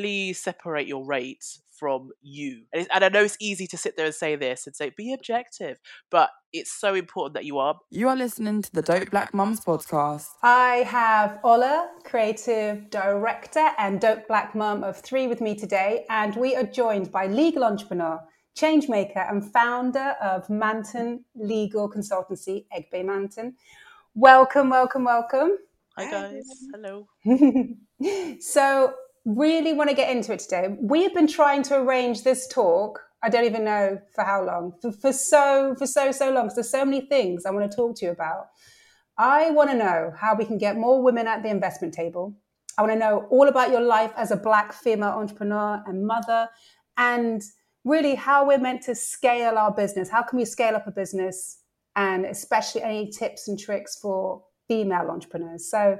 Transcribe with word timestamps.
Please 0.00 0.38
separate 0.38 0.86
your 0.86 1.04
rates 1.04 1.60
from 1.78 2.10
you. 2.22 2.62
And, 2.72 2.86
and, 2.92 3.04
I 3.04 3.08
know 3.08 3.22
it's 3.22 3.36
easy 3.38 3.66
to 3.66 3.76
sit 3.76 3.96
there 3.96 4.06
and 4.06 4.14
say 4.14 4.34
this 4.34 4.66
and 4.66 4.74
say, 4.74 4.92
be 4.96 5.12
objective, 5.12 5.78
but 6.10 6.30
it's 6.54 6.72
so 6.72 6.94
important 6.94 7.34
that 7.34 7.44
you 7.44 7.58
are. 7.58 7.78
You 7.90 8.08
are 8.08 8.16
listening 8.16 8.62
to 8.62 8.72
the 8.72 8.80
Dope 8.80 9.10
Black 9.10 9.34
Mums 9.34 9.60
podcast. 9.60 10.26
I 10.42 10.76
have 10.88 11.38
Ola, 11.44 11.90
creative 12.04 12.88
director 12.90 13.70
and 13.78 14.00
Dope 14.00 14.26
Black 14.26 14.54
Mum 14.54 14.84
of 14.84 14.96
three 14.96 15.26
with 15.26 15.42
me 15.42 15.54
today, 15.54 16.06
and 16.08 16.34
we 16.36 16.56
are 16.56 16.64
joined 16.64 17.12
by 17.12 17.26
legal 17.26 17.64
entrepreneur, 17.64 18.20
changemaker, 18.56 19.30
and 19.30 19.52
founder 19.52 20.16
of 20.22 20.48
Manton 20.48 21.24
Legal 21.34 21.90
Consultancy, 21.90 22.64
Egbe 22.74 23.04
Manton. 23.04 23.54
Welcome, 24.14 24.70
welcome, 24.70 25.04
welcome. 25.04 25.58
Hi 25.96 26.10
guys. 26.10 26.48
Hello. 26.72 27.06
so 28.40 28.94
really 29.24 29.72
want 29.72 29.90
to 29.90 29.96
get 29.96 30.14
into 30.14 30.32
it 30.32 30.40
today. 30.40 30.76
We 30.80 31.02
have 31.02 31.14
been 31.14 31.26
trying 31.26 31.62
to 31.64 31.76
arrange 31.78 32.22
this 32.22 32.46
talk. 32.48 33.00
I 33.22 33.28
don't 33.28 33.44
even 33.44 33.64
know 33.64 34.00
for 34.14 34.24
how 34.24 34.44
long, 34.44 34.72
for, 34.80 34.92
for 34.92 35.12
so 35.12 35.74
for 35.78 35.86
so 35.86 36.10
so 36.10 36.30
long. 36.30 36.50
There's 36.54 36.70
so 36.70 36.84
many 36.84 37.02
things 37.02 37.44
I 37.44 37.50
want 37.50 37.70
to 37.70 37.76
talk 37.76 37.96
to 37.96 38.06
you 38.06 38.12
about. 38.12 38.48
I 39.18 39.50
want 39.50 39.70
to 39.70 39.76
know 39.76 40.12
how 40.18 40.34
we 40.34 40.46
can 40.46 40.56
get 40.56 40.78
more 40.78 41.02
women 41.02 41.26
at 41.26 41.42
the 41.42 41.50
investment 41.50 41.92
table. 41.92 42.34
I 42.78 42.82
want 42.82 42.94
to 42.94 42.98
know 42.98 43.26
all 43.30 43.48
about 43.48 43.70
your 43.70 43.82
life 43.82 44.12
as 44.16 44.30
a 44.30 44.36
black 44.36 44.72
female 44.72 45.10
entrepreneur 45.10 45.82
and 45.86 46.06
mother, 46.06 46.48
and 46.96 47.42
really 47.84 48.14
how 48.14 48.46
we're 48.46 48.58
meant 48.58 48.82
to 48.84 48.94
scale 48.94 49.58
our 49.58 49.72
business. 49.72 50.08
How 50.08 50.22
can 50.22 50.38
we 50.38 50.46
scale 50.46 50.74
up 50.74 50.86
a 50.86 50.90
business, 50.90 51.58
and 51.96 52.24
especially 52.24 52.82
any 52.82 53.10
tips 53.10 53.48
and 53.48 53.58
tricks 53.58 53.98
for 54.00 54.42
female 54.68 55.10
entrepreneurs. 55.10 55.68
So 55.70 55.98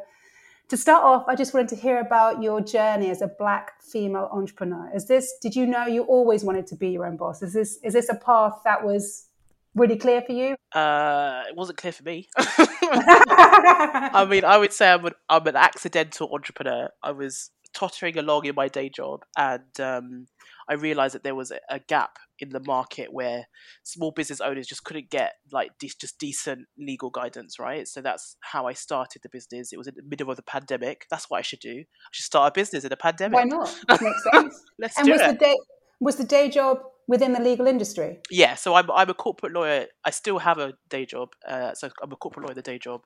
to 0.71 0.77
start 0.77 1.03
off, 1.03 1.25
I 1.27 1.35
just 1.35 1.53
wanted 1.53 1.69
to 1.71 1.77
hear 1.77 1.99
about 1.99 2.41
your 2.41 2.61
journey 2.61 3.11
as 3.11 3.23
a 3.23 3.27
black 3.27 3.83
female 3.83 4.29
entrepreneur. 4.33 4.89
Is 4.95 5.07
this 5.07 5.35
did 5.43 5.57
you 5.57 5.67
know 5.67 5.87
you 5.87 6.05
always 6.05 6.45
wanted 6.45 6.67
to 6.69 6.77
be 6.77 6.91
your 6.91 7.07
own 7.07 7.17
boss? 7.17 7.43
Is 7.43 7.53
this 7.53 7.79
is 7.83 7.93
this 7.93 8.09
a 8.09 8.15
path 8.15 8.61
that 8.65 8.85
was 8.85 9.27
really 9.75 9.97
clear 9.97 10.23
for 10.23 10.33
you? 10.33 10.55
Uh, 10.73 11.43
it 11.49 11.57
wasn't 11.57 11.77
clear 11.79 11.93
for 11.93 12.05
me. 12.05 12.29
I 12.39 14.25
mean, 14.31 14.45
I 14.45 14.59
would 14.59 14.73
say 14.73 14.93
I'm 14.93 15.05
an, 15.07 15.15
I'm 15.29 15.47
an 15.49 15.57
accidental 15.57 16.33
entrepreneur. 16.33 16.89
I 17.03 17.11
was 17.11 17.51
tottering 17.73 18.17
along 18.17 18.47
in 18.47 18.55
my 18.55 18.69
day 18.69 18.89
job, 18.89 19.25
and 19.37 19.81
um, 19.81 20.27
I 20.69 20.75
realized 20.75 21.17
that 21.17 21.25
there 21.25 21.35
was 21.35 21.51
a, 21.51 21.59
a, 21.69 21.81
gap 21.81 22.19
in 22.41 22.51
the 22.51 22.63
market 22.67 23.13
where 23.13 23.47
small 23.83 24.11
business 24.11 24.41
owners 24.41 24.67
just 24.67 24.85
couldn't 24.85 25.11
get 25.11 25.35
like 25.53 25.71
de- 25.79 25.91
just 26.01 26.19
decent 26.19 26.67
legal 26.79 27.11
guidance, 27.11 27.59
right? 27.59 27.87
So 27.87 28.01
that's 28.01 28.37
how 28.41 28.67
I 28.67 28.73
started 28.73 29.23
the 29.23 29.29
business. 29.29 29.73
It 29.73 29.79
was 29.79 29.87
in 29.87 29.95
the 29.97 30.03
middle 30.03 30.31
of 30.31 30.37
the 30.37 30.43
pandemic. 30.43 31.07
That's 31.11 31.29
what 31.29 31.39
I 31.39 31.43
should 31.43 31.61
do. 31.61 31.81
I 31.81 32.09
should 32.13 32.25
start 32.25 32.53
a 32.53 32.59
business 32.59 32.85
in 32.85 32.93
a 32.93 32.97
pandemic. 32.97 33.35
Why 33.35 33.45
not? 33.45 33.75
Makes 33.89 34.25
sense. 34.33 34.65
Let's 34.79 34.97
and 34.99 35.07
do 35.07 35.13
was 35.13 35.21
it. 35.21 35.39
the 35.39 35.45
day 35.45 35.57
was 36.01 36.17
the 36.17 36.25
day 36.25 36.49
job 36.49 36.79
within 37.07 37.33
the 37.33 37.41
legal 37.41 37.67
industry? 37.67 38.19
Yeah, 38.31 38.55
so 38.55 38.75
I'm 38.75 38.91
I'm 38.91 39.11
a 39.11 39.15
corporate 39.15 39.53
lawyer. 39.53 39.87
I 40.05 40.11
still 40.11 40.39
have 40.39 40.59
a 40.59 40.75
day 40.89 41.05
job. 41.05 41.31
Uh, 41.47 41.75
so 41.75 41.91
I'm 42.03 42.13
a 42.13 42.17
corporate 42.17 42.45
lawyer, 42.45 42.53
in 42.53 42.57
the 42.57 42.63
day 42.63 42.79
job, 42.79 43.03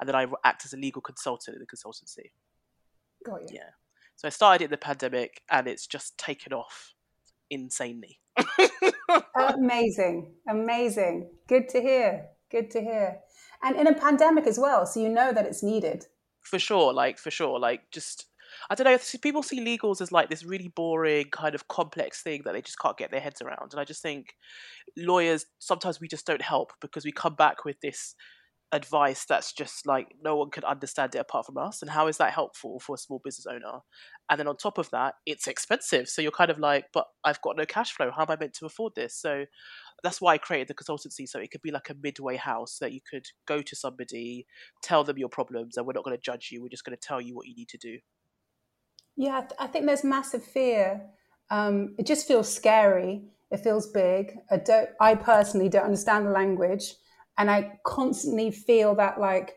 and 0.00 0.08
then 0.08 0.14
I 0.16 0.26
act 0.44 0.64
as 0.64 0.72
a 0.72 0.76
legal 0.76 1.02
consultant 1.02 1.56
in 1.56 1.60
the 1.60 1.66
consultancy. 1.66 2.30
Got 3.24 3.42
you. 3.42 3.48
Yeah. 3.52 3.70
So 4.16 4.26
I 4.26 4.30
started 4.30 4.64
in 4.64 4.70
the 4.70 4.78
pandemic, 4.78 5.42
and 5.50 5.68
it's 5.68 5.86
just 5.86 6.16
taken 6.18 6.52
off 6.52 6.94
insanely. 7.50 8.20
amazing, 9.56 10.32
amazing. 10.48 11.30
Good 11.48 11.68
to 11.70 11.80
hear. 11.80 12.26
Good 12.50 12.70
to 12.72 12.80
hear. 12.80 13.18
And 13.62 13.76
in 13.76 13.86
a 13.86 13.94
pandemic 13.94 14.46
as 14.46 14.58
well, 14.58 14.86
so 14.86 15.00
you 15.00 15.08
know 15.08 15.32
that 15.32 15.46
it's 15.46 15.62
needed. 15.62 16.04
For 16.40 16.58
sure, 16.58 16.92
like 16.92 17.18
for 17.18 17.30
sure, 17.30 17.58
like 17.58 17.90
just 17.90 18.26
I 18.70 18.74
don't 18.74 18.84
know. 18.84 18.98
People 19.22 19.42
see 19.42 19.60
legals 19.60 20.00
as 20.00 20.12
like 20.12 20.30
this 20.30 20.44
really 20.44 20.68
boring 20.68 21.26
kind 21.30 21.54
of 21.54 21.68
complex 21.68 22.22
thing 22.22 22.42
that 22.44 22.52
they 22.52 22.62
just 22.62 22.78
can't 22.78 22.96
get 22.96 23.10
their 23.10 23.20
heads 23.20 23.42
around, 23.42 23.72
and 23.72 23.80
I 23.80 23.84
just 23.84 24.02
think 24.02 24.34
lawyers 24.96 25.46
sometimes 25.58 26.00
we 26.00 26.08
just 26.08 26.26
don't 26.26 26.42
help 26.42 26.72
because 26.80 27.04
we 27.04 27.12
come 27.12 27.34
back 27.34 27.64
with 27.64 27.80
this 27.80 28.14
advice 28.72 29.24
that's 29.24 29.52
just 29.52 29.86
like 29.86 30.14
no 30.22 30.36
one 30.36 30.50
can 30.50 30.62
understand 30.64 31.14
it 31.14 31.18
apart 31.18 31.46
from 31.46 31.56
us 31.56 31.80
and 31.80 31.90
how 31.90 32.06
is 32.06 32.18
that 32.18 32.34
helpful 32.34 32.78
for 32.78 32.94
a 32.94 32.98
small 32.98 33.20
business 33.24 33.46
owner? 33.46 33.80
And 34.28 34.38
then 34.38 34.46
on 34.46 34.56
top 34.58 34.76
of 34.76 34.90
that 34.90 35.14
it's 35.24 35.46
expensive 35.46 36.08
so 36.08 36.20
you're 36.20 36.30
kind 36.30 36.50
of 36.50 36.58
like 36.58 36.86
but 36.92 37.06
i've 37.24 37.40
got 37.40 37.56
no 37.56 37.64
cash 37.64 37.92
flow. 37.92 38.10
How 38.10 38.22
am 38.22 38.30
i 38.30 38.36
meant 38.36 38.52
to 38.54 38.66
afford 38.66 38.94
this? 38.94 39.16
So 39.16 39.46
that's 40.02 40.20
why 40.20 40.34
i 40.34 40.38
created 40.38 40.68
the 40.68 40.74
consultancy 40.74 41.26
so 41.26 41.38
it 41.38 41.50
could 41.50 41.62
be 41.62 41.70
like 41.70 41.88
a 41.88 41.94
midway 42.02 42.36
house 42.36 42.76
that 42.80 42.92
you 42.92 43.00
could 43.10 43.26
go 43.46 43.62
to 43.62 43.74
somebody 43.74 44.46
tell 44.82 45.02
them 45.02 45.16
your 45.16 45.30
problems 45.30 45.76
and 45.76 45.86
we're 45.86 45.94
not 45.94 46.04
going 46.04 46.16
to 46.16 46.22
judge 46.22 46.50
you 46.52 46.62
we're 46.62 46.68
just 46.68 46.84
going 46.84 46.96
to 46.96 47.06
tell 47.06 47.20
you 47.20 47.34
what 47.34 47.46
you 47.46 47.54
need 47.54 47.68
to 47.68 47.78
do. 47.78 47.98
Yeah 49.16 49.46
i 49.58 49.66
think 49.66 49.86
there's 49.86 50.04
massive 50.04 50.44
fear. 50.44 51.06
Um, 51.50 51.94
it 51.98 52.06
just 52.06 52.28
feels 52.28 52.54
scary. 52.54 53.22
It 53.50 53.60
feels 53.60 53.86
big. 53.86 54.36
I 54.50 54.58
don't 54.58 54.90
i 55.00 55.14
personally 55.14 55.70
don't 55.70 55.84
understand 55.84 56.26
the 56.26 56.32
language 56.32 56.92
and 57.38 57.50
I 57.50 57.78
constantly 57.84 58.50
feel 58.50 58.94
that 58.96 59.20
like 59.20 59.54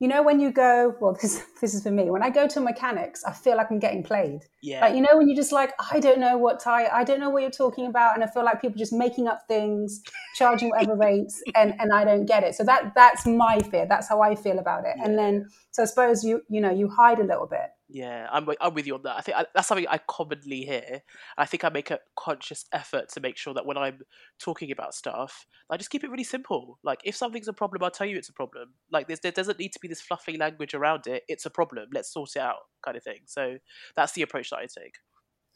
you 0.00 0.08
know 0.08 0.22
when 0.22 0.40
you 0.40 0.50
go 0.50 0.94
well 1.00 1.16
this 1.22 1.42
this 1.60 1.74
is 1.74 1.82
for 1.82 1.90
me. 1.90 2.10
When 2.10 2.22
I 2.22 2.30
go 2.30 2.48
to 2.48 2.60
mechanics 2.60 3.22
I 3.24 3.32
feel 3.32 3.56
like 3.56 3.70
I'm 3.70 3.78
getting 3.78 4.02
played. 4.02 4.40
Yeah. 4.62 4.80
Like 4.80 4.94
you 4.94 5.02
know 5.02 5.16
when 5.16 5.28
you're 5.28 5.36
just 5.36 5.52
like 5.52 5.72
I 5.92 6.00
don't 6.00 6.18
know 6.18 6.38
what 6.38 6.58
tire 6.58 6.88
I 6.92 7.04
don't 7.04 7.20
know 7.20 7.30
what 7.30 7.42
you're 7.42 7.50
talking 7.50 7.86
about. 7.86 8.14
And 8.14 8.24
I 8.24 8.26
feel 8.26 8.44
like 8.44 8.60
people 8.60 8.78
just 8.78 8.92
making 8.92 9.28
up 9.28 9.42
things 9.46 10.02
charging 10.36 10.70
whatever 10.70 10.96
rates 11.08 11.42
and 11.54 11.74
and 11.78 11.92
I 11.92 12.04
don't 12.04 12.24
get 12.24 12.42
it. 12.42 12.54
So 12.54 12.64
that 12.64 12.92
that's 12.96 13.26
my 13.26 13.60
fear. 13.60 13.86
That's 13.86 14.08
how 14.08 14.22
I 14.22 14.34
feel 14.34 14.58
about 14.58 14.84
it. 14.86 14.94
Yeah. 14.96 15.04
and 15.04 15.18
then 15.18 15.48
so 15.70 15.82
I 15.82 15.86
suppose 15.86 16.24
you 16.24 16.40
you 16.48 16.60
know 16.60 16.70
you 16.70 16.88
hide 16.88 17.20
a 17.20 17.24
little 17.24 17.46
bit 17.46 17.70
Yeah, 17.92 18.28
I'm 18.30 18.48
I'm 18.60 18.74
with 18.74 18.86
you 18.86 18.94
on 18.94 19.02
that. 19.02 19.16
I 19.16 19.20
think 19.20 19.36
I, 19.36 19.46
that's 19.52 19.66
something 19.66 19.86
I 19.88 19.98
commonly 19.98 20.60
hear. 20.60 21.02
I 21.36 21.44
think 21.44 21.64
I 21.64 21.70
make 21.70 21.90
a 21.90 21.98
conscious 22.16 22.64
effort 22.72 23.08
to 23.10 23.20
make 23.20 23.36
sure 23.36 23.52
that 23.54 23.66
when 23.66 23.76
I'm 23.76 23.98
talking 24.38 24.70
about 24.70 24.94
stuff, 24.94 25.46
I 25.68 25.76
just 25.76 25.90
keep 25.90 26.04
it 26.04 26.10
really 26.10 26.24
simple. 26.24 26.78
Like 26.84 27.00
if 27.04 27.16
something's 27.16 27.48
a 27.48 27.52
problem, 27.52 27.82
I'll 27.82 27.90
tell 27.90 28.06
you 28.06 28.16
it's 28.16 28.28
a 28.28 28.34
problem. 28.34 28.74
Like 28.92 29.08
there's, 29.08 29.20
there 29.20 29.32
doesn't 29.32 29.58
need 29.58 29.72
to 29.72 29.80
be 29.80 29.88
this 29.88 30.00
fluffy 30.00 30.36
language 30.36 30.72
around 30.72 31.08
it. 31.08 31.24
It's 31.26 31.46
a 31.46 31.50
problem. 31.50 31.88
Let's 31.92 32.12
sort 32.12 32.30
it 32.36 32.42
out, 32.42 32.58
kind 32.84 32.96
of 32.96 33.02
thing. 33.02 33.22
So 33.26 33.56
that's 33.96 34.12
the 34.12 34.22
approach 34.22 34.50
that 34.50 34.58
I 34.58 34.66
take. 34.66 34.94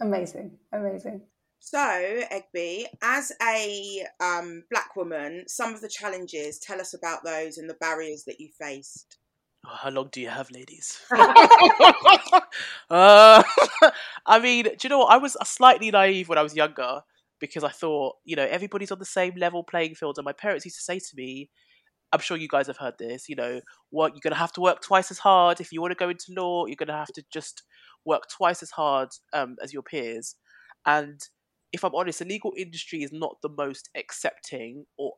amazing 0.00 0.58
amazing 0.72 1.22
So, 1.60 1.78
Egbe, 1.78 2.84
as 3.00 3.32
a 3.40 4.04
um, 4.20 4.64
black 4.70 4.96
woman, 4.96 5.44
some 5.46 5.72
of 5.72 5.80
the 5.80 5.88
challenges, 5.88 6.58
tell 6.58 6.80
us 6.80 6.92
about 6.94 7.24
those 7.24 7.56
and 7.58 7.70
the 7.70 7.78
barriers 7.80 8.24
that 8.26 8.38
you 8.38 8.50
faced. 8.60 9.18
Oh, 9.66 9.74
how 9.74 9.90
long 9.90 10.08
do 10.12 10.20
you 10.20 10.28
have, 10.28 10.50
ladies? 10.50 11.00
uh, 11.12 11.32
I 14.26 14.38
mean, 14.40 14.64
do 14.64 14.76
you 14.82 14.88
know 14.88 14.98
what? 14.98 15.12
I 15.12 15.16
was 15.16 15.36
slightly 15.44 15.90
naive 15.90 16.28
when 16.28 16.38
I 16.38 16.42
was 16.42 16.54
younger 16.54 17.00
because 17.40 17.64
I 17.64 17.70
thought, 17.70 18.16
you 18.24 18.36
know, 18.36 18.46
everybody's 18.46 18.92
on 18.92 18.98
the 18.98 19.04
same 19.04 19.34
level 19.36 19.64
playing 19.64 19.94
field. 19.94 20.18
And 20.18 20.24
my 20.24 20.32
parents 20.32 20.64
used 20.64 20.78
to 20.78 20.82
say 20.82 20.98
to 20.98 21.16
me, 21.16 21.50
I'm 22.12 22.20
sure 22.20 22.36
you 22.36 22.48
guys 22.48 22.68
have 22.68 22.76
heard 22.76 22.94
this, 22.98 23.28
you 23.28 23.36
know, 23.36 23.60
what 23.90 24.12
you're 24.12 24.20
going 24.22 24.32
to 24.32 24.38
have 24.38 24.52
to 24.52 24.60
work 24.60 24.82
twice 24.82 25.10
as 25.10 25.18
hard. 25.18 25.60
If 25.60 25.72
you 25.72 25.80
want 25.80 25.92
to 25.92 25.96
go 25.96 26.10
into 26.10 26.26
law, 26.30 26.66
you're 26.66 26.76
going 26.76 26.88
to 26.88 26.92
have 26.94 27.12
to 27.14 27.24
just 27.32 27.62
work 28.04 28.24
twice 28.30 28.62
as 28.62 28.70
hard 28.70 29.08
um, 29.32 29.56
as 29.62 29.72
your 29.72 29.82
peers. 29.82 30.36
And 30.86 31.20
if 31.72 31.84
I'm 31.84 31.94
honest, 31.94 32.20
the 32.20 32.24
legal 32.24 32.52
industry 32.56 33.02
is 33.02 33.12
not 33.12 33.38
the 33.42 33.48
most 33.48 33.90
accepting 33.96 34.84
or 34.96 35.14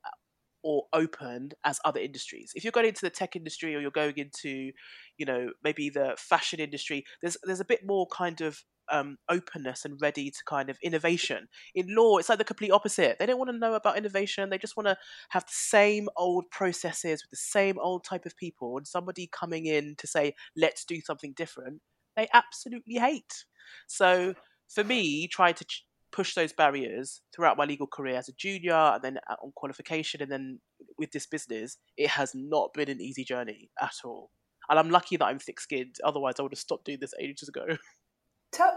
or 0.67 0.83
open 0.93 1.53
as 1.65 1.79
other 1.85 2.01
industries. 2.01 2.51
If 2.57 2.65
you're 2.65 2.73
going 2.73 2.89
into 2.89 3.03
the 3.07 3.11
tech 3.11 3.37
industry 3.37 3.77
or 3.77 3.81
you're 3.81 3.93
going 3.93 4.15
into, 4.17 4.73
you 5.17 5.25
know, 5.25 5.51
maybe 5.63 5.91
the 5.91 6.17
fashion 6.19 6.59
industry, 6.59 7.05
there's 7.23 7.37
there's 7.45 7.61
a 7.61 7.65
bit 7.65 7.87
more 7.87 8.09
kind 8.09 8.41
of 8.41 8.65
um, 8.91 9.17
openness 9.29 9.85
and 9.85 10.01
ready 10.01 10.29
to 10.29 10.39
kind 10.45 10.69
of 10.69 10.77
innovation. 10.83 11.47
In 11.77 11.95
law, 11.95 12.17
it's 12.17 12.29
like 12.29 12.39
the 12.39 12.45
complete 12.45 12.73
opposite. 12.73 13.17
They 13.21 13.27
don't 13.27 13.39
want 13.39 13.53
to 13.53 13.57
know 13.57 13.75
about 13.75 13.97
innovation. 13.97 14.51
They 14.51 14.59
just 14.59 14.77
want 14.77 14.89
to 14.89 14.97
have 15.29 15.45
the 15.45 15.53
same 15.53 16.09
old 16.17 16.51
processes 16.51 17.23
with 17.23 17.31
the 17.31 17.37
same 17.37 17.79
old 17.79 18.03
type 18.03 18.27
of 18.27 18.37
people. 18.37 18.77
And 18.77 18.89
somebody 18.89 19.29
coming 19.31 19.67
in 19.67 19.95
to 19.99 20.09
say, 20.09 20.35
let's 20.57 20.85
do 20.85 21.01
something 21.01 21.33
different, 21.37 21.81
they 22.17 22.27
absolutely 22.35 22.97
hate. 22.97 23.45
So 23.87 24.35
for 24.69 24.83
me, 24.83 25.29
trying 25.29 25.55
to 25.55 25.65
ch- 25.65 25.87
push 26.17 26.35
those 26.35 26.53
barriers 26.53 27.21
throughout 27.35 27.59
my 27.59 27.65
legal 27.67 27.87
career 27.87 28.17
as 28.17 28.29
a 28.29 28.33
junior 28.33 28.75
and 28.75 29.03
then 29.05 29.19
uh, 29.31 29.37
on 29.45 29.53
qualification 29.55 30.23
and 30.23 30.33
then 30.33 30.61
with 30.99 31.13
this 31.13 31.27
business, 31.27 31.77
it 31.97 32.09
has 32.11 32.35
not 32.35 32.73
been 32.75 32.89
an 32.89 33.01
easy 33.03 33.25
journey 33.25 33.71
at 33.81 33.95
all. 34.05 34.31
and 34.71 34.79
I'm 34.79 34.91
lucky 34.91 35.17
that 35.19 35.27
I'm 35.27 35.39
thick-skinned. 35.39 35.97
Otherwise, 36.05 36.37
I 36.39 36.43
would 36.43 36.53
have 36.53 36.59
stopped 36.59 36.87
doing 36.87 36.99
this 37.01 37.15
ages 37.21 37.49
ago. 37.49 37.67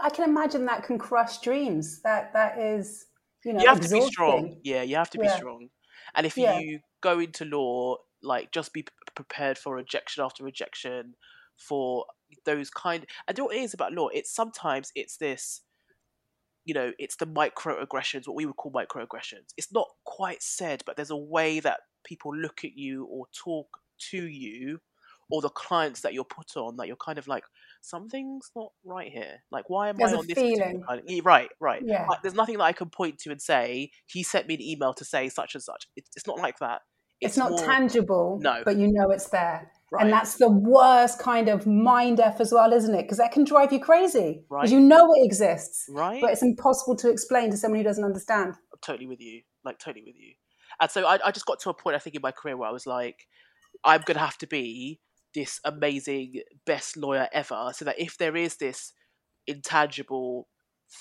I 0.02 0.10
can 0.10 0.28
imagine 0.28 0.66
that 0.66 0.84
can 0.84 0.98
crush 0.98 1.40
dreams. 1.40 2.02
That 2.02 2.32
that 2.34 2.58
is, 2.58 3.06
you 3.44 3.52
know, 3.52 3.62
you 3.62 3.68
have 3.68 3.78
exhausting. 3.78 3.88
to 3.88 3.90
be 3.90 4.00
strong. 4.00 4.60
Yeah, 4.62 4.82
you 4.82 4.96
have 4.96 5.10
to 5.10 5.18
be 5.18 5.28
Yeah. 5.28 5.36
strong. 5.36 5.70
And 6.14 6.26
if 6.26 6.36
Yeah. 6.36 6.60
you 6.60 6.80
go 7.00 7.18
into 7.18 7.44
law, 7.44 7.96
like 8.22 8.52
just 8.52 8.72
be 8.72 8.84
prepared 9.14 9.58
for 9.58 9.74
rejection 9.76 10.22
after 10.24 10.44
rejection, 10.44 11.14
for 11.56 12.06
those 12.44 12.70
kind. 12.70 13.06
And 13.28 13.38
what 13.38 13.54
it 13.54 13.60
is 13.60 13.74
about 13.74 13.92
law? 13.92 14.08
It's 14.08 14.34
sometimes 14.34 14.92
it's 14.94 15.16
this, 15.18 15.62
you 16.64 16.74
know, 16.74 16.92
it's 16.98 17.16
the 17.16 17.26
microaggressions, 17.26 18.26
what 18.26 18.36
we 18.36 18.46
would 18.46 18.56
call 18.56 18.72
microaggressions. 18.72 19.48
It's 19.56 19.72
not 19.72 19.86
quite 20.04 20.42
said, 20.42 20.82
but 20.86 20.96
there's 20.96 21.10
a 21.10 21.16
way 21.16 21.60
that 21.60 21.80
people 22.04 22.34
look 22.36 22.64
at 22.64 22.76
you 22.76 23.04
or 23.06 23.26
talk 23.34 23.66
to 24.10 24.18
you, 24.26 24.80
or 25.30 25.40
the 25.40 25.48
clients 25.50 26.00
that 26.00 26.12
you're 26.12 26.24
put 26.24 26.56
on 26.56 26.76
that 26.76 26.86
you're 26.86 26.96
kind 26.96 27.18
of 27.18 27.28
like 27.28 27.44
something's 27.82 28.50
not 28.56 28.70
right 28.84 29.10
here. 29.12 29.42
Like 29.50 29.70
why 29.70 29.88
am 29.88 29.96
There's 29.96 30.12
I 30.12 30.16
on 30.16 30.26
this? 30.26 30.34
feeling. 30.34 30.82
right, 31.24 31.48
right. 31.60 31.82
Yeah. 31.84 32.06
Like, 32.08 32.22
there's 32.22 32.34
nothing 32.34 32.58
that 32.58 32.64
I 32.64 32.72
can 32.72 32.90
point 32.90 33.18
to 33.20 33.30
and 33.30 33.40
say 33.40 33.90
he 34.06 34.22
sent 34.22 34.48
me 34.48 34.54
an 34.54 34.62
email 34.62 34.92
to 34.94 35.04
say 35.04 35.28
such 35.28 35.54
and 35.54 35.62
such. 35.62 35.86
It's, 35.96 36.10
it's 36.16 36.26
not 36.26 36.38
like 36.38 36.58
that. 36.58 36.80
It's, 37.20 37.36
not 37.36 37.50
more- 37.50 37.60
tangible, 37.60 38.38
No. 38.42 38.62
but 38.64 38.76
you 38.76 38.88
know 38.90 39.10
it's 39.10 39.28
there. 39.28 39.70
Right. 39.92 40.04
And 40.04 40.12
that's 40.12 40.36
the 40.36 40.48
worst 40.48 41.18
kind 41.18 41.48
of 41.48 41.66
mind 41.66 42.20
f 42.20 42.40
as 42.40 42.52
well, 42.52 42.72
isn't 42.72 42.94
it? 42.94 43.02
Because 43.02 43.18
that 43.18 43.32
can 43.32 43.44
drive 43.44 43.72
you 43.72 43.80
crazy. 43.80 44.44
Right. 44.48 44.62
Because 44.62 44.72
you 44.72 44.80
know 44.80 45.12
it 45.14 45.24
exists, 45.24 45.86
right. 45.90 46.20
but 46.20 46.30
it's 46.30 46.42
impossible 46.42 46.94
to 46.96 47.10
explain 47.10 47.50
to 47.50 47.56
someone 47.56 47.80
who 47.80 47.84
doesn't 47.84 48.04
understand. 48.04 48.54
I'm 48.72 48.78
totally 48.82 49.08
with 49.08 49.20
you. 49.20 49.42
Like 49.64 49.78
totally 49.78 50.04
with 50.06 50.14
you. 50.16 50.34
And 50.80 50.90
so 50.90 51.06
I, 51.06 51.18
I 51.24 51.30
just 51.32 51.44
got 51.44 51.58
to 51.60 51.70
a 51.70 51.74
point 51.74 51.96
I 51.96 51.98
think 51.98 52.14
in 52.14 52.22
my 52.22 52.30
career 52.30 52.56
where 52.56 52.68
I 52.68 52.72
was 52.72 52.86
like, 52.86 53.26
I'm 53.84 54.02
gonna 54.06 54.20
have 54.20 54.38
to 54.38 54.46
be 54.46 55.00
this 55.34 55.60
amazing 55.64 56.42
best 56.66 56.96
lawyer 56.96 57.28
ever, 57.32 57.72
so 57.74 57.84
that 57.84 57.98
if 57.98 58.16
there 58.16 58.36
is 58.36 58.56
this 58.56 58.92
intangible 59.46 60.48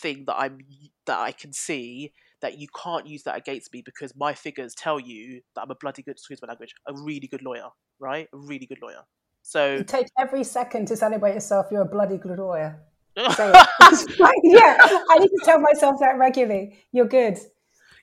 thing 0.01 0.23
that 0.27 0.35
I'm 0.35 0.59
that 1.05 1.19
I 1.19 1.31
can 1.31 1.53
see, 1.53 2.13
that 2.41 2.57
you 2.57 2.67
can't 2.75 3.07
use 3.07 3.23
that 3.23 3.37
against 3.37 3.73
me 3.73 3.81
because 3.83 4.13
my 4.15 4.33
figures 4.33 4.73
tell 4.75 4.99
you 4.99 5.41
that 5.55 5.61
I'm 5.61 5.71
a 5.71 5.75
bloody 5.75 6.03
good 6.03 6.11
excuse 6.11 6.41
my 6.41 6.47
language, 6.47 6.73
a 6.87 6.93
really 6.93 7.27
good 7.27 7.41
lawyer, 7.41 7.69
right? 7.99 8.27
A 8.33 8.37
really 8.37 8.65
good 8.65 8.81
lawyer. 8.81 9.03
So 9.41 9.75
You 9.77 9.83
take 9.83 10.07
every 10.17 10.43
second 10.43 10.87
to 10.89 10.95
celebrate 10.95 11.33
yourself. 11.33 11.67
You're 11.71 11.81
a 11.81 11.85
bloody 11.85 12.17
good 12.17 12.37
lawyer. 12.37 12.81
Say 13.17 13.51
it. 13.53 13.67
It's 13.81 14.19
like, 14.19 14.35
yeah, 14.43 14.77
I 15.09 15.17
need 15.19 15.27
to 15.29 15.41
tell 15.43 15.59
myself 15.59 15.99
that 15.99 16.17
regularly. 16.17 16.77
You're 16.91 17.07
good. 17.07 17.37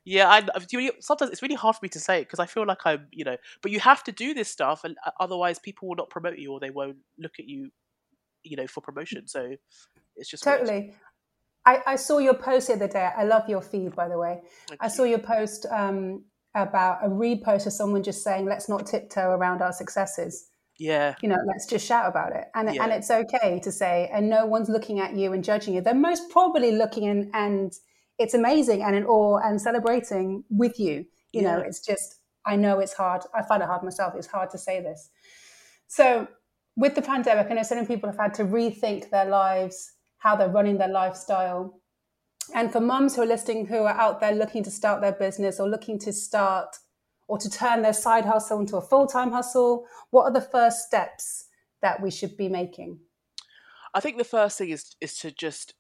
Yeah, 0.04 0.28
I 0.28 0.38
I- 0.54 0.58
do 0.60 0.78
you- 0.78 0.92
sometimes 1.00 1.30
it's 1.30 1.42
really 1.42 1.54
hard 1.54 1.76
for 1.76 1.80
me 1.84 1.88
to 1.90 2.00
say 2.00 2.18
it 2.20 2.24
because 2.24 2.38
I 2.38 2.46
feel 2.46 2.66
like 2.66 2.78
I'm, 2.84 3.06
you 3.12 3.24
know, 3.24 3.36
but 3.62 3.70
you 3.72 3.80
have 3.80 4.04
to 4.04 4.12
do 4.12 4.34
this 4.34 4.48
stuff, 4.48 4.84
and 4.84 4.96
uh, 5.06 5.10
otherwise 5.20 5.58
people 5.58 5.88
will 5.88 5.96
not 5.96 6.10
promote 6.10 6.38
you 6.38 6.52
or 6.52 6.60
they 6.60 6.70
won't 6.70 6.98
look 7.18 7.32
at 7.38 7.46
you, 7.46 7.70
you 8.44 8.56
know, 8.56 8.66
for 8.66 8.80
promotion. 8.80 9.26
So 9.26 9.56
it's 10.16 10.28
just 10.30 10.44
what 10.46 10.60
it 10.60 10.62
is. 10.64 10.68
Totally. 10.68 10.94
I, 11.64 11.82
I 11.86 11.96
saw 11.96 12.18
your 12.18 12.34
post 12.34 12.68
the 12.68 12.74
other 12.74 12.86
day. 12.88 13.10
I 13.16 13.24
love 13.24 13.48
your 13.48 13.60
feed, 13.62 13.96
by 13.96 14.08
the 14.08 14.16
way. 14.18 14.40
Thank 14.68 14.82
I 14.82 14.86
you. 14.86 14.90
saw 14.90 15.02
your 15.04 15.18
post 15.18 15.66
um, 15.70 16.24
about 16.56 17.04
a 17.04 17.08
repost 17.08 17.66
of 17.66 17.72
someone 17.72 18.02
just 18.02 18.24
saying, 18.24 18.46
"Let's 18.46 18.68
not 18.68 18.86
tiptoe 18.86 19.30
around 19.30 19.62
our 19.62 19.72
successes." 19.72 20.48
Yeah, 20.78 21.14
You 21.22 21.30
know, 21.30 21.38
let's 21.46 21.66
just 21.66 21.86
shout 21.86 22.06
about 22.06 22.32
it, 22.34 22.46
and 22.54 22.68
and 22.68 22.92
it's 22.92 23.10
okay 23.10 23.60
to 23.60 23.72
say, 23.72 24.10
and 24.12 24.28
no 24.28 24.44
one's 24.46 24.68
looking 24.68 25.00
at 25.00 25.14
you 25.14 25.32
and 25.32 25.42
judging 25.42 25.74
you. 25.74 25.80
They're 25.80 25.94
most 25.94 26.28
probably 26.30 26.72
looking 26.72 27.08
and 27.08 27.30
and 27.34 27.72
it's 28.18 28.34
amazing 28.34 28.82
and 28.82 28.96
in 28.96 29.06
awe 29.06 29.38
and 29.38 29.60
celebrating 29.60 30.44
with 30.50 30.78
you. 30.78 31.06
You 31.32 31.42
know, 31.42 31.58
it's 31.58 31.80
just 31.80 32.20
I 32.44 32.56
know 32.56 32.78
it's 32.80 32.94
hard. 32.94 33.22
I 33.34 33.42
find 33.42 33.62
it 33.62 33.66
hard 33.66 33.82
myself. 33.82 34.14
It's 34.16 34.26
hard 34.26 34.50
to 34.50 34.58
say 34.58 34.80
this. 34.80 35.10
So 35.88 36.28
with 36.76 36.94
the 36.94 37.02
pandemic, 37.02 37.50
I 37.50 37.54
know 37.54 37.62
so 37.62 37.74
many 37.74 37.86
people 37.86 38.08
have 38.10 38.18
had 38.18 38.34
to 38.34 38.44
rethink 38.44 39.10
their 39.10 39.24
lives, 39.26 39.92
how 40.18 40.36
they're 40.36 40.48
running 40.48 40.78
their 40.78 40.88
lifestyle. 40.88 41.80
And 42.54 42.72
for 42.72 42.80
mums 42.80 43.16
who 43.16 43.22
are 43.22 43.26
listening 43.26 43.66
who 43.66 43.78
are 43.78 43.96
out 43.96 44.20
there 44.20 44.34
looking 44.34 44.62
to 44.64 44.70
start 44.70 45.00
their 45.00 45.12
business 45.12 45.60
or 45.60 45.68
looking 45.68 45.98
to 46.00 46.12
start 46.12 46.76
or 47.28 47.38
to 47.38 47.50
turn 47.50 47.82
their 47.82 47.92
side 47.92 48.24
hustle 48.24 48.60
into 48.60 48.76
a 48.76 48.80
full 48.82 49.06
time 49.06 49.32
hustle, 49.32 49.86
what 50.10 50.24
are 50.24 50.32
the 50.32 50.40
first 50.40 50.86
steps 50.86 51.46
that 51.82 52.00
we 52.00 52.10
should 52.10 52.36
be 52.36 52.48
making? 52.48 52.98
I 53.94 54.00
think 54.00 54.18
the 54.18 54.24
first 54.24 54.58
thing 54.58 54.70
is 54.70 54.94
is 55.00 55.18
to 55.18 55.30
just 55.30 55.74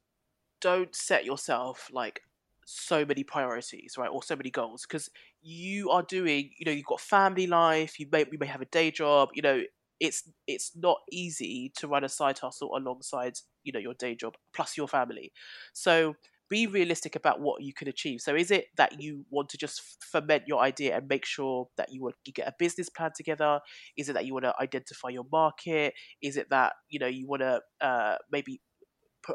don't 0.60 0.94
set 0.94 1.24
yourself 1.24 1.90
like 1.92 2.20
so 2.64 3.04
many 3.04 3.22
priorities, 3.22 3.94
right, 3.96 4.08
or 4.08 4.22
so 4.22 4.34
many 4.34 4.50
goals, 4.50 4.84
because 4.88 5.08
you 5.40 5.90
are 5.90 6.02
doing, 6.02 6.50
you 6.58 6.66
know, 6.66 6.72
you've 6.72 6.86
got 6.86 7.00
family 7.00 7.46
life, 7.46 8.00
you 8.00 8.06
may 8.10 8.24
you 8.30 8.38
may 8.38 8.46
have 8.46 8.62
a 8.62 8.66
day 8.66 8.90
job, 8.90 9.28
you 9.34 9.42
know, 9.42 9.62
it's 10.00 10.28
it's 10.46 10.72
not 10.76 10.98
easy 11.12 11.72
to 11.76 11.88
run 11.88 12.04
a 12.04 12.08
side 12.08 12.38
hustle 12.38 12.76
alongside, 12.76 13.34
you 13.62 13.72
know, 13.72 13.78
your 13.78 13.94
day 13.94 14.14
job 14.14 14.34
plus 14.52 14.76
your 14.76 14.88
family. 14.88 15.32
So 15.72 16.16
be 16.48 16.66
realistic 16.66 17.16
about 17.16 17.40
what 17.40 17.62
you 17.62 17.72
can 17.72 17.88
achieve. 17.88 18.20
So 18.20 18.34
is 18.34 18.50
it 18.50 18.66
that 18.76 19.00
you 19.00 19.24
want 19.30 19.48
to 19.50 19.58
just 19.58 20.04
ferment 20.10 20.44
your 20.46 20.60
idea 20.60 20.96
and 20.96 21.08
make 21.08 21.24
sure 21.24 21.68
that 21.76 21.92
you 21.92 22.10
you 22.24 22.32
get 22.32 22.48
a 22.48 22.54
business 22.58 22.88
plan 22.88 23.10
together? 23.14 23.60
Is 23.96 24.08
it 24.08 24.14
that 24.14 24.26
you 24.26 24.34
want 24.34 24.44
to 24.44 24.54
identify 24.60 25.08
your 25.08 25.26
market? 25.30 25.94
Is 26.22 26.36
it 26.36 26.48
that 26.50 26.74
you 26.88 26.98
know 26.98 27.06
you 27.06 27.26
want 27.26 27.42
to 27.42 27.60
uh, 27.80 28.16
maybe 28.30 28.60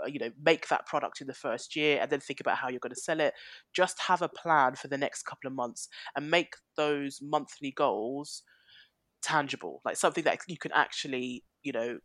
you 0.07 0.19
know 0.19 0.31
make 0.41 0.69
that 0.69 0.85
product 0.85 1.19
in 1.19 1.27
the 1.27 1.33
first 1.33 1.75
year 1.75 1.99
and 2.01 2.09
then 2.09 2.21
think 2.21 2.39
about 2.39 2.57
how 2.57 2.69
you're 2.69 2.79
going 2.79 2.95
to 2.95 3.01
sell 3.01 3.19
it? 3.19 3.33
Just 3.73 3.99
have 4.07 4.21
a 4.21 4.29
plan 4.29 4.75
for 4.75 4.87
the 4.87 4.97
next 4.97 5.23
couple 5.23 5.47
of 5.47 5.53
months 5.53 5.87
and 6.15 6.31
make 6.31 6.53
those 6.77 7.19
monthly 7.21 7.71
goals 7.71 8.43
tangible, 9.21 9.81
like 9.85 9.97
something 9.97 10.23
that 10.23 10.39
you 10.47 10.57
can 10.57 10.71
actually 10.73 11.43
you 11.63 11.71
know 11.71 11.97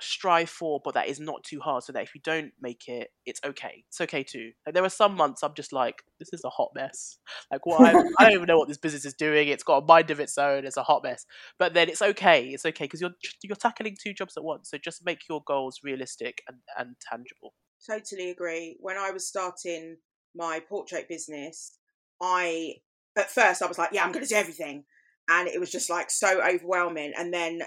strive 0.00 0.50
for, 0.50 0.80
but 0.84 0.94
that 0.94 1.08
is 1.08 1.20
not 1.20 1.42
too 1.44 1.60
hard. 1.60 1.82
So 1.82 1.92
that 1.92 2.02
if 2.02 2.14
you 2.14 2.20
don't 2.22 2.52
make 2.60 2.88
it, 2.88 3.08
it's 3.26 3.40
okay. 3.44 3.84
It's 3.88 4.00
okay 4.00 4.22
too. 4.22 4.52
Like 4.66 4.74
there 4.74 4.84
are 4.84 4.90
some 4.90 5.16
months 5.16 5.42
I'm 5.42 5.54
just 5.54 5.72
like, 5.72 6.02
this 6.18 6.32
is 6.32 6.42
a 6.44 6.50
hot 6.50 6.70
mess. 6.74 7.18
Like 7.50 7.66
what 7.66 7.80
I, 7.80 7.92
don't 7.92 8.32
even 8.32 8.46
know 8.46 8.58
what 8.58 8.68
this 8.68 8.78
business 8.78 9.04
is 9.04 9.14
doing. 9.14 9.48
It's 9.48 9.64
got 9.64 9.82
a 9.82 9.86
mind 9.86 10.10
of 10.10 10.20
its 10.20 10.38
own. 10.38 10.64
It's 10.64 10.76
a 10.76 10.82
hot 10.82 11.02
mess. 11.02 11.26
But 11.58 11.74
then 11.74 11.88
it's 11.88 12.02
okay. 12.02 12.46
It's 12.46 12.66
okay 12.66 12.84
because 12.84 13.00
you're 13.00 13.14
you're 13.42 13.56
tackling 13.56 13.96
two 14.02 14.14
jobs 14.14 14.36
at 14.36 14.44
once. 14.44 14.70
So 14.70 14.78
just 14.78 15.04
make 15.04 15.20
your 15.28 15.42
goals 15.46 15.80
realistic 15.82 16.42
and, 16.48 16.58
and 16.78 16.96
tangible. 17.10 17.54
Totally 17.88 18.30
agree. 18.30 18.76
When 18.80 18.96
I 18.96 19.10
was 19.10 19.28
starting 19.28 19.96
my 20.34 20.60
portrait 20.68 21.08
business, 21.08 21.78
I 22.22 22.74
at 23.16 23.30
first 23.30 23.62
I 23.62 23.66
was 23.66 23.78
like, 23.78 23.90
yeah, 23.92 24.04
I'm 24.04 24.12
going 24.12 24.24
to 24.24 24.28
do 24.28 24.36
everything, 24.36 24.84
and 25.28 25.48
it 25.48 25.60
was 25.60 25.70
just 25.70 25.90
like 25.90 26.10
so 26.10 26.42
overwhelming. 26.42 27.12
And 27.16 27.32
then, 27.32 27.60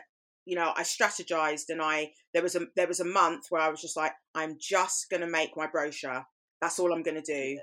you 0.47 0.55
know, 0.55 0.71
I 0.77 0.83
strategized, 0.83 1.65
and 1.67 1.81
I 1.81 2.11
there 2.33 2.41
was 2.41 2.55
a 2.55 2.61
there 2.77 2.88
was 2.88 3.01
a 3.01 3.05
month 3.05 3.47
where 3.49 3.61
I 3.61 3.67
was 3.67 3.81
just 3.81 3.97
like, 3.97 4.13
I'm 4.33 4.55
just 4.59 5.09
going 5.09 5.19
to 5.19 5.27
make 5.27 5.57
my 5.57 5.67
brochure. 5.67 6.25
That's 6.61 6.80
all 6.80 6.94
I'm 6.94 7.04
going 7.04 7.21
to 7.21 7.33
do. 7.33 7.59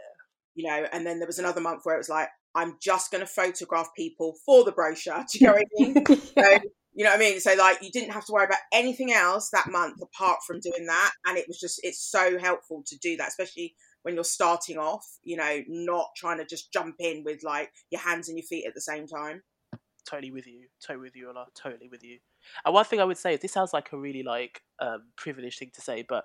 You 0.55 0.69
know, 0.69 0.87
and 0.93 1.07
then 1.07 1.19
there 1.19 1.26
was 1.26 1.38
another 1.38 1.62
month 1.62 1.81
where 1.85 1.95
it 1.95 1.99
was 1.99 2.11
like, 2.11 2.29
I'm 2.55 2.76
just 2.83 3.11
going 3.11 3.23
to 3.23 3.26
photograph 3.26 3.88
people 3.97 4.37
for 4.45 4.64
the 4.64 4.71
brochure. 4.71 5.25
Do 5.33 5.38
you 5.38 5.47
know 5.47 5.55
what 5.55 5.62
I 5.62 5.83
mean? 5.83 6.05
So, 6.35 6.59
you 6.97 7.05
know 7.05 7.11
what 7.11 7.17
I 7.17 7.19
mean? 7.21 7.41
So 7.41 7.55
like 7.55 7.83
you 7.83 7.91
didn't 7.91 8.12
have 8.12 8.25
to 8.26 8.33
worry 8.33 8.45
about 8.45 8.59
anything 8.73 9.12
else 9.12 9.50
that 9.50 9.69
month 9.69 10.00
apart 10.00 10.41
from 10.47 10.61
doing 10.61 10.87
that. 10.87 11.12
And 11.26 11.37
it 11.37 11.47
was 11.49 11.59
just 11.59 11.81
it's 11.83 12.09
so 12.09 12.38
helpful 12.38 12.85
to 12.87 12.99
do 12.99 13.17
that, 13.17 13.29
especially 13.29 13.75
when 14.03 14.14
you're 14.14 14.23
starting 14.23 14.79
off, 14.79 15.05
you 15.25 15.37
know, 15.37 15.62
not 15.67 16.11
trying 16.17 16.38
to 16.38 16.45
just 16.45 16.73
jump 16.73 16.97
in 17.00 17.25
with 17.25 17.43
like 17.43 17.73
your 17.91 18.00
hands 18.00 18.29
and 18.29 18.38
your 18.38 18.47
feet 18.47 18.67
at 18.67 18.75
the 18.75 18.81
same 18.81 19.09
time. 19.09 19.43
Totally 20.09 20.31
with 20.31 20.47
you. 20.47 20.67
Totally 20.87 21.07
with 21.07 21.17
you, 21.17 21.31
Ola. 21.31 21.47
Totally 21.61 21.88
with 21.88 22.05
you. 22.05 22.19
And 22.65 22.75
one 22.75 22.85
thing 22.85 23.01
I 23.01 23.05
would 23.05 23.19
say 23.19 23.35
is 23.35 23.41
this 23.41 23.53
sounds 23.53 23.73
like 23.73 23.93
a 23.93 23.99
really 23.99 24.23
like 24.23 24.61
um, 24.81 25.05
privileged 25.17 25.59
thing 25.59 25.71
to 25.75 25.81
say, 25.81 26.05
but 26.09 26.25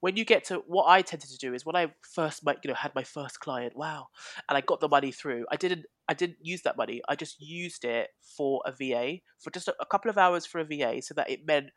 when 0.00 0.16
you 0.16 0.24
get 0.24 0.44
to 0.44 0.62
what 0.66 0.88
I 0.88 1.02
tended 1.02 1.30
to 1.30 1.38
do 1.38 1.54
is 1.54 1.64
when 1.64 1.76
I 1.76 1.92
first 2.14 2.44
like, 2.44 2.58
you 2.62 2.68
know 2.68 2.74
had 2.74 2.94
my 2.94 3.04
first 3.04 3.40
client, 3.40 3.76
wow, 3.76 4.06
and 4.48 4.56
I 4.56 4.60
got 4.60 4.80
the 4.80 4.88
money 4.88 5.12
through. 5.12 5.46
I 5.50 5.56
didn't 5.56 5.86
I 6.08 6.14
didn't 6.14 6.38
use 6.42 6.62
that 6.62 6.76
money. 6.76 7.00
I 7.08 7.16
just 7.16 7.40
used 7.40 7.84
it 7.84 8.08
for 8.36 8.62
a 8.66 8.72
VA 8.72 9.18
for 9.40 9.50
just 9.50 9.68
a, 9.68 9.74
a 9.80 9.86
couple 9.86 10.10
of 10.10 10.18
hours 10.18 10.46
for 10.46 10.60
a 10.60 10.64
VA, 10.64 11.00
so 11.02 11.14
that 11.14 11.30
it 11.30 11.46
meant 11.46 11.70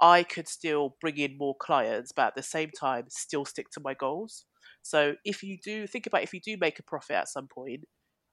I 0.00 0.24
could 0.24 0.48
still 0.48 0.96
bring 1.00 1.18
in 1.18 1.38
more 1.38 1.54
clients, 1.60 2.12
but 2.12 2.28
at 2.28 2.34
the 2.34 2.42
same 2.42 2.70
time 2.70 3.04
still 3.08 3.44
stick 3.44 3.70
to 3.72 3.80
my 3.80 3.94
goals. 3.94 4.44
So 4.82 5.14
if 5.24 5.42
you 5.42 5.58
do 5.62 5.86
think 5.86 6.06
about 6.06 6.22
if 6.22 6.34
you 6.34 6.40
do 6.40 6.56
make 6.60 6.78
a 6.78 6.82
profit 6.82 7.16
at 7.16 7.28
some 7.28 7.46
point, 7.46 7.84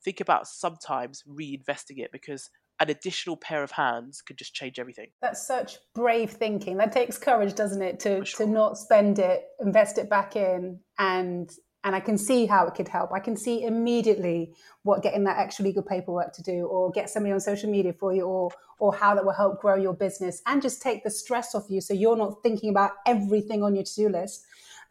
think 0.03 0.19
about 0.19 0.47
sometimes 0.47 1.23
reinvesting 1.27 1.97
it 1.97 2.11
because 2.11 2.49
an 2.79 2.89
additional 2.89 3.35
pair 3.37 3.63
of 3.63 3.71
hands 3.71 4.21
could 4.21 4.37
just 4.37 4.53
change 4.53 4.79
everything. 4.79 5.07
That's 5.21 5.45
such 5.45 5.77
brave 5.93 6.31
thinking. 6.31 6.77
That 6.77 6.91
takes 6.91 7.17
courage, 7.17 7.55
doesn't 7.55 7.81
it, 7.81 7.99
to 8.01 8.23
sure. 8.25 8.45
to 8.45 8.51
not 8.51 8.77
spend 8.77 9.19
it, 9.19 9.43
invest 9.59 9.97
it 9.97 10.09
back 10.09 10.35
in, 10.35 10.79
and 10.97 11.49
and 11.83 11.95
I 11.95 11.99
can 12.01 12.17
see 12.17 12.45
how 12.45 12.67
it 12.67 12.75
could 12.75 12.87
help. 12.87 13.11
I 13.13 13.19
can 13.19 13.37
see 13.37 13.63
immediately 13.63 14.53
what 14.83 15.01
getting 15.01 15.23
that 15.25 15.37
extra 15.37 15.63
legal 15.63 15.83
paperwork 15.83 16.33
to 16.33 16.41
do, 16.41 16.65
or 16.65 16.91
get 16.91 17.09
somebody 17.09 17.33
on 17.33 17.39
social 17.39 17.69
media 17.69 17.93
for 17.93 18.13
you, 18.13 18.23
or 18.23 18.51
or 18.79 18.93
how 18.93 19.15
that 19.15 19.25
will 19.25 19.33
help 19.33 19.61
grow 19.61 19.75
your 19.75 19.93
business 19.93 20.41
and 20.45 20.61
just 20.61 20.81
take 20.81 21.03
the 21.03 21.11
stress 21.11 21.53
off 21.53 21.65
you, 21.69 21.81
so 21.81 21.93
you're 21.93 22.17
not 22.17 22.41
thinking 22.43 22.69
about 22.69 22.91
everything 23.05 23.63
on 23.63 23.75
your 23.75 23.83
to 23.83 23.95
do 23.95 24.09
list. 24.09 24.45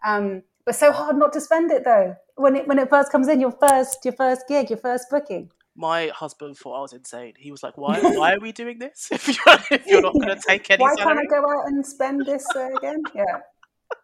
Um, 0.06 0.42
but 0.64 0.74
so 0.74 0.92
hard 0.92 1.16
not 1.16 1.32
to 1.32 1.40
spend 1.40 1.70
it 1.70 1.84
though 1.84 2.14
when 2.38 2.56
it 2.56 2.68
when 2.68 2.78
it 2.78 2.88
first 2.88 3.10
comes 3.12 3.28
in, 3.28 3.40
your 3.40 3.52
first 3.52 4.04
your 4.04 4.14
first 4.14 4.46
gig, 4.48 4.70
your 4.70 4.78
first 4.78 5.10
booking. 5.10 5.50
My 5.78 6.08
husband 6.08 6.58
thought 6.58 6.76
I 6.76 6.82
was 6.82 6.92
insane. 6.92 7.34
He 7.38 7.52
was 7.52 7.62
like, 7.62 7.78
"Why? 7.78 8.00
Why 8.02 8.34
are 8.34 8.40
we 8.40 8.50
doing 8.50 8.80
this 8.80 9.08
if 9.12 9.28
you're, 9.46 9.58
if 9.70 9.86
you're 9.86 10.02
not 10.02 10.14
going 10.14 10.28
to 10.28 10.42
take 10.44 10.68
any 10.70 10.82
Why 10.82 10.94
salary?" 10.96 11.16
can't 11.16 11.32
I 11.32 11.40
go 11.40 11.48
out 11.48 11.68
and 11.68 11.86
spend 11.86 12.26
this 12.26 12.44
uh, 12.56 12.68
again? 12.76 13.02
Yeah. 13.14 13.38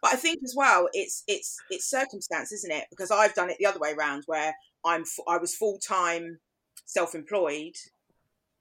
But 0.01 0.13
I 0.13 0.17
think 0.17 0.39
as 0.45 0.55
well, 0.57 0.89
it's 0.93 1.25
it's 1.27 1.57
it's 1.71 1.91
circumstance, 1.91 2.53
isn't 2.53 2.71
it? 2.71 2.85
Because 2.91 3.11
I've 3.11 3.35
done 3.35 3.51
it 3.51 3.57
the 3.59 3.67
other 3.67 3.81
way 3.81 3.93
around, 3.93 4.23
where 4.27 4.55
I'm 4.85 5.03
f- 5.03 5.25
I 5.27 5.37
was 5.39 5.55
full 5.55 5.79
time 5.79 6.39
self 6.87 7.15
employed, 7.15 7.75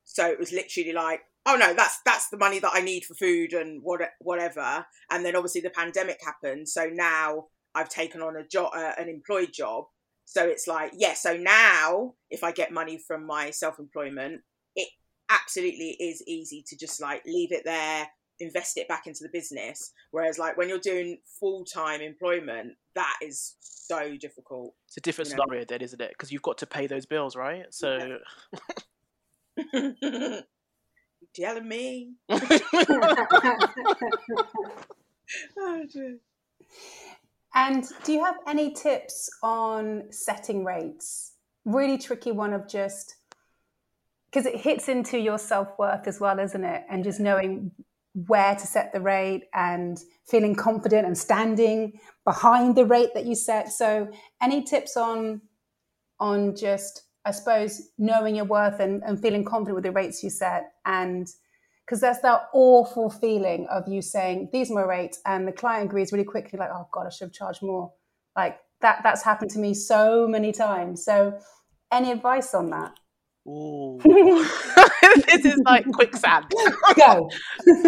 so 0.03 0.25
it 0.27 0.39
was 0.39 0.51
literally 0.51 0.93
like, 0.93 1.21
oh 1.45 1.55
no, 1.55 1.73
that's 1.73 1.99
that's 2.05 2.29
the 2.29 2.37
money 2.37 2.59
that 2.59 2.71
I 2.73 2.81
need 2.81 3.05
for 3.05 3.13
food 3.13 3.53
and 3.53 3.81
what 3.83 4.01
whatever. 4.19 4.85
And 5.11 5.23
then 5.23 5.35
obviously 5.35 5.61
the 5.61 5.69
pandemic 5.69 6.19
happened, 6.23 6.67
so 6.67 6.89
now 6.91 7.45
I've 7.75 7.89
taken 7.89 8.21
on 8.21 8.35
a 8.35 8.45
job, 8.45 8.71
uh, 8.75 8.93
an 8.97 9.09
employed 9.09 9.53
job. 9.53 9.85
So 10.25 10.47
it's 10.47 10.67
like, 10.67 10.93
yeah. 10.95 11.13
So 11.13 11.35
now, 11.35 12.13
if 12.29 12.43
I 12.43 12.51
get 12.51 12.71
money 12.71 12.97
from 12.97 13.25
my 13.25 13.51
self 13.51 13.79
employment, 13.79 14.41
it 14.75 14.89
absolutely 15.29 15.97
is 15.99 16.23
easy 16.27 16.63
to 16.67 16.77
just 16.77 17.01
like 17.01 17.23
leave 17.25 17.51
it 17.51 17.63
there, 17.65 18.07
invest 18.39 18.77
it 18.77 18.87
back 18.87 19.07
into 19.07 19.23
the 19.23 19.29
business. 19.29 19.91
Whereas, 20.11 20.37
like 20.39 20.57
when 20.57 20.69
you're 20.69 20.79
doing 20.79 21.19
full 21.39 21.65
time 21.65 22.01
employment, 22.01 22.73
that 22.95 23.17
is 23.21 23.55
so 23.61 24.15
difficult. 24.17 24.73
It's 24.87 24.97
a 24.97 25.01
different 25.01 25.29
you 25.29 25.35
know. 25.35 25.43
scenario 25.43 25.65
then, 25.65 25.81
isn't 25.81 26.01
it? 26.01 26.09
Because 26.09 26.31
you've 26.31 26.41
got 26.41 26.57
to 26.59 26.65
pay 26.65 26.87
those 26.87 27.05
bills, 27.05 27.35
right? 27.35 27.65
So 27.71 28.17
telling 31.35 31.67
me. 31.67 32.13
Oh, 35.57 35.83
dear. 35.91 36.17
And 37.55 37.85
do 38.03 38.13
you 38.13 38.23
have 38.23 38.37
any 38.47 38.73
tips 38.73 39.29
on 39.43 40.11
setting 40.11 40.65
rates? 40.65 41.33
Really 41.65 41.97
tricky 41.97 42.31
one 42.31 42.53
of 42.53 42.67
just 42.67 43.15
because 44.25 44.45
it 44.45 44.59
hits 44.59 44.89
into 44.89 45.19
your 45.19 45.37
self 45.37 45.67
worth 45.77 46.07
as 46.07 46.19
well, 46.19 46.39
isn't 46.39 46.63
it? 46.63 46.83
And 46.89 47.03
just 47.03 47.19
knowing 47.19 47.71
where 48.27 48.55
to 48.55 48.67
set 48.67 48.93
the 48.93 49.01
rate 49.01 49.45
and 49.53 49.99
feeling 50.25 50.55
confident 50.55 51.05
and 51.05 51.17
standing 51.17 51.99
behind 52.25 52.75
the 52.75 52.85
rate 52.85 53.13
that 53.13 53.25
you 53.25 53.35
set. 53.35 53.71
So, 53.71 54.09
any 54.41 54.63
tips 54.63 54.97
on 54.97 55.41
on 56.19 56.55
just 56.55 57.03
I 57.25 57.31
suppose 57.31 57.89
knowing 57.97 58.35
your 58.35 58.45
worth 58.45 58.79
and, 58.79 59.01
and 59.05 59.21
feeling 59.21 59.45
confident 59.45 59.75
with 59.75 59.85
the 59.85 59.91
rates 59.91 60.23
you 60.23 60.29
set 60.29 60.73
and 60.85 61.27
because 61.85 61.99
that's 62.01 62.19
that 62.21 62.49
awful 62.53 63.09
feeling 63.09 63.67
of 63.69 63.87
you 63.87 64.01
saying 64.01 64.49
these 64.51 64.71
are 64.71 64.75
my 64.75 64.81
rates 64.81 65.19
and 65.25 65.47
the 65.47 65.51
client 65.51 65.85
agrees 65.85 66.11
really 66.11 66.23
quickly 66.23 66.57
like 66.57 66.69
oh 66.73 66.87
god 66.91 67.05
i 67.07 67.09
should 67.09 67.25
have 67.25 67.33
charged 67.33 67.61
more 67.61 67.91
like 68.35 68.59
that 68.81 69.01
that's 69.03 69.23
happened 69.23 69.51
to 69.51 69.59
me 69.59 69.73
so 69.73 70.27
many 70.27 70.51
times 70.51 71.03
so 71.03 71.37
any 71.91 72.11
advice 72.11 72.53
on 72.53 72.69
that 72.69 72.93
Ooh. 73.45 73.99
this 74.05 75.43
is 75.43 75.59
like 75.65 75.85
quicksand. 75.91 76.45
go 76.95 77.29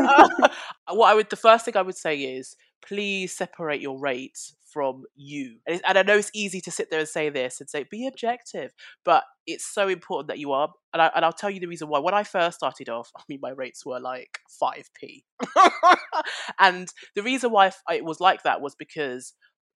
Uh, 0.88 0.94
what 0.94 1.10
I 1.10 1.16
would, 1.16 1.30
the 1.30 1.36
first 1.36 1.66
thing 1.66 1.76
I 1.76 1.82
would 1.82 1.98
say 1.98 2.18
is, 2.18 2.56
please 2.86 3.36
separate 3.36 3.82
your 3.82 3.98
rates 4.00 4.54
from 4.76 5.06
you. 5.16 5.56
And, 5.66 5.82
and 5.88 5.98
I 5.98 6.04
know 6.04 6.18
it's 6.18 6.32
easy 6.36 6.60
to 6.60 6.70
sit 6.72 6.92
there 6.92 7.00
and 7.00 7.08
say 7.08 7.30
this 7.30 7.62
and 7.62 7.70
say 7.70 7.86
be 7.90 8.08
objective, 8.08 8.74
but 9.06 9.24
it's 9.48 9.66
so 9.66 9.88
important 9.88 10.28
that 10.28 10.38
you 10.38 10.52
are. 10.52 10.68
And, 10.94 11.02
I, 11.02 11.12
and 11.16 11.24
I'll 11.24 11.32
tell 11.32 11.50
you 11.50 11.62
the 11.62 11.68
reason 11.68 11.88
why. 11.88 12.00
When 12.00 12.14
I 12.14 12.24
first 12.24 12.58
started 12.58 12.90
off, 12.90 13.10
I 13.18 13.22
mean, 13.30 13.40
my 13.42 13.52
rates 13.52 13.86
were 13.86 14.02
like 14.02 14.40
five 14.60 14.90
p, 15.00 15.24
and 16.60 16.90
the 17.16 17.24
reason 17.24 17.52
why 17.52 17.72
it 17.90 18.04
was 18.04 18.20
like 18.20 18.44
that 18.44 18.62
was 18.62 18.76
because. 18.76 19.34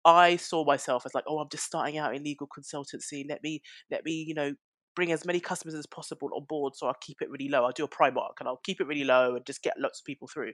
I 0.06 0.38
saw 0.38 0.64
myself 0.64 1.06
as 1.06 1.14
like, 1.14 1.26
oh, 1.28 1.40
I'm 1.40 1.50
just 1.52 1.66
starting 1.66 1.98
out 1.98 2.16
in 2.16 2.24
legal 2.24 2.48
consultancy. 2.48 3.26
Let 3.28 3.44
me, 3.44 3.62
let 3.92 4.06
me, 4.06 4.24
you 4.26 4.34
know, 4.36 4.54
bring 4.96 5.12
as 5.12 5.26
many 5.26 5.42
customers 5.42 5.76
as 5.76 5.86
possible 5.86 6.30
on 6.34 6.46
board 6.48 6.78
so 6.78 6.88
I'll 6.88 6.96
keep 7.02 7.18
it 7.22 7.30
really 7.30 7.50
low. 7.50 7.66
I'll 7.66 7.74
do 7.74 7.84
a 7.84 7.90
Primark 7.90 8.36
and 8.40 8.48
I'll 8.48 8.62
keep 8.64 8.80
it 8.80 8.88
really 8.88 9.04
low 9.04 9.36
and 9.36 9.46
just 9.46 9.64
get 9.64 9.74
lots 9.78 10.00
of 10.00 10.06
people 10.06 10.30
through. 10.30 10.54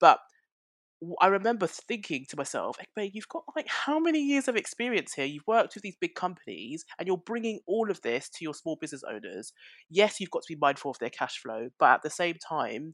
But 0.00 0.18
I 1.20 1.28
remember 1.28 1.66
thinking 1.66 2.26
to 2.28 2.36
myself, 2.36 2.76
Egbe, 2.78 3.10
you've 3.14 3.28
got 3.28 3.44
like 3.56 3.68
how 3.68 3.98
many 3.98 4.20
years 4.20 4.48
of 4.48 4.56
experience 4.56 5.14
here? 5.14 5.24
You've 5.24 5.46
worked 5.46 5.74
with 5.74 5.82
these 5.82 5.96
big 6.00 6.14
companies 6.14 6.84
and 6.98 7.06
you're 7.06 7.16
bringing 7.16 7.60
all 7.66 7.90
of 7.90 8.02
this 8.02 8.28
to 8.30 8.44
your 8.44 8.54
small 8.54 8.76
business 8.76 9.02
owners. 9.10 9.52
Yes, 9.88 10.20
you've 10.20 10.30
got 10.30 10.42
to 10.42 10.52
be 10.54 10.58
mindful 10.60 10.90
of 10.90 10.98
their 10.98 11.10
cash 11.10 11.38
flow, 11.38 11.70
but 11.78 11.90
at 11.90 12.02
the 12.02 12.10
same 12.10 12.36
time, 12.36 12.92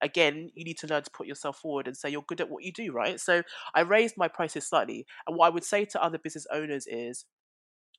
again, 0.00 0.50
you 0.54 0.64
need 0.64 0.78
to 0.78 0.86
learn 0.86 1.02
to 1.02 1.10
put 1.10 1.26
yourself 1.26 1.58
forward 1.58 1.86
and 1.88 1.96
say 1.96 2.08
you're 2.08 2.24
good 2.28 2.40
at 2.40 2.50
what 2.50 2.62
you 2.62 2.72
do, 2.72 2.92
right? 2.92 3.18
So 3.18 3.42
I 3.74 3.80
raised 3.80 4.16
my 4.16 4.28
prices 4.28 4.68
slightly. 4.68 5.06
And 5.26 5.36
what 5.36 5.46
I 5.46 5.50
would 5.50 5.64
say 5.64 5.84
to 5.86 6.02
other 6.02 6.18
business 6.18 6.46
owners 6.52 6.86
is 6.86 7.24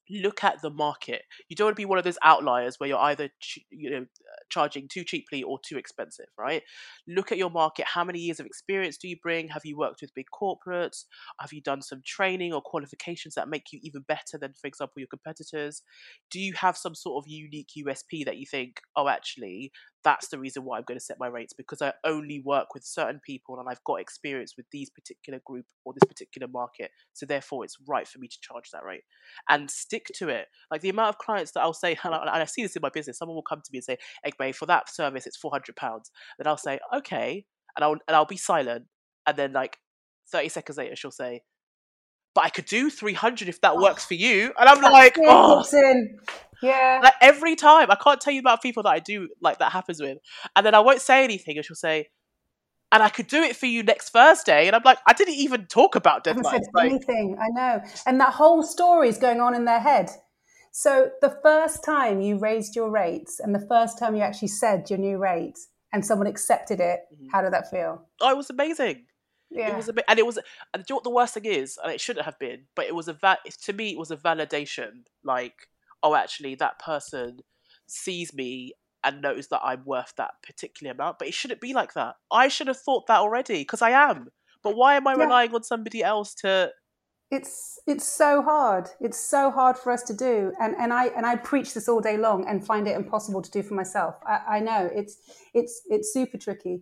look 0.09 0.43
at 0.43 0.61
the 0.61 0.69
market. 0.69 1.23
You 1.49 1.55
don't 1.55 1.65
want 1.67 1.75
to 1.75 1.81
be 1.81 1.85
one 1.85 1.97
of 1.97 2.03
those 2.03 2.17
outliers 2.23 2.79
where 2.79 2.89
you're 2.89 2.99
either 2.99 3.29
ch- 3.39 3.59
you 3.69 3.89
know 3.89 4.05
charging 4.49 4.87
too 4.87 5.03
cheaply 5.03 5.43
or 5.43 5.59
too 5.59 5.77
expensive, 5.77 6.27
right? 6.37 6.63
Look 7.07 7.31
at 7.31 7.37
your 7.37 7.49
market. 7.49 7.85
How 7.85 8.03
many 8.03 8.19
years 8.19 8.39
of 8.39 8.45
experience 8.45 8.97
do 8.97 9.07
you 9.07 9.17
bring? 9.21 9.47
Have 9.49 9.65
you 9.65 9.77
worked 9.77 10.01
with 10.01 10.13
big 10.13 10.27
corporates? 10.33 11.05
Have 11.39 11.53
you 11.53 11.61
done 11.61 11.81
some 11.81 12.01
training 12.05 12.53
or 12.53 12.61
qualifications 12.61 13.35
that 13.35 13.49
make 13.49 13.71
you 13.71 13.79
even 13.83 14.01
better 14.07 14.37
than, 14.39 14.53
for 14.59 14.67
example, 14.67 14.95
your 14.99 15.07
competitors? 15.07 15.83
Do 16.31 16.39
you 16.39 16.53
have 16.53 16.77
some 16.77 16.95
sort 16.95 17.23
of 17.23 17.29
unique 17.29 17.71
USP 17.75 18.23
that 18.23 18.37
you 18.37 18.45
think, 18.45 18.81
oh, 18.95 19.07
actually, 19.07 19.71
that's 20.03 20.29
the 20.29 20.39
reason 20.39 20.63
why 20.63 20.77
I'm 20.77 20.83
going 20.87 20.99
to 20.99 21.03
set 21.03 21.19
my 21.19 21.27
rates 21.27 21.53
because 21.53 21.81
I 21.81 21.93
only 22.05 22.39
work 22.39 22.73
with 22.73 22.83
certain 22.83 23.19
people 23.25 23.59
and 23.59 23.67
I've 23.69 23.83
got 23.83 23.99
experience 23.99 24.53
with 24.55 24.65
these 24.71 24.89
particular 24.89 25.41
group 25.45 25.65
or 25.83 25.93
this 25.93 26.07
particular 26.07 26.47
market. 26.47 26.91
So 27.13 27.25
therefore, 27.25 27.65
it's 27.65 27.77
right 27.87 28.07
for 28.07 28.19
me 28.19 28.27
to 28.27 28.37
charge 28.41 28.69
that 28.71 28.85
rate 28.85 29.03
and 29.49 29.69
stick 29.69 30.07
to 30.15 30.29
it. 30.29 30.47
Like 30.71 30.81
the 30.81 30.89
amount 30.89 31.09
of 31.09 31.17
clients 31.17 31.51
that 31.51 31.61
I'll 31.61 31.73
say, 31.73 31.97
and 32.03 32.13
I, 32.13 32.45
see 32.45 32.63
this 32.63 32.75
in 32.75 32.81
my 32.81 32.89
business, 32.89 33.17
someone 33.17 33.35
will 33.35 33.41
come 33.41 33.61
to 33.63 33.71
me 33.71 33.79
and 33.79 33.83
say, 33.83 33.97
Egbe, 34.25 34.55
for 34.55 34.65
that 34.67 34.93
service, 34.93 35.27
it's 35.27 35.37
four 35.37 35.51
hundred 35.51 35.75
pounds. 35.75 36.11
Then 36.37 36.47
I'll 36.47 36.57
say, 36.57 36.79
okay, 36.95 37.45
and 37.75 37.83
I'll 37.83 37.97
and 38.07 38.15
I'll 38.15 38.25
be 38.25 38.37
silent, 38.37 38.85
and 39.27 39.37
then 39.37 39.53
like 39.53 39.77
thirty 40.31 40.49
seconds 40.49 40.77
later, 40.77 40.95
she'll 40.95 41.11
say, 41.11 41.41
but 42.35 42.45
I 42.45 42.49
could 42.49 42.65
do 42.65 42.89
three 42.89 43.13
hundred 43.13 43.49
if 43.49 43.61
that 43.61 43.77
works 43.77 44.05
for 44.05 44.13
you, 44.13 44.53
and 44.59 44.69
I'm 44.69 44.81
like, 44.81 45.17
oh. 45.19 45.63
yeah 46.61 46.99
Like 47.03 47.13
every 47.21 47.55
time, 47.55 47.89
I 47.89 47.95
can't 47.95 48.19
tell 48.21 48.33
you 48.33 48.39
about 48.39 48.61
people 48.61 48.83
that 48.83 48.89
I 48.89 48.99
do 48.99 49.29
like 49.41 49.59
that 49.59 49.71
happens 49.71 50.01
with, 50.01 50.17
and 50.55 50.65
then 50.65 50.75
I 50.75 50.79
won't 50.79 51.01
say 51.01 51.23
anything, 51.23 51.57
and 51.57 51.65
she'll 51.65 51.75
say, 51.75 52.07
"And 52.91 53.01
I 53.03 53.09
could 53.09 53.27
do 53.27 53.41
it 53.41 53.55
for 53.55 53.65
you 53.65 53.83
next 53.83 54.09
Thursday," 54.09 54.67
and 54.67 54.75
I'm 54.75 54.81
like, 54.85 54.99
I 55.07 55.13
didn't 55.13 55.35
even 55.35 55.65
talk 55.67 55.95
about 55.95 56.27
I 56.27 56.31
haven't 56.31 56.45
said 56.45 56.61
Like, 56.73 56.91
anything. 56.91 57.37
I 57.39 57.47
know. 57.49 57.81
And 58.05 58.19
that 58.19 58.33
whole 58.33 58.63
story 58.63 59.09
is 59.09 59.17
going 59.17 59.39
on 59.39 59.55
in 59.55 59.65
their 59.65 59.79
head. 59.79 60.09
So 60.71 61.09
the 61.21 61.35
first 61.41 61.83
time 61.83 62.21
you 62.21 62.37
raised 62.37 62.75
your 62.75 62.89
rates 62.91 63.39
and 63.39 63.55
the 63.55 63.65
first 63.67 63.97
time 63.97 64.15
you 64.15 64.21
actually 64.21 64.49
said 64.49 64.89
your 64.89 64.99
new 64.99 65.17
rate 65.17 65.57
and 65.91 66.05
someone 66.05 66.27
accepted 66.27 66.79
it, 66.79 66.99
Mhm. 67.11 67.27
how 67.31 67.41
did 67.41 67.53
that 67.53 67.69
feel? 67.71 68.05
oh, 68.21 68.29
it 68.29 68.37
was 68.37 68.49
amazing. 68.51 69.07
Yeah. 69.51 69.69
It 69.69 69.75
was 69.75 69.89
a 69.89 69.93
bit, 69.93 70.05
and 70.07 70.19
it 70.19 70.25
was, 70.25 70.37
and 70.73 70.85
do 70.85 70.85
you 70.89 70.93
know 70.93 70.97
what 70.97 71.03
the 71.03 71.09
worst 71.09 71.33
thing 71.33 71.45
is? 71.45 71.77
And 71.83 71.91
it 71.91 71.99
shouldn't 72.01 72.25
have 72.25 72.37
been, 72.39 72.65
but 72.75 72.85
it 72.85 72.95
was 72.95 73.07
a 73.07 73.13
va- 73.13 73.39
to 73.63 73.73
me, 73.73 73.91
it 73.91 73.97
was 73.97 74.11
a 74.11 74.17
validation. 74.17 75.05
Like, 75.23 75.67
oh, 76.03 76.15
actually, 76.15 76.55
that 76.55 76.79
person 76.79 77.39
sees 77.87 78.33
me 78.33 78.73
and 79.03 79.21
knows 79.21 79.47
that 79.47 79.61
I'm 79.63 79.85
worth 79.85 80.13
that 80.17 80.31
particular 80.43 80.91
amount. 80.93 81.19
But 81.19 81.29
it 81.29 81.33
shouldn't 81.33 81.61
be 81.61 81.73
like 81.73 81.93
that. 81.93 82.15
I 82.31 82.47
should 82.47 82.67
have 82.67 82.79
thought 82.79 83.07
that 83.07 83.19
already 83.19 83.61
because 83.61 83.81
I 83.81 83.91
am. 83.91 84.27
But 84.61 84.75
why 84.75 84.95
am 84.95 85.07
I 85.07 85.13
Yeah. 85.15 85.23
relying 85.23 85.53
on 85.55 85.63
somebody 85.63 86.03
else 86.03 86.33
to? 86.35 86.71
it's 87.31 87.77
it's 87.85 88.07
so 88.07 88.41
hard. 88.41 88.89
It's 88.99 89.17
so 89.19 89.51
hard 89.51 89.77
for 89.77 89.91
us 89.91 90.01
to 90.03 90.13
do, 90.15 90.51
and 90.59 90.75
and 90.77 90.91
I 90.91 91.07
and 91.07 91.25
I 91.27 91.35
preach 91.35 91.73
this 91.75 91.87
all 91.87 92.01
day 92.01 92.17
long 92.17 92.47
and 92.47 92.65
find 92.65 92.87
it 92.87 92.95
impossible 92.95 93.41
to 93.43 93.51
do 93.51 93.61
for 93.61 93.75
myself. 93.75 94.15
I, 94.25 94.57
I 94.57 94.59
know 94.59 94.89
it's 94.93 95.17
it's 95.53 95.81
it's 95.89 96.11
super 96.11 96.37
tricky. 96.39 96.81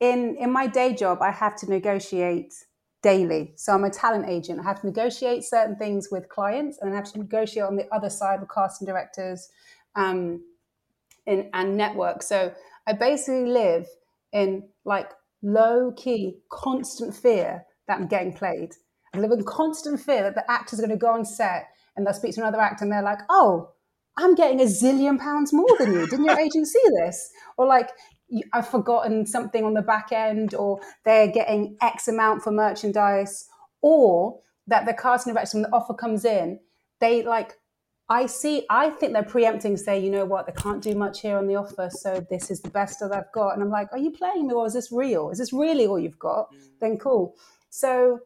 In 0.00 0.36
in 0.38 0.52
my 0.52 0.66
day 0.66 0.94
job, 0.94 1.18
I 1.20 1.30
have 1.30 1.56
to 1.56 1.68
negotiate 1.68 2.54
daily. 3.02 3.52
So 3.56 3.72
I'm 3.72 3.84
a 3.84 3.90
talent 3.90 4.26
agent. 4.28 4.60
I 4.60 4.64
have 4.64 4.80
to 4.80 4.86
negotiate 4.86 5.44
certain 5.44 5.76
things 5.76 6.08
with 6.10 6.28
clients, 6.28 6.78
and 6.80 6.92
I 6.92 6.96
have 6.96 7.10
to 7.12 7.18
negotiate 7.18 7.64
on 7.64 7.76
the 7.76 7.86
other 7.92 8.10
side 8.10 8.40
with 8.40 8.50
casting 8.52 8.86
directors, 8.86 9.48
um, 9.94 10.42
in 11.26 11.50
and 11.52 11.76
network. 11.76 12.22
So 12.22 12.52
I 12.86 12.92
basically 12.92 13.46
live 13.46 13.86
in 14.32 14.68
like 14.84 15.10
low 15.42 15.92
key, 15.96 16.38
constant 16.50 17.14
fear 17.14 17.64
that 17.86 17.98
I'm 18.00 18.08
getting 18.08 18.32
played. 18.32 18.70
I 19.14 19.18
live 19.18 19.32
in 19.32 19.44
constant 19.44 20.00
fear 20.00 20.22
that 20.22 20.34
the 20.34 20.50
actor's 20.50 20.78
are 20.78 20.86
going 20.86 20.98
to 20.98 21.00
go 21.00 21.12
on 21.12 21.24
set 21.24 21.68
and 21.96 22.06
they'll 22.06 22.14
speak 22.14 22.34
to 22.34 22.40
another 22.40 22.60
actor 22.60 22.84
and 22.84 22.92
they're 22.92 23.02
like, 23.02 23.20
oh, 23.30 23.72
I'm 24.16 24.34
getting 24.34 24.60
a 24.60 24.64
zillion 24.64 25.18
pounds 25.18 25.52
more 25.52 25.76
than 25.78 25.92
you. 25.92 26.06
Didn't 26.06 26.24
your 26.24 26.38
agent 26.46 26.66
see 26.66 26.82
this? 27.00 27.30
Or 27.56 27.66
like, 27.66 27.90
I've 28.52 28.68
forgotten 28.68 29.26
something 29.26 29.64
on 29.64 29.74
the 29.74 29.82
back 29.82 30.12
end, 30.12 30.54
or 30.54 30.80
they're 31.04 31.30
getting 31.30 31.76
X 31.80 32.08
amount 32.08 32.42
for 32.42 32.50
merchandise, 32.50 33.48
or 33.80 34.40
that 34.66 34.86
the 34.86 34.94
casting 34.94 35.32
director, 35.32 35.56
when 35.56 35.62
the 35.62 35.72
offer 35.76 35.94
comes 35.94 36.24
in, 36.24 36.60
they 37.00 37.22
like, 37.22 37.54
I 38.10 38.26
see, 38.26 38.64
I 38.70 38.90
think 38.90 39.12
they're 39.12 39.22
preempting, 39.22 39.76
say, 39.76 39.98
you 39.98 40.10
know 40.10 40.24
what, 40.24 40.46
they 40.46 40.52
can't 40.52 40.82
do 40.82 40.94
much 40.94 41.20
here 41.20 41.36
on 41.36 41.46
the 41.46 41.56
offer, 41.56 41.90
so 41.90 42.26
this 42.30 42.50
is 42.50 42.60
the 42.60 42.70
best 42.70 43.00
that 43.00 43.12
I've 43.12 43.30
got. 43.32 43.54
And 43.54 43.62
I'm 43.62 43.70
like, 43.70 43.88
are 43.92 43.98
you 43.98 44.10
playing 44.10 44.48
me 44.48 44.54
or 44.54 44.66
is 44.66 44.72
this 44.72 44.90
real? 44.90 45.30
Is 45.30 45.38
this 45.38 45.52
really 45.52 45.86
all 45.86 45.98
you've 45.98 46.18
got? 46.18 46.50
Mm. 46.52 46.58
Then 46.80 46.96
cool. 46.98 47.34
So 47.70 48.20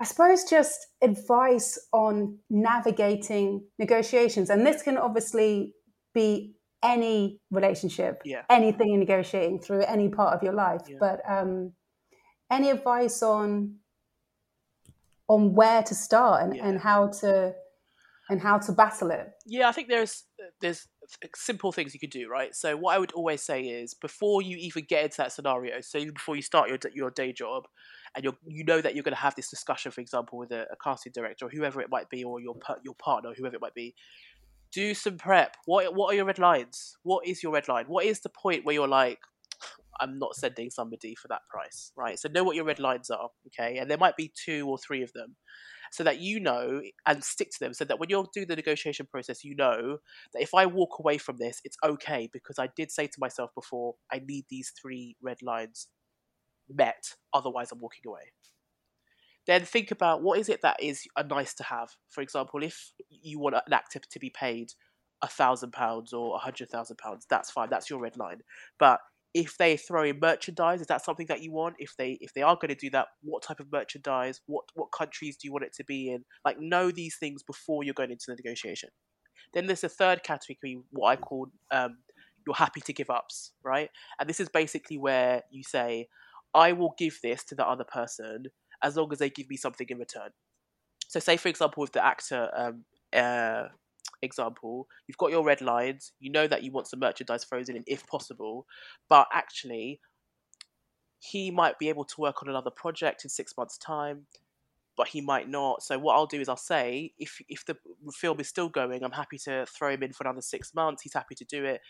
I 0.00 0.04
suppose 0.04 0.44
just 0.44 0.86
advice 1.02 1.78
on 1.92 2.38
navigating 2.50 3.64
negotiations. 3.78 4.50
And 4.50 4.66
this 4.66 4.82
can 4.82 4.96
obviously 4.96 5.74
be 6.14 6.54
any 6.84 7.40
relationship, 7.50 8.22
Yeah. 8.24 8.42
anything 8.50 8.90
you're 8.90 8.98
negotiating 8.98 9.60
through 9.60 9.82
any 9.82 10.08
part 10.08 10.34
of 10.34 10.42
your 10.42 10.52
life. 10.52 10.82
Yeah. 10.88 10.98
But 11.00 11.20
um, 11.28 11.72
any 12.50 12.70
advice 12.70 13.22
on 13.22 13.76
on 15.26 15.54
where 15.54 15.82
to 15.82 15.94
start 15.94 16.42
and, 16.42 16.54
Yeah. 16.56 16.66
and 16.68 16.78
how 16.80 17.08
to 17.08 17.54
and 18.30 18.40
how 18.40 18.58
to 18.58 18.72
battle 18.72 19.10
it? 19.10 19.26
Yeah, 19.46 19.68
I 19.68 19.72
think 19.72 19.88
there's 19.88 20.24
there's 20.60 20.86
simple 21.34 21.72
things 21.72 21.92
you 21.92 22.00
could 22.00 22.10
do, 22.10 22.28
right? 22.28 22.54
So 22.54 22.76
what 22.76 22.94
I 22.94 22.98
would 22.98 23.12
always 23.12 23.42
say 23.42 23.62
is 23.62 23.94
before 23.94 24.40
you 24.42 24.56
even 24.56 24.84
get 24.88 25.04
into 25.04 25.18
that 25.18 25.32
scenario, 25.32 25.80
so 25.80 26.02
before 26.10 26.36
you 26.36 26.42
start 26.42 26.68
your 26.68 26.78
your 26.94 27.10
day 27.10 27.32
job, 27.32 27.64
and 28.14 28.24
you 28.24 28.32
you 28.46 28.64
know 28.64 28.80
that 28.80 28.94
you're 28.94 29.04
going 29.04 29.14
to 29.14 29.20
have 29.20 29.34
this 29.34 29.50
discussion, 29.50 29.92
for 29.92 30.00
example, 30.00 30.38
with 30.38 30.52
a, 30.52 30.62
a 30.72 30.76
casting 30.82 31.12
director 31.12 31.46
or 31.46 31.50
whoever 31.50 31.80
it 31.82 31.90
might 31.90 32.08
be, 32.08 32.24
or 32.24 32.40
your 32.40 32.56
your 32.82 32.94
partner, 32.94 33.32
whoever 33.36 33.56
it 33.56 33.60
might 33.62 33.74
be, 33.74 33.94
do 34.74 34.94
some 34.94 35.16
prep. 35.16 35.56
What 35.66 35.94
what 35.94 36.12
are 36.12 36.16
your 36.16 36.24
red 36.24 36.38
lines? 36.38 36.96
What 37.02 37.26
is 37.26 37.42
your 37.42 37.52
red 37.52 37.68
line? 37.68 37.86
What 37.86 38.04
is 38.04 38.20
the 38.20 38.30
point 38.30 38.64
where 38.64 38.74
you're 38.74 38.88
like, 38.88 39.18
I'm 40.00 40.18
not 40.18 40.34
sending 40.34 40.70
somebody 40.70 41.14
for 41.14 41.28
that 41.28 41.42
price, 41.48 41.92
right? 41.96 42.18
So 42.18 42.28
know 42.28 42.44
what 42.44 42.56
your 42.56 42.64
red 42.64 42.80
lines 42.80 43.10
are, 43.10 43.28
okay? 43.48 43.78
And 43.78 43.90
there 43.90 43.98
might 43.98 44.16
be 44.16 44.32
two 44.44 44.68
or 44.68 44.78
three 44.78 45.02
of 45.02 45.12
them, 45.12 45.36
so 45.92 46.02
that 46.04 46.20
you 46.20 46.40
know 46.40 46.82
and 47.06 47.22
stick 47.22 47.50
to 47.52 47.60
them. 47.60 47.74
So 47.74 47.84
that 47.84 48.00
when 48.00 48.10
you're 48.10 48.26
doing 48.34 48.48
the 48.48 48.56
negotiation 48.56 49.06
process, 49.10 49.44
you 49.44 49.54
know 49.54 49.98
that 50.32 50.42
if 50.42 50.54
I 50.54 50.66
walk 50.66 50.98
away 50.98 51.18
from 51.18 51.36
this, 51.38 51.60
it's 51.64 51.76
okay 51.84 52.28
because 52.32 52.58
I 52.58 52.68
did 52.76 52.90
say 52.90 53.06
to 53.06 53.16
myself 53.18 53.50
before, 53.54 53.94
I 54.12 54.20
need 54.26 54.46
these 54.50 54.72
three 54.80 55.16
red 55.22 55.38
lines 55.42 55.88
met, 56.68 57.04
otherwise 57.32 57.70
I'm 57.72 57.80
walking 57.80 58.04
away. 58.08 58.32
Then 59.46 59.64
think 59.64 59.90
about 59.90 60.22
what 60.22 60.38
is 60.38 60.48
it 60.48 60.62
that 60.62 60.82
is 60.82 61.06
a 61.16 61.24
nice 61.24 61.54
to 61.54 61.64
have. 61.64 61.90
For 62.10 62.22
example, 62.22 62.62
if 62.62 62.92
you 63.10 63.38
want 63.38 63.56
an 63.56 63.72
actor 63.72 64.00
to 64.10 64.18
be 64.18 64.30
paid 64.30 64.68
a 65.22 65.28
thousand 65.28 65.72
pounds 65.72 66.12
or 66.12 66.36
a 66.36 66.38
hundred 66.38 66.70
thousand 66.70 66.96
pounds, 66.96 67.26
that's 67.28 67.50
fine. 67.50 67.68
That's 67.70 67.90
your 67.90 68.00
red 68.00 68.16
line. 68.16 68.40
But 68.78 69.00
if 69.34 69.58
they 69.58 69.76
throw 69.76 70.04
in 70.04 70.20
merchandise, 70.20 70.80
is 70.80 70.86
that 70.86 71.04
something 71.04 71.26
that 71.26 71.42
you 71.42 71.52
want? 71.52 71.74
If 71.78 71.96
they 71.98 72.18
if 72.20 72.32
they 72.34 72.42
are 72.42 72.54
going 72.54 72.68
to 72.68 72.74
do 72.74 72.90
that, 72.90 73.08
what 73.22 73.42
type 73.42 73.60
of 73.60 73.70
merchandise? 73.70 74.40
What 74.46 74.64
what 74.74 74.88
countries 74.96 75.36
do 75.36 75.46
you 75.46 75.52
want 75.52 75.64
it 75.64 75.74
to 75.74 75.84
be 75.84 76.10
in? 76.10 76.24
Like 76.44 76.58
know 76.60 76.90
these 76.90 77.16
things 77.18 77.42
before 77.42 77.84
you're 77.84 77.94
going 77.94 78.12
into 78.12 78.26
the 78.28 78.36
negotiation. 78.36 78.90
Then 79.52 79.66
there's 79.66 79.84
a 79.84 79.88
third 79.88 80.22
category, 80.22 80.80
what 80.90 81.10
I 81.10 81.16
call 81.16 81.48
um, 81.70 81.98
your 82.46 82.56
happy 82.56 82.80
to 82.82 82.92
give 82.92 83.10
ups, 83.10 83.52
right? 83.64 83.90
And 84.18 84.28
this 84.28 84.40
is 84.40 84.48
basically 84.48 84.98
where 84.98 85.42
you 85.50 85.62
say, 85.62 86.08
I 86.54 86.72
will 86.72 86.94
give 86.98 87.18
this 87.22 87.44
to 87.44 87.54
the 87.54 87.66
other 87.66 87.84
person 87.84 88.46
as 88.84 88.96
long 88.96 89.10
as 89.10 89.18
they 89.18 89.30
give 89.30 89.48
me 89.48 89.56
something 89.56 89.86
in 89.88 89.98
return. 89.98 90.30
So, 91.08 91.18
say 91.18 91.36
for 91.36 91.48
example, 91.48 91.80
with 91.80 91.92
the 91.92 92.04
actor 92.04 92.50
um, 92.54 92.84
uh, 93.12 93.68
example, 94.22 94.86
you've 95.08 95.16
got 95.16 95.30
your 95.30 95.44
red 95.44 95.60
lines. 95.60 96.12
You 96.20 96.30
know 96.30 96.46
that 96.46 96.62
you 96.62 96.70
want 96.70 96.86
some 96.86 97.00
merchandise 97.00 97.44
frozen 97.44 97.76
in, 97.76 97.84
if 97.86 98.06
possible, 98.06 98.66
but 99.08 99.26
actually, 99.32 100.00
he 101.18 101.50
might 101.50 101.78
be 101.78 101.88
able 101.88 102.04
to 102.04 102.20
work 102.20 102.42
on 102.42 102.48
another 102.48 102.70
project 102.70 103.24
in 103.24 103.30
six 103.30 103.56
months' 103.56 103.78
time, 103.78 104.26
but 104.96 105.08
he 105.08 105.20
might 105.22 105.48
not. 105.48 105.82
So, 105.82 105.98
what 105.98 106.14
I'll 106.14 106.26
do 106.26 106.40
is 106.40 106.48
I'll 106.48 106.56
say, 106.56 107.12
if 107.18 107.40
if 107.48 107.64
the 107.64 107.76
film 108.12 108.38
is 108.40 108.48
still 108.48 108.68
going, 108.68 109.02
I'm 109.02 109.12
happy 109.12 109.38
to 109.44 109.66
throw 109.66 109.90
him 109.90 110.02
in 110.02 110.12
for 110.12 110.24
another 110.24 110.42
six 110.42 110.74
months. 110.74 111.02
He's 111.02 111.14
happy 111.14 111.34
to 111.36 111.44
do 111.44 111.64
it. 111.64 111.80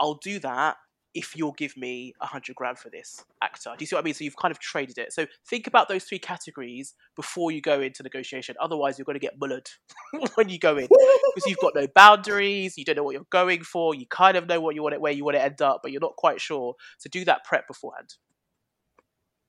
I'll 0.00 0.14
do 0.14 0.38
that 0.40 0.76
if 1.18 1.36
you'll 1.36 1.52
give 1.52 1.76
me 1.76 2.14
a 2.20 2.26
hundred 2.26 2.54
grand 2.54 2.78
for 2.78 2.90
this 2.90 3.24
actor. 3.42 3.70
Do 3.76 3.82
you 3.82 3.86
see 3.86 3.96
what 3.96 4.02
I 4.02 4.04
mean? 4.04 4.14
So 4.14 4.22
you've 4.22 4.36
kind 4.36 4.52
of 4.52 4.60
traded 4.60 4.98
it. 4.98 5.12
So 5.12 5.26
think 5.48 5.66
about 5.66 5.88
those 5.88 6.04
three 6.04 6.20
categories 6.20 6.94
before 7.16 7.50
you 7.50 7.60
go 7.60 7.80
into 7.80 8.04
negotiation. 8.04 8.54
Otherwise, 8.60 8.98
you're 8.98 9.04
going 9.04 9.18
to 9.18 9.20
get 9.20 9.36
mullered 9.40 9.68
when 10.36 10.48
you 10.48 10.60
go 10.60 10.76
in 10.76 10.86
because 10.86 11.48
you've 11.48 11.58
got 11.58 11.74
no 11.74 11.88
boundaries. 11.94 12.78
You 12.78 12.84
don't 12.84 12.94
know 12.94 13.02
what 13.02 13.14
you're 13.14 13.26
going 13.30 13.64
for. 13.64 13.96
You 13.96 14.06
kind 14.06 14.36
of 14.36 14.46
know 14.46 14.60
what 14.60 14.76
you 14.76 14.82
want 14.84 14.94
it, 14.94 15.00
where 15.00 15.10
you 15.10 15.24
want 15.24 15.36
to 15.36 15.42
end 15.42 15.60
up, 15.60 15.80
but 15.82 15.90
you're 15.90 16.00
not 16.00 16.14
quite 16.14 16.40
sure. 16.40 16.76
So 16.98 17.08
do 17.10 17.24
that 17.24 17.42
prep 17.42 17.66
beforehand. 17.66 18.14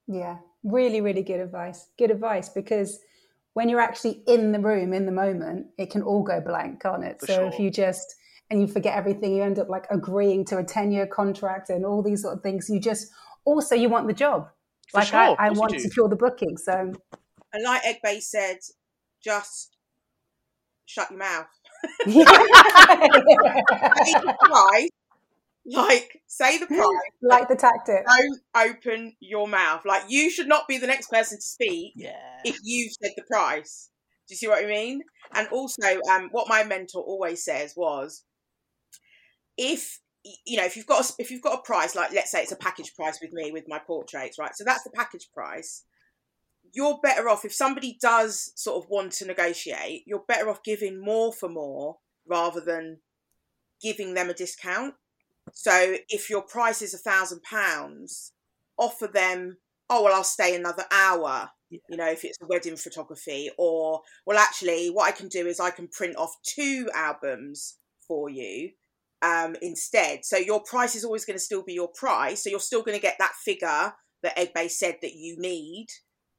Yeah, 0.07 0.37
really, 0.63 1.01
really 1.01 1.21
good 1.21 1.39
advice. 1.39 1.85
Good 1.99 2.09
advice 2.09 2.49
because 2.49 2.99
when 3.53 3.69
you're 3.69 3.79
actually 3.79 4.23
in 4.25 4.53
the 4.53 4.59
room, 4.59 4.91
in 4.91 5.05
the 5.05 5.11
moment, 5.11 5.67
it 5.77 5.91
can 5.91 6.01
all 6.01 6.23
go 6.23 6.41
blank, 6.41 6.81
can't 6.81 7.03
it? 7.03 7.19
For 7.19 7.27
so 7.27 7.47
if 7.47 7.59
you 7.59 7.69
just 7.69 8.15
and 8.49 8.59
you 8.61 8.67
forget 8.67 8.95
everything, 8.97 9.35
you 9.35 9.43
end 9.43 9.59
up 9.59 9.69
like 9.69 9.85
agreeing 9.91 10.45
to 10.45 10.57
a 10.57 10.63
10 10.63 10.91
year 10.91 11.05
contract 11.07 11.69
and 11.69 11.85
all 11.85 12.01
these 12.01 12.21
sort 12.23 12.35
of 12.37 12.43
things. 12.43 12.69
You 12.69 12.79
just 12.79 13.07
also 13.45 13.75
you 13.75 13.89
want 13.89 14.07
the 14.07 14.13
job. 14.13 14.49
For 14.91 14.99
like 14.99 15.07
sure, 15.07 15.19
I, 15.19 15.35
I 15.39 15.49
want 15.51 15.73
to 15.73 15.79
secure 15.79 16.09
the 16.09 16.15
booking. 16.15 16.57
So 16.57 16.93
And 17.53 17.63
like 17.63 17.81
Egbe 17.83 18.21
said, 18.21 18.57
just 19.23 19.75
shut 20.85 21.11
your 21.11 21.19
mouth. 21.19 21.45
yeah. 22.07 22.25
The 24.23 24.35
price, 24.39 24.89
like 25.65 26.21
say 26.27 26.57
the 26.57 26.65
price. 26.65 26.87
like 27.21 27.47
the 27.47 27.55
tactic. 27.55 28.03
Don't 28.07 28.39
open 28.69 29.15
your 29.19 29.47
mouth. 29.47 29.85
Like 29.85 30.03
you 30.09 30.29
should 30.31 30.47
not 30.47 30.67
be 30.67 30.77
the 30.79 30.87
next 30.87 31.09
person 31.09 31.37
to 31.37 31.41
speak 31.43 31.93
Yeah. 31.95 32.39
if 32.43 32.57
you 32.63 32.89
said 33.01 33.11
the 33.15 33.23
price. 33.29 33.89
Do 34.27 34.33
you 34.33 34.37
see 34.37 34.47
what 34.47 34.63
I 34.63 34.67
mean? 34.67 35.01
And 35.33 35.47
also, 35.49 35.81
um, 36.11 36.29
what 36.31 36.47
my 36.49 36.63
mentor 36.63 37.01
always 37.03 37.43
says 37.43 37.73
was, 37.75 38.23
if 39.59 39.99
you 40.45 40.57
know, 40.57 40.65
if 40.65 40.75
you've 40.75 40.87
got 40.87 41.07
a, 41.07 41.13
if 41.19 41.29
you've 41.29 41.41
got 41.41 41.59
a 41.59 41.61
price, 41.61 41.95
like 41.95 42.11
let's 42.13 42.31
say 42.31 42.41
it's 42.41 42.51
a 42.51 42.57
package 42.57 42.95
price 42.95 43.19
with 43.21 43.31
me 43.33 43.51
with 43.51 43.65
my 43.67 43.79
portraits, 43.79 44.39
right? 44.39 44.55
So 44.55 44.63
that's 44.63 44.83
the 44.83 44.89
package 44.89 45.29
price. 45.33 45.83
You're 46.71 46.99
better 47.01 47.29
off 47.29 47.45
if 47.45 47.53
somebody 47.53 47.97
does 48.01 48.51
sort 48.55 48.83
of 48.83 48.89
want 48.89 49.11
to 49.13 49.25
negotiate. 49.25 50.03
You're 50.05 50.23
better 50.27 50.49
off 50.49 50.63
giving 50.63 51.03
more 51.03 51.33
for 51.33 51.49
more 51.49 51.97
rather 52.27 52.61
than 52.61 52.99
giving 53.81 54.13
them 54.13 54.29
a 54.29 54.33
discount. 54.33 54.93
So 55.53 55.95
if 56.09 56.29
your 56.29 56.41
price 56.41 56.81
is 56.81 56.93
a 56.93 56.99
thousand 56.99 57.41
pounds, 57.43 58.33
offer 58.77 59.07
them, 59.07 59.57
oh 59.89 60.03
well, 60.03 60.13
I'll 60.13 60.23
stay 60.23 60.55
another 60.55 60.83
hour. 60.91 61.49
You 61.69 61.97
know, 61.97 62.09
if 62.09 62.23
it's 62.23 62.37
a 62.41 62.47
wedding 62.47 62.75
photography, 62.75 63.49
or 63.57 64.01
well, 64.25 64.37
actually, 64.37 64.87
what 64.87 65.07
I 65.07 65.11
can 65.11 65.27
do 65.27 65.47
is 65.47 65.59
I 65.59 65.71
can 65.71 65.87
print 65.87 66.17
off 66.17 66.35
two 66.43 66.89
albums 66.93 67.77
for 68.07 68.29
you 68.29 68.71
um, 69.21 69.55
instead. 69.61 70.23
So 70.23 70.37
your 70.37 70.61
price 70.63 70.95
is 70.95 71.03
always 71.03 71.25
going 71.25 71.37
to 71.37 71.43
still 71.43 71.63
be 71.63 71.73
your 71.73 71.89
price. 71.89 72.43
So 72.43 72.49
you're 72.49 72.59
still 72.59 72.83
going 72.83 72.97
to 72.97 73.01
get 73.01 73.17
that 73.19 73.33
figure 73.43 73.93
that 74.23 74.37
Egbe 74.37 74.69
said 74.69 74.97
that 75.01 75.13
you 75.13 75.35
need, 75.39 75.87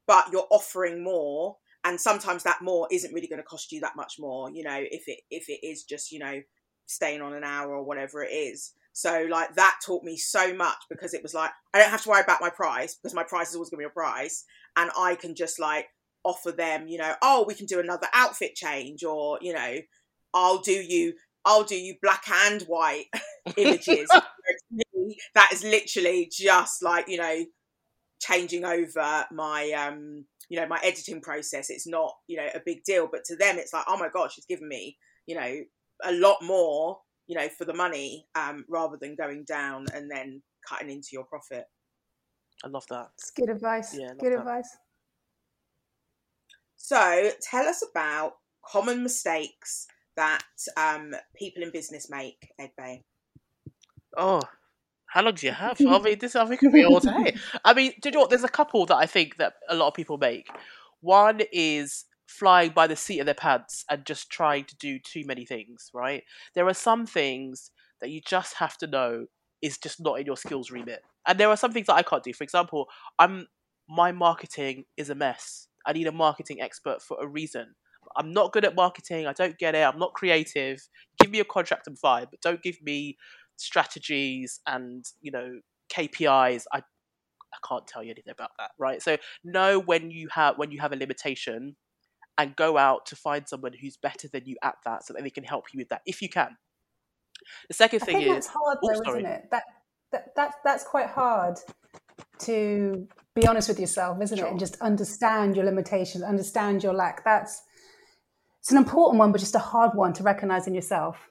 but 0.07 0.27
you're 0.33 0.47
offering 0.51 1.03
more. 1.03 1.57
And 1.85 2.01
sometimes 2.01 2.43
that 2.43 2.63
more 2.63 2.87
isn't 2.91 3.13
really 3.13 3.29
going 3.29 3.41
to 3.41 3.45
cost 3.45 3.73
you 3.73 3.81
that 3.81 3.97
much 3.97 4.17
more. 4.19 4.51
You 4.51 4.65
know, 4.65 4.79
if 4.79 5.05
it 5.07 5.21
if 5.31 5.49
it 5.49 5.67
is 5.67 5.85
just 5.85 6.13
you 6.13 6.19
know 6.19 6.41
staying 6.87 7.23
on 7.23 7.35
an 7.35 7.45
hour 7.45 7.75
or 7.75 7.85
whatever 7.85 8.23
it 8.23 8.33
is. 8.33 8.73
So 8.93 9.27
like 9.31 9.55
that 9.55 9.79
taught 9.85 10.03
me 10.03 10.17
so 10.17 10.53
much 10.55 10.77
because 10.91 11.15
it 11.15 11.23
was 11.23 11.33
like 11.33 11.53
I 11.73 11.79
don't 11.79 11.91
have 11.91 12.03
to 12.03 12.09
worry 12.09 12.21
about 12.21 12.41
my 12.41 12.51
price 12.51 12.97
because 12.97 13.15
my 13.15 13.23
price 13.23 13.51
is 13.51 13.55
always 13.55 13.71
going 13.71 13.83
to 13.83 13.89
be 13.89 13.91
a 13.91 13.95
price, 13.95 14.45
and 14.77 14.91
I 14.99 15.15
can 15.15 15.35
just 15.35 15.59
like 15.59 15.87
offer 16.23 16.53
them, 16.53 16.87
you 16.87 16.99
know, 16.99 17.15
oh 17.23 17.45
we 17.47 17.55
can 17.55 17.67
do 17.67 17.81
another 17.81 18.09
outfit 18.13 18.55
change, 18.55 19.05
or 19.05 19.39
you 19.41 19.55
know, 19.55 19.77
I'll 20.35 20.59
do 20.59 20.73
you, 20.73 21.15
I'll 21.45 21.65
do 21.65 21.77
you 21.77 21.95
black 22.03 22.25
and 22.29 22.63
white 22.63 23.07
images. 23.57 24.09
Me, 24.71 25.17
that 25.35 25.51
is 25.53 25.65
literally 25.65 26.31
just 26.31 26.83
like 26.83 27.09
you 27.09 27.19
know 27.19 27.45
changing 28.21 28.65
over 28.65 29.25
my 29.33 29.71
um 29.73 30.25
you 30.51 30.61
know 30.61 30.67
my 30.67 30.79
editing 30.83 31.23
process 31.23 31.71
it's 31.71 31.87
not 31.87 32.13
you 32.27 32.37
know 32.37 32.49
a 32.55 32.61
big 32.65 32.85
deal 32.85 33.09
but 33.11 33.25
to 33.25 33.35
them 33.35 33.57
it's 33.57 33.73
like 33.73 33.85
oh 33.89 33.97
my 33.97 34.09
god 34.13 34.31
she's 34.31 34.45
given 34.45 34.69
me 34.69 34.99
you 35.27 35.35
know 35.35 35.57
a 36.05 36.13
lot 36.13 36.37
more 36.43 36.99
you 37.27 37.35
know 37.35 37.49
for 37.57 37.65
the 37.65 37.73
money 37.73 38.27
um 38.35 38.65
rather 38.69 38.99
than 39.01 39.17
going 39.17 39.43
down 39.45 39.87
and 39.95 40.11
then 40.11 40.43
cutting 40.69 40.91
into 40.91 41.09
your 41.13 41.25
profit 41.25 41.65
I 42.63 42.69
love 42.69 42.85
that. 42.91 43.09
It's 43.19 43.31
good 43.31 43.49
advice. 43.49 43.97
Yeah, 43.99 44.13
good 44.19 44.33
that. 44.33 44.41
advice. 44.41 44.77
so 46.77 47.31
tell 47.41 47.67
us 47.67 47.83
about 47.91 48.35
common 48.71 49.03
mistakes 49.03 49.87
that 50.21 50.45
um 50.77 51.15
people 51.35 51.63
in 51.63 51.71
business 51.71 52.09
make 52.11 52.53
Egbe. 52.61 53.03
Oh, 54.17 54.43
how 55.07 55.23
long 55.23 55.35
do 55.35 55.47
you 55.47 55.53
have? 55.53 55.81
I 55.81 55.99
mean, 55.99 56.19
this 56.19 56.37
I 56.37 56.45
think 56.45 56.61
could 56.61 56.73
be 56.73 56.85
all 56.85 57.01
day. 57.01 57.35
I 57.65 57.73
mean, 57.73 57.93
do 58.01 58.09
you 58.09 58.13
know 58.13 58.21
what? 58.21 58.31
There's 58.31 58.45
a 58.45 58.49
couple 58.49 58.85
that 58.87 58.97
I 58.97 59.07
think 59.07 59.39
that 59.39 59.55
a 59.69 59.75
lot 59.75 59.89
of 59.89 59.95
people 59.95 60.19
make. 60.19 60.49
One 61.01 61.41
is 61.53 62.05
flying 62.27 62.73
by 62.73 62.87
the 62.87 62.97
seat 62.97 63.19
of 63.19 63.27
their 63.27 63.35
pants 63.35 63.85
and 63.91 64.05
just 64.05 64.31
trying 64.31 64.65
to 64.65 64.77
do 64.77 64.99
too 64.99 65.25
many 65.25 65.47
things. 65.47 65.91
Right? 65.95 66.23
There 66.55 66.69
are 66.69 66.75
some 66.75 67.07
things 67.07 67.71
that 68.01 68.11
you 68.11 68.21
just 68.21 68.55
have 68.55 68.77
to 68.79 68.87
know 68.87 69.27
is 69.63 69.79
just 69.79 70.01
not 70.01 70.21
in 70.21 70.27
your 70.27 70.37
skills 70.37 70.71
remit, 70.71 71.03
and 71.27 71.41
there 71.41 71.49
are 71.49 71.57
some 71.57 71.73
things 71.73 71.87
that 71.87 71.95
I 71.95 72.03
can't 72.03 72.23
do. 72.23 72.35
For 72.35 72.45
example, 72.45 72.89
I'm 73.19 73.49
my 73.89 74.13
marketing 74.13 74.85
is 74.99 75.09
a 75.09 75.15
mess. 75.15 75.67
I 75.87 75.95
need 75.95 76.07
a 76.07 76.13
marketing 76.13 76.61
expert 76.61 77.01
for 77.01 77.17
a 77.23 77.27
reason. 77.27 77.75
I'm 78.17 78.33
not 78.33 78.53
good 78.53 78.65
at 78.65 78.75
marketing. 78.75 79.27
I 79.27 79.33
don't 79.33 79.59
get 79.59 79.75
it. 79.75 79.83
I'm 79.83 79.99
not 79.99 80.15
creative. 80.15 80.81
Give 81.21 81.31
me 81.31 81.41
a 81.41 81.45
contract, 81.45 81.87
I'm 81.87 81.97
fine, 81.97 82.27
but 82.31 82.41
don't 82.41 82.63
give 82.63 82.83
me 82.83 83.17
strategies 83.57 84.61
and 84.67 85.05
you 85.21 85.31
know 85.31 85.61
KPIs. 85.93 86.65
I 86.73 86.79
I 86.79 87.59
can't 87.69 87.87
tell 87.87 88.03
you 88.03 88.11
anything 88.11 88.33
about 88.33 88.51
that, 88.59 88.71
right? 88.79 89.03
So 89.03 89.17
know 89.45 89.79
when 89.81 90.11
you 90.11 90.29
have 90.33 90.57
when 90.59 90.71
you 90.71 90.81
have 90.81 90.93
a 90.93 90.97
limitation, 90.97 91.77
and 92.39 92.57
go 92.57 92.79
out 92.79 93.07
to 93.07 93.17
find 93.17 93.49
someone 93.49 93.73
who's 93.81 93.97
better 93.97 94.29
than 94.29 94.47
you 94.47 94.57
at 94.63 94.77
that, 94.85 95.05
so 95.05 95.13
that 95.13 95.23
they 95.23 95.31
can 95.31 95.45
help 95.45 95.67
you 95.73 95.79
with 95.79 95.89
that 95.91 96.03
if 96.07 96.23
you 96.23 96.29
can. 96.29 96.57
The 97.69 97.75
second 97.75 98.03
I 98.03 98.07
thing 98.07 98.17
think 98.17 98.29
is 98.29 98.35
that's 98.35 98.47
hard 98.49 98.79
Oh, 98.83 98.89
though, 98.89 99.03
sorry. 99.05 99.21
isn't 99.21 99.31
it? 99.31 99.43
That, 99.51 99.63
that 100.13 100.35
that 100.37 100.55
that's 100.65 100.85
quite 100.85 101.09
hard 101.09 101.59
to 102.41 103.07
be 103.35 103.47
honest 103.47 103.69
with 103.69 103.79
yourself, 103.79 104.21
isn't 104.23 104.39
it? 104.39 104.45
And 104.45 104.59
just 104.59 104.81
understand 104.81 105.57
your 105.57 105.65
limitations, 105.65 106.25
understand 106.25 106.83
your 106.83 106.95
lack. 106.95 107.25
That's 107.25 107.63
it's 108.61 108.71
an 108.71 108.79
important 108.79 109.19
one, 109.19 109.33
but 109.33 109.41
just 109.41 109.55
a 109.55 109.61
hard 109.61 109.93
one 109.95 110.13
to 110.15 110.23
recognize 110.23 110.67
in 110.67 110.75
yourself. 110.75 111.29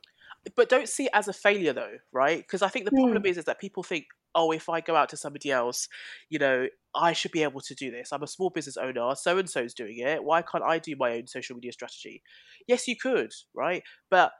but 0.56 0.70
don't 0.70 0.90
see 0.90 1.06
it 1.06 1.12
as 1.14 1.28
a 1.28 1.34
failure 1.34 1.74
though, 1.74 1.98
right? 2.12 2.40
Because 2.40 2.62
I 2.62 2.70
think 2.70 2.86
the 2.86 2.92
problem 2.92 3.22
hmm. 3.22 3.28
is 3.28 3.38
is 3.38 3.46
that 3.46 3.60
people 3.60 3.84
think, 3.84 4.06
oh, 4.34 4.52
if 4.52 4.70
I 4.70 4.82
go 4.82 4.96
out 4.96 5.10
to 5.10 5.18
somebody 5.18 5.52
else, 5.52 5.88
you 6.30 6.40
know, 6.40 6.68
I 6.96 7.14
should 7.14 7.32
be 7.32 7.44
able 7.44 7.62
to 7.62 7.76
do 7.76 7.92
this. 7.92 8.12
I'm 8.12 8.24
a 8.24 8.28
small 8.28 8.50
business 8.50 8.78
owner. 8.78 9.14
So 9.16 9.38
and 9.38 9.50
so's 9.50 9.74
doing 9.74 10.00
it. 10.00 10.24
Why 10.24 10.42
can't 10.42 10.64
I 10.64 10.80
do 10.80 10.96
my 10.98 11.14
own 11.14 11.28
social 11.28 11.56
media 11.56 11.72
strategy? 11.72 12.24
Yes, 12.68 12.88
you 12.88 12.96
could, 12.96 13.32
right? 13.54 13.84
But 14.10 14.32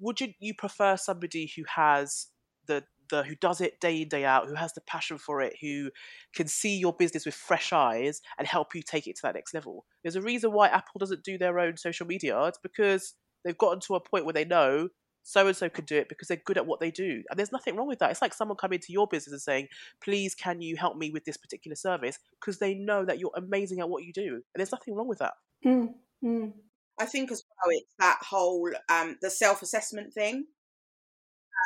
wouldn't 0.00 0.34
you 0.40 0.54
prefer 0.54 0.96
somebody 0.96 1.50
who 1.56 1.62
has 1.76 2.26
the 2.66 2.84
the 3.10 3.22
who 3.22 3.34
does 3.34 3.60
it 3.60 3.80
day 3.80 4.02
in 4.02 4.08
day 4.08 4.24
out, 4.24 4.46
who 4.46 4.54
has 4.54 4.72
the 4.72 4.80
passion 4.82 5.18
for 5.18 5.40
it, 5.40 5.54
who 5.60 5.90
can 6.34 6.46
see 6.46 6.76
your 6.76 6.92
business 6.92 7.26
with 7.26 7.34
fresh 7.34 7.72
eyes 7.72 8.20
and 8.38 8.46
help 8.46 8.74
you 8.74 8.82
take 8.82 9.06
it 9.06 9.16
to 9.16 9.22
that 9.22 9.34
next 9.34 9.54
level? 9.54 9.84
There's 10.02 10.16
a 10.16 10.22
reason 10.22 10.52
why 10.52 10.68
Apple 10.68 10.98
doesn't 10.98 11.24
do 11.24 11.38
their 11.38 11.58
own 11.58 11.76
social 11.76 12.06
media. 12.06 12.42
It's 12.44 12.58
because 12.62 13.14
they've 13.44 13.58
gotten 13.58 13.80
to 13.80 13.94
a 13.94 14.00
point 14.00 14.24
where 14.24 14.34
they 14.34 14.44
know 14.44 14.88
so 15.22 15.46
and 15.46 15.56
so 15.56 15.68
can 15.68 15.84
do 15.84 15.96
it 15.96 16.08
because 16.08 16.28
they're 16.28 16.40
good 16.44 16.56
at 16.56 16.66
what 16.66 16.80
they 16.80 16.90
do. 16.90 17.22
And 17.30 17.38
there's 17.38 17.52
nothing 17.52 17.76
wrong 17.76 17.88
with 17.88 17.98
that. 17.98 18.10
It's 18.10 18.22
like 18.22 18.34
someone 18.34 18.56
coming 18.56 18.78
to 18.78 18.92
your 18.92 19.06
business 19.06 19.32
and 19.32 19.42
saying, 19.42 19.68
please, 20.02 20.34
can 20.34 20.60
you 20.60 20.76
help 20.76 20.96
me 20.96 21.10
with 21.10 21.24
this 21.24 21.36
particular 21.36 21.74
service? 21.74 22.18
Because 22.40 22.58
they 22.58 22.74
know 22.74 23.04
that 23.04 23.18
you're 23.18 23.32
amazing 23.36 23.80
at 23.80 23.88
what 23.88 24.04
you 24.04 24.12
do. 24.12 24.34
And 24.34 24.42
there's 24.56 24.72
nothing 24.72 24.94
wrong 24.94 25.08
with 25.08 25.18
that. 25.18 25.34
Mm, 25.64 25.94
mm. 26.24 26.52
I 26.98 27.06
think 27.06 27.32
as 27.32 27.42
well 27.42 27.76
it's 27.76 27.94
that 27.98 28.18
whole 28.22 28.70
um, 28.88 29.16
the 29.22 29.30
self 29.30 29.62
assessment 29.62 30.12
thing. 30.12 30.46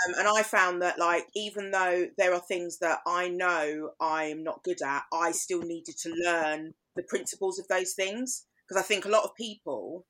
Um, 0.09 0.15
and 0.19 0.29
I 0.29 0.43
found 0.43 0.83
that 0.83 0.99
like 0.99 1.27
even 1.35 1.71
though 1.71 2.07
there 2.19 2.35
are 2.35 2.41
things 2.41 2.79
that 2.79 2.99
I 3.07 3.29
know 3.29 3.91
I'm 4.01 4.43
not 4.43 4.65
good 4.65 4.83
at, 4.83 5.05
I 5.13 5.31
still 5.33 5.63
needed 5.63 5.97
to 6.03 6.13
learn 6.13 6.75
the 6.97 7.05
principles 7.05 7.59
of 7.59 7.69
those 7.69 7.95
things 7.95 8.47
because 8.67 8.83
I 8.83 8.87
think 8.87 9.05
a 9.05 9.11
lot 9.11 9.25
of 9.25 9.35
people 9.37 10.07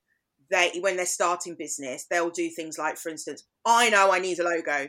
they 0.50 0.72
when 0.80 0.96
they're 0.96 1.06
starting 1.06 1.56
business 1.58 2.06
they'll 2.10 2.30
do 2.30 2.50
things 2.50 2.78
like 2.78 2.98
for 2.98 3.08
instance 3.08 3.44
I 3.64 3.88
know 3.90 4.12
I 4.12 4.18
need 4.18 4.38
a 4.38 4.44
logo, 4.44 4.88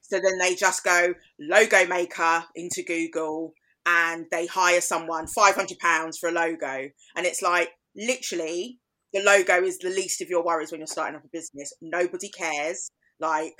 so 0.00 0.20
then 0.20 0.38
they 0.38 0.54
just 0.54 0.84
go 0.84 1.14
logo 1.38 1.86
maker 1.86 2.44
into 2.54 2.82
Google 2.82 3.52
and 3.86 4.26
they 4.30 4.46
hire 4.46 4.80
someone 4.80 5.26
five 5.26 5.54
hundred 5.54 5.78
pounds 5.78 6.18
for 6.18 6.28
a 6.28 6.32
logo, 6.32 6.88
and 7.16 7.26
it's 7.26 7.42
like 7.42 7.70
literally 7.96 8.78
the 9.12 9.22
logo 9.22 9.62
is 9.62 9.78
the 9.78 9.90
least 9.90 10.20
of 10.20 10.28
your 10.28 10.44
worries 10.44 10.72
when 10.72 10.80
you're 10.80 10.86
starting 10.88 11.16
up 11.16 11.24
a 11.24 11.28
business. 11.32 11.72
Nobody 11.80 12.28
cares. 12.28 12.90
Like, 13.20 13.54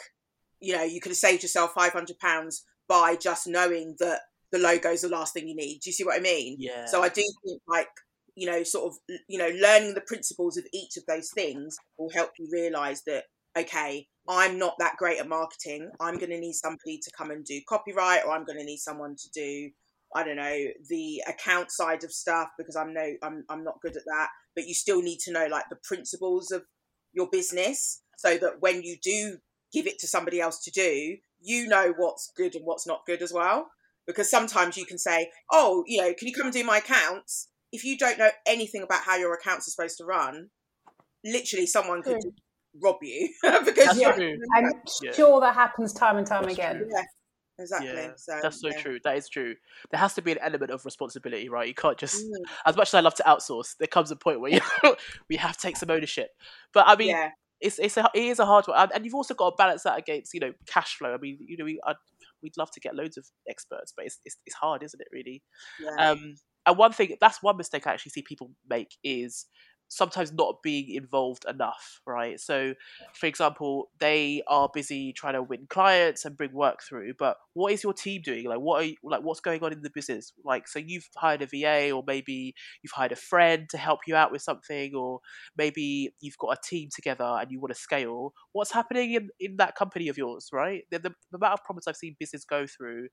you 0.61 0.75
know, 0.75 0.83
you 0.83 1.01
could 1.01 1.11
have 1.11 1.17
saved 1.17 1.43
yourself 1.43 1.73
five 1.75 1.93
hundred 1.93 2.19
pounds 2.19 2.65
by 2.89 3.17
just 3.17 3.47
knowing 3.47 3.97
that 3.99 4.21
the 4.53 4.59
logo 4.59 4.91
is 4.91 5.03
the 5.03 5.09
last 5.09 5.35
thing 5.35 5.49
you 5.49 5.57
need. 5.57 5.81
Do 5.81 5.91
you 5.91 5.95
see 5.95 6.05
what 6.05 6.19
I 6.19 6.23
mean? 6.23 6.57
Yeah. 6.59 6.87
So 6.87 7.03
I 7.03 7.09
do 7.09 7.23
think 7.45 7.61
like 7.69 7.89
you 8.37 8.47
know, 8.47 8.63
sort 8.63 8.93
of 8.93 9.17
you 9.29 9.39
know, 9.39 9.51
learning 9.61 9.95
the 9.95 10.01
principles 10.07 10.57
of 10.57 10.65
each 10.73 10.97
of 10.97 11.05
those 11.07 11.31
things 11.35 11.77
will 11.99 12.11
help 12.11 12.31
you 12.39 12.49
realise 12.53 13.03
that 13.07 13.25
okay, 13.57 14.09
I'm 14.29 14.59
not 14.59 14.75
that 14.81 14.97
great 14.97 15.21
at 15.21 15.29
marketing. 15.29 15.91
I'm 16.01 16.17
going 16.17 16.31
to 16.31 16.41
need 16.41 16.55
somebody 16.55 16.99
to 16.99 17.11
come 17.17 17.31
and 17.31 17.45
do 17.45 17.61
copyright, 17.69 18.25
or 18.27 18.33
I'm 18.33 18.45
going 18.45 18.59
to 18.59 18.65
need 18.65 18.79
someone 18.79 19.15
to 19.17 19.31
do 19.33 19.71
I 20.15 20.23
don't 20.23 20.37
know 20.37 20.65
the 20.89 21.23
account 21.27 21.73
side 21.73 22.05
of 22.05 22.13
stuff 22.13 22.49
because 22.57 22.77
I'm 22.77 22.95
no 22.95 23.15
I'm 23.23 23.45
I'm 23.49 23.65
not 23.65 23.81
good 23.83 23.97
at 23.97 24.05
that. 24.07 24.29
But 24.55 24.67
you 24.67 24.75
still 24.75 25.03
need 25.03 25.19
to 25.21 25.33
know 25.33 25.47
like 25.51 25.65
the 25.71 25.79
principles 25.83 26.51
of 26.53 26.63
your 27.13 27.29
business 27.31 28.03
so 28.17 28.37
that 28.39 28.61
when 28.61 28.83
you 28.83 28.97
do 29.03 29.39
give 29.75 29.87
it 29.87 29.99
to 29.99 30.07
somebody 30.07 30.41
else 30.41 30.63
to 30.65 30.71
do, 30.71 31.17
you 31.41 31.67
know 31.67 31.93
what's 31.97 32.33
good 32.37 32.55
and 32.55 32.65
what's 32.65 32.87
not 32.87 33.05
good 33.07 33.21
as 33.21 33.33
well. 33.33 33.71
Because 34.07 34.31
sometimes 34.31 34.77
you 34.77 34.87
can 34.87 34.99
say, 34.99 35.31
"Oh, 35.51 35.83
you 35.87 36.01
know, 36.01 36.15
can 36.15 36.29
you 36.29 36.35
come 36.35 36.47
and 36.47 36.55
do 36.55 36.63
my 36.65 36.79
accounts?" 36.79 37.49
If 37.73 37.85
you 37.85 37.99
don't 37.99 38.19
know 38.19 38.31
anything 38.47 38.83
about 38.83 39.03
how 39.03 39.17
your 39.17 39.35
accounts 39.35 39.67
are 39.67 39.73
supposed 39.73 39.99
to 39.99 40.05
run, 40.05 40.51
literally 41.25 41.67
someone 41.67 42.03
could 42.03 42.21
True. 42.21 42.33
rob 42.83 42.97
you 43.03 43.33
because 43.65 43.87
That's 43.87 44.01
you 44.01 44.09
true. 44.13 44.39
I'm 44.55 44.71
Yeah. 45.03 45.13
sure 45.15 45.41
that 45.41 45.55
happens 45.55 45.93
time 45.93 46.19
and 46.19 46.27
time 46.27 46.45
That's 46.45 46.55
again. 46.55 46.89
yeah, 46.91 47.03
exactly. 47.59 47.87
Yeah, 47.87 48.13
so 48.17 48.39
That's 48.43 48.61
so 48.61 48.69
yeah. 48.69 48.81
true. 48.81 48.99
That 49.05 49.17
is 49.17 49.29
true. 49.29 49.55
There 49.91 50.01
has 50.01 50.15
to 50.15 50.23
be 50.23 50.33
an 50.33 50.39
element 50.39 50.71
of 50.71 50.85
responsibility, 50.85 51.49
right? 51.49 51.67
You 51.67 51.75
can't 51.75 51.99
just, 51.99 52.27
Mm, 52.27 52.45
as 52.67 52.77
much 52.77 52.89
as 52.89 52.95
I 52.95 53.01
love 53.01 53.15
to 53.17 53.23
outsource, 53.25 53.77
there 53.79 53.89
comes 53.89 54.11
a 54.11 54.17
point 54.17 54.41
where 54.41 54.53
you 54.53 54.61
we 55.29 55.37
have 55.37 55.57
to 55.57 55.61
take 55.61 55.77
some 55.77 55.91
ownership. 55.91 56.31
But 56.73 56.85
I 56.87 56.97
mean, 56.97 57.09
yeah, 57.09 57.31
it's 57.61 57.79
it's 57.79 57.97
a, 57.97 58.09
it 58.15 58.25
is 58.25 58.39
a 58.39 58.47
hard 58.47 58.67
one, 58.67 58.89
and, 58.95 59.05
you've 59.05 59.15
also 59.15 59.35
got 59.35 59.51
to 59.51 59.57
balance 59.57 59.83
that 59.85 59.99
against 59.99 60.35
you 60.35 60.41
know 60.41 60.53
cash 60.67 60.97
flow. 60.97 61.15
I 61.15 61.19
mean, 61.19 61.39
you 61.41 61.57
know, 61.57 61.65
we 61.65 61.81
I'd, 61.87 61.97
we'd 62.43 62.57
love 62.59 62.71
to 62.73 62.81
get 62.81 62.95
loads 62.95 63.17
of 63.17 63.27
experts, 63.49 63.93
but 63.97 64.07
it's, 64.07 64.19
it's 64.25 64.37
it's 64.47 64.57
hard, 64.57 64.83
isn't 64.83 65.01
it? 65.01 65.09
Really. 65.13 65.43
yeah. 65.81 66.11
Um, 66.11 66.35
and 66.67 66.79
one 66.79 66.93
thing 66.93 67.17
that's 67.21 67.43
one 67.43 67.57
mistake 67.57 67.87
I 67.87 67.93
actually 67.93 68.11
see 68.11 68.23
people 68.23 68.51
make 68.69 68.97
is 69.05 69.47
sometimes 69.89 70.33
not 70.33 70.63
being 70.63 70.95
involved 70.95 71.45
enough, 71.49 72.01
right? 72.07 72.41
So, 72.41 72.75
for 73.13 73.27
example, 73.27 73.91
they 73.99 74.43
are 74.49 74.69
busy 74.73 75.13
trying 75.13 75.35
to 75.35 75.43
win 75.43 75.67
clients 75.69 76.25
and 76.25 76.37
bring 76.37 76.53
work 76.53 76.83
through, 76.83 77.15
but 77.19 77.37
what 77.53 77.73
is 77.73 77.83
your 77.83 77.93
team 77.93 78.23
doing? 78.23 78.47
Like, 78.47 78.59
what 78.59 78.83
are 78.83 78.87
you, 78.87 78.97
like 79.05 79.23
what's 79.23 79.41
going 79.41 79.63
on 79.63 79.73
in 79.73 79.83
the 79.83 79.91
business? 79.91 80.33
Like, 80.45 80.67
so 80.67 80.79
you've 80.79 81.09
hired 81.17 81.43
a 81.43 81.47
VA, 81.47 81.93
or 81.93 82.03
maybe 82.07 82.55
you've 82.83 82.93
hired 82.93 83.13
a 83.13 83.17
friend 83.17 83.69
to 83.71 83.79
help 83.79 84.01
you 84.07 84.17
out 84.17 84.33
with 84.33 84.43
something, 84.43 84.95
or 84.95 85.21
maybe 85.57 86.15
you've 86.21 86.39
got 86.39 86.59
a 86.59 86.61
team 86.63 86.89
together 86.95 87.39
and 87.41 87.51
you 87.51 87.61
want 87.61 87.73
to 87.73 87.81
scale. 87.81 88.33
What's 88.53 88.73
happening 88.73 89.15
in 89.15 89.29
in 89.39 89.57
that 89.59 89.77
company 89.77 90.09
of 90.09 90.19
yours, 90.19 90.49
right? 90.53 90.83
The, 90.91 90.99
the, 90.99 91.15
the 91.31 91.37
amount 91.37 91.55
of 91.55 91.65
problems 91.65 91.87
I've 91.87 91.97
seen 91.97 92.17
business 92.19 92.45
go 92.45 92.67
through, 92.67 93.09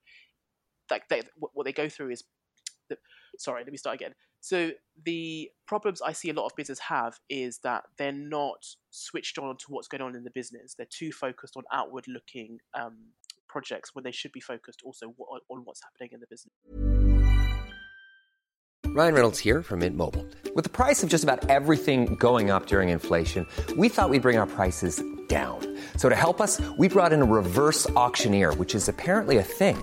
like 0.90 1.08
they, 1.08 1.22
what 1.38 1.64
they 1.64 1.72
go 1.72 1.88
through 1.88 2.10
is 2.10 2.24
the, 2.88 2.96
sorry, 3.38 3.62
let 3.62 3.72
me 3.72 3.78
start 3.78 3.94
again. 3.94 4.14
So 4.40 4.72
the 5.04 5.50
problems 5.66 6.02
I 6.02 6.12
see 6.12 6.30
a 6.30 6.32
lot 6.32 6.46
of 6.46 6.56
business 6.56 6.78
have 6.80 7.18
is 7.30 7.60
that 7.62 7.84
they're 7.96 8.12
not 8.12 8.64
switched 8.90 9.38
on 9.38 9.56
to 9.58 9.66
what's 9.68 9.88
going 9.88 10.02
on 10.02 10.16
in 10.16 10.24
the 10.24 10.30
business. 10.30 10.74
They're 10.74 10.86
too 10.90 11.12
focused 11.12 11.56
on 11.56 11.62
outward 11.72 12.06
looking 12.08 12.58
um, 12.74 12.96
projects 13.48 13.94
when 13.94 14.02
they 14.02 14.10
should 14.10 14.32
be 14.32 14.40
focused 14.40 14.82
also 14.84 15.14
wa- 15.16 15.38
on 15.48 15.62
what's 15.64 15.80
happening 15.82 16.10
in 16.12 16.20
the 16.20 16.26
business. 16.28 16.52
Ryan 18.94 19.14
Reynolds 19.14 19.38
here 19.38 19.62
from 19.62 19.78
Mint 19.78 19.96
Mobile. 19.96 20.26
With 20.54 20.64
the 20.64 20.70
price 20.70 21.02
of 21.02 21.08
just 21.08 21.24
about 21.24 21.48
everything 21.48 22.16
going 22.16 22.50
up 22.50 22.66
during 22.66 22.90
inflation, 22.90 23.46
we 23.76 23.88
thought 23.88 24.10
we'd 24.10 24.20
bring 24.22 24.36
our 24.36 24.46
prices 24.46 25.02
down. 25.28 25.78
So 25.96 26.10
to 26.10 26.14
help 26.14 26.42
us, 26.42 26.60
we 26.76 26.88
brought 26.88 27.12
in 27.12 27.22
a 27.22 27.24
reverse 27.24 27.88
auctioneer, 27.90 28.52
which 28.52 28.74
is 28.74 28.88
apparently 28.88 29.38
a 29.38 29.42
thing. 29.42 29.82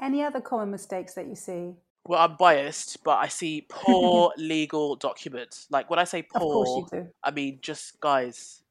Any 0.00 0.22
other 0.22 0.40
common 0.40 0.70
mistakes 0.70 1.14
that 1.14 1.26
you 1.26 1.34
see? 1.34 1.74
Well, 2.06 2.20
I'm 2.20 2.36
biased, 2.36 3.04
but 3.04 3.18
I 3.18 3.28
see 3.28 3.66
poor 3.68 4.32
legal 4.38 4.96
documents. 4.96 5.66
Like 5.70 5.90
when 5.90 5.98
I 5.98 6.04
say 6.04 6.22
poor. 6.22 6.86
I 7.22 7.30
mean 7.30 7.58
just 7.62 8.00
guys. 8.00 8.62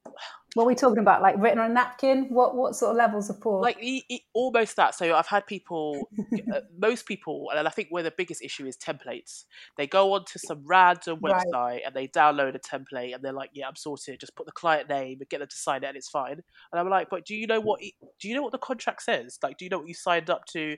What 0.56 0.64
are 0.64 0.68
we 0.68 0.74
talking 0.74 0.98
about? 0.98 1.22
Like 1.22 1.36
written 1.38 1.60
on 1.60 1.70
a 1.70 1.74
napkin? 1.74 2.26
What 2.30 2.56
what 2.56 2.76
sort 2.76 2.92
of 2.92 2.98
levels 2.98 3.30
of 3.30 3.40
poor? 3.40 3.62
like 3.62 3.78
e- 3.82 4.04
e- 4.10 4.22
almost 4.34 4.76
that 4.78 4.96
so 4.96 5.14
i've 5.14 5.28
had 5.28 5.46
people 5.46 6.10
uh, 6.54 6.62
most 6.78 7.06
people 7.06 7.52
and 7.56 7.68
i 7.68 7.70
think 7.72 7.90
where 7.92 8.02
the 8.04 8.14
biggest 8.18 8.42
issue 8.42 8.66
is 8.66 8.78
templates 8.78 9.44
they 9.78 9.86
go 9.86 10.14
onto 10.14 10.40
some 10.40 10.64
random 10.66 11.20
Right. 11.22 11.46
website 11.54 11.80
and 11.86 11.94
they 11.94 12.08
download 12.08 12.56
a 12.56 12.60
template 12.60 13.14
and 13.14 13.22
they're 13.24 13.34
like 13.34 13.50
yeah 13.54 13.68
i'm 13.68 13.76
sorted 13.76 14.20
just 14.20 14.36
put 14.36 14.46
the 14.46 14.52
client 14.54 14.88
name 14.90 15.18
and 15.20 15.30
get 15.30 15.40
them 15.40 15.48
to 15.50 15.56
sign 15.56 15.84
it 15.84 15.88
and 15.88 15.98
it's 15.98 16.10
fine 16.10 16.42
and 16.72 16.80
i'm 16.80 16.90
like 16.90 17.10
but 17.12 17.26
do 17.26 17.36
you 17.36 17.46
know 17.48 17.60
what 17.60 17.82
do 18.20 18.28
you 18.30 18.34
know 18.34 18.42
what 18.42 18.54
the 18.54 18.58
contract 18.58 19.04
says 19.04 19.38
like 19.44 19.58
do 19.58 19.66
you 19.66 19.70
know 19.70 19.80
what 19.80 19.88
you 19.88 19.94
signed 19.94 20.30
up 20.30 20.46
to 20.46 20.78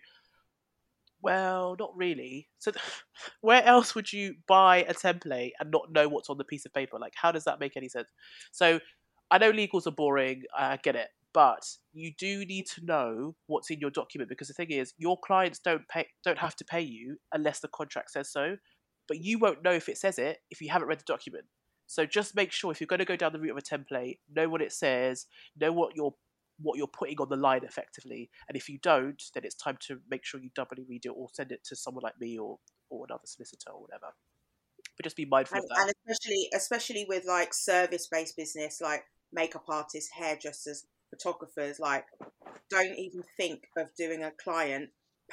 Well, 1.22 1.76
not 1.80 1.96
really. 1.96 2.50
So, 2.60 2.72
where 3.42 3.64
else 3.64 3.96
would 3.96 4.12
you 4.12 4.36
buy 4.48 4.78
a 4.84 4.94
template 4.94 5.52
and 5.60 5.72
not 5.72 5.92
know 5.92 6.08
what's 6.08 6.30
on 6.30 6.38
the 6.38 6.44
piece 6.44 6.66
of 6.66 6.74
paper? 6.74 6.98
Like, 7.00 7.14
how 7.16 7.32
does 7.32 7.44
that 7.46 7.60
make 7.60 7.78
any 7.78 7.90
sense? 7.90 8.08
So, 8.52 8.80
I 9.30 9.38
know 9.38 9.52
legals 9.52 9.88
are 9.88 9.92
boring. 9.92 10.44
I 10.58 10.78
get 10.78 10.96
it, 10.96 11.08
but 11.34 11.66
you 11.94 12.12
do 12.18 12.46
need 12.46 12.68
to 12.68 12.86
know 12.86 13.36
what's 13.48 13.70
in 13.70 13.80
your 13.80 13.92
document 13.92 14.30
because 14.30 14.48
the 14.50 14.54
thing 14.54 14.72
is, 14.72 14.94
your 14.98 15.18
clients 15.24 15.60
don't 15.60 15.88
pay, 15.88 16.08
don't 16.24 16.40
have 16.40 16.56
to 16.58 16.66
pay 16.66 16.82
you 16.82 17.18
unless 17.34 17.60
the 17.60 17.70
contract 17.70 18.12
says 18.12 18.30
so. 18.32 18.58
But 19.08 19.22
you 19.24 19.40
won't 19.40 19.64
know 19.64 19.72
if 19.72 19.90
it 19.90 19.98
says 19.98 20.20
it 20.20 20.40
if 20.52 20.62
you 20.62 20.70
haven't 20.70 20.88
read 20.88 21.00
the 21.00 21.04
document. 21.06 21.46
So 21.88 22.06
just 22.06 22.36
make 22.36 22.52
sure 22.54 22.72
if 22.72 22.80
you're 22.80 22.88
going 22.88 23.00
to 23.00 23.06
go 23.06 23.18
down 23.18 23.34
the 23.34 23.40
route 23.40 23.52
of 23.52 23.58
a 23.58 23.62
template, 23.62 24.20
know 24.34 24.48
what 24.48 24.62
it 24.62 24.72
says, 24.72 25.26
know 25.60 25.74
what 25.74 25.96
you're 25.96 26.14
what 26.62 26.78
you're 26.78 26.88
putting 26.88 27.17
on 27.19 27.30
the 27.30 27.36
line 27.36 27.63
effectively. 27.63 28.30
And 28.47 28.56
if 28.58 28.69
you 28.69 28.78
don't, 28.82 29.21
then 29.34 29.43
it's 29.45 29.56
time 29.56 29.78
to 29.88 30.00
make 30.10 30.26
sure 30.26 30.39
you 30.39 30.50
doubly 30.56 30.84
read 30.88 31.06
it 31.06 31.10
or 31.15 31.28
send 31.34 31.52
it 31.52 31.63
to 31.65 31.76
someone 31.76 32.04
like 32.04 32.19
me 32.19 32.38
or 32.38 32.60
or 32.89 33.06
another 33.10 33.21
solicitor 33.26 33.71
or 33.74 33.82
whatever. 33.82 34.08
But 34.97 35.04
just 35.04 35.15
be 35.15 35.26
mindful 35.26 35.58
and, 35.58 35.63
of 35.63 35.69
that. 35.69 35.80
and 35.82 35.93
especially 36.10 36.50
especially 36.54 37.06
with 37.08 37.26
like 37.26 37.54
service 37.54 38.08
based 38.12 38.36
business 38.36 38.80
like 38.82 39.04
makeup 39.32 39.63
artists 39.69 40.12
hairdressers 40.17 40.86
photographers 41.10 41.80
like 41.80 42.06
don't 42.69 42.97
even 42.97 43.24
think 43.38 43.63
of 43.78 43.88
doing 43.97 44.24
a 44.24 44.32
client 44.43 44.89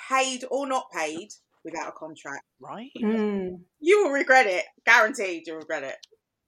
paid 0.08 0.44
or 0.50 0.66
not 0.68 0.86
paid 0.92 1.28
without 1.64 1.88
a 1.88 1.92
contract 1.92 2.44
right? 2.60 2.90
Mm, 3.02 3.60
you 3.80 4.04
will 4.04 4.12
regret 4.12 4.46
it 4.46 4.64
guaranteed 4.86 5.42
you'll 5.46 5.56
regret 5.58 5.82
it 5.82 5.96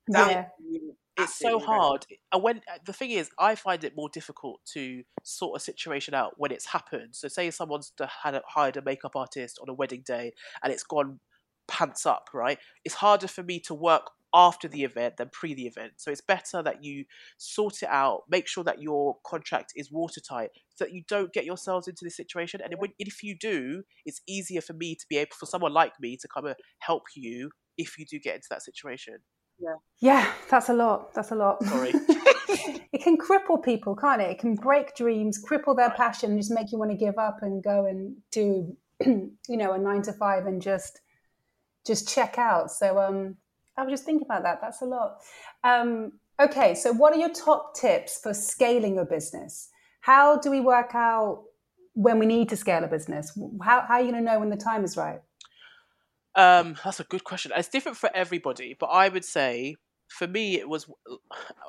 That- 0.09 0.31
yeah. 0.31 0.45
you 0.71 0.81
will 0.87 0.97
it's 1.23 1.41
so 1.41 1.59
absolutely 1.59 1.63
regret 1.63 1.85
it. 1.87 1.93
hard. 1.93 2.07
Uh, 2.33 2.39
When 2.39 2.59
uh, 2.59 2.79
the 2.85 2.93
thing 2.93 3.11
is, 3.11 3.31
I 3.39 3.55
find 3.55 3.85
it 3.85 3.97
more 3.97 4.09
difficult 4.09 4.61
to 4.75 5.05
sort 5.23 5.61
a 5.61 5.65
situation 5.65 6.15
out 6.15 6.35
when 6.37 6.53
it's 6.53 6.67
happened. 6.67 7.15
So, 7.17 7.29
say 7.29 7.51
someone's 7.51 7.93
had 8.23 8.41
hired 8.49 8.77
a 8.77 8.83
makeup 8.83 9.17
artist 9.17 9.59
on 9.63 9.69
a 9.69 9.75
wedding 9.75 10.03
day 10.07 10.33
and 10.63 10.73
it's 10.73 10.85
gone 10.85 11.21
pants 11.69 12.07
up, 12.07 12.31
right? 12.35 12.59
It's 12.85 12.97
harder 12.97 13.29
for 13.29 13.43
me 13.43 13.61
to 13.61 13.75
work 13.75 14.11
after 14.33 14.69
the 14.69 14.85
event 14.85 15.17
than 15.17 15.29
pre 15.33 15.55
the 15.55 15.67
event. 15.67 15.93
So 15.97 16.11
it's 16.11 16.21
better 16.21 16.63
that 16.63 16.85
you 16.85 17.05
sort 17.39 17.83
it 17.83 17.89
out, 17.89 18.23
make 18.29 18.47
sure 18.47 18.65
that 18.65 18.81
your 18.81 19.17
contract 19.25 19.73
is 19.77 19.91
watertight, 19.91 20.51
so 20.75 20.85
that 20.85 20.93
you 20.93 21.03
don't 21.09 21.33
get 21.33 21.45
yourselves 21.45 21.89
into 21.89 22.05
this 22.05 22.17
situation. 22.17 22.61
And 22.63 22.75
if 22.99 23.23
you 23.23 23.37
do, 23.37 23.83
it's 24.05 24.21
easier 24.29 24.61
for 24.61 24.73
me 24.73 24.95
to 24.95 25.07
be 25.09 25.17
able, 25.19 25.33
for 25.39 25.47
someone 25.47 25.73
like 25.73 25.93
me, 26.01 26.17
to 26.19 26.29
come 26.29 26.47
and 26.47 26.57
help 26.79 27.05
you 27.17 27.51
if 27.77 27.99
you 27.99 28.05
do 28.07 28.19
get 28.19 28.37
into 28.37 28.49
that 28.51 28.63
situation. 28.63 29.19
Yeah, 30.01 30.33
that's 30.51 30.69
a 30.69 30.73
lot. 30.73 31.13
That's 31.15 31.31
a 31.31 31.35
lot. 31.35 31.63
Sorry. 31.65 31.91
it 32.93 33.03
can 33.03 33.19
cripple 33.19 33.63
people, 33.63 33.95
can't 33.95 34.23
it? 34.23 34.31
It 34.31 34.39
can 34.39 34.55
break 34.55 34.97
dreams, 34.97 35.43
cripple 35.43 35.77
their 35.77 35.89
Right. 35.89 35.97
passion, 35.97 36.37
just 36.39 36.51
make 36.51 36.73
you 36.73 36.79
want 36.79 36.91
to 36.91 36.97
give 36.97 37.19
up 37.19 37.39
and 37.43 37.63
go 37.63 37.85
and 37.85 38.17
do, 38.33 38.77
you 39.05 39.37
know, 39.49 39.73
a 39.73 39.79
nine 39.79 40.03
to 40.03 40.13
five 40.13 40.47
and 40.47 40.61
just 40.63 41.01
just 41.87 42.09
check 42.09 42.39
out. 42.39 42.71
So 42.71 42.99
um, 42.99 43.37
I 43.77 43.83
was 43.85 43.91
just 43.91 44.05
thinking 44.05 44.27
about 44.27 44.43
that. 44.43 44.61
That's 44.61 44.83
a 44.83 44.85
lot. 44.85 45.19
Um, 45.65 46.13
okay, 46.41 46.75
so 46.75 46.93
what 46.93 47.13
are 47.15 47.19
your 47.19 47.33
top 47.33 47.75
tips 47.75 48.21
for 48.23 48.35
scaling 48.35 48.95
your 48.97 49.07
business? 49.07 49.71
How 50.01 50.39
do 50.39 50.51
we 50.51 50.61
work 50.61 50.95
out 50.95 51.45
when 51.95 52.19
we 52.19 52.27
need 52.27 52.49
to 52.51 52.57
scale 52.57 52.85
a 52.85 52.89
business? 52.89 53.37
How, 53.63 53.83
how 53.83 53.95
are 53.95 54.01
you 54.01 54.13
going 54.13 54.25
to 54.25 54.31
know 54.33 54.39
when 54.39 54.51
the 54.51 54.57
time 54.57 54.85
is 54.85 54.97
right? 54.97 55.21
Um, 56.35 56.77
that's 56.85 57.01
a 57.01 57.05
good 57.05 57.25
question. 57.25 57.53
It's 57.57 57.69
different 57.69 57.99
for 57.99 58.11
everybody, 58.15 58.77
but 58.79 58.87
I 58.87 59.09
would 59.09 59.25
say 59.25 59.77
for 60.09 60.27
me 60.29 60.57
it 60.59 60.69
was 60.69 60.87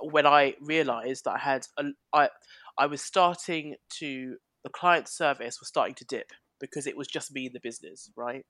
when 0.01 0.25
I 0.25 0.55
realised 0.61 1.25
that 1.25 1.31
I 1.35 1.37
had 1.39 1.67
a, 1.77 1.85
I 2.13 2.29
I 2.77 2.85
was 2.87 3.01
starting 3.01 3.75
to 3.99 4.37
the 4.63 4.69
client 4.69 5.07
service 5.07 5.59
was 5.59 5.67
starting 5.69 5.95
to 5.95 6.05
dip 6.05 6.31
because 6.59 6.85
it 6.85 6.95
was 6.95 7.07
just 7.07 7.33
me 7.33 7.47
in 7.47 7.53
the 7.53 7.59
business, 7.59 8.11
right? 8.15 8.45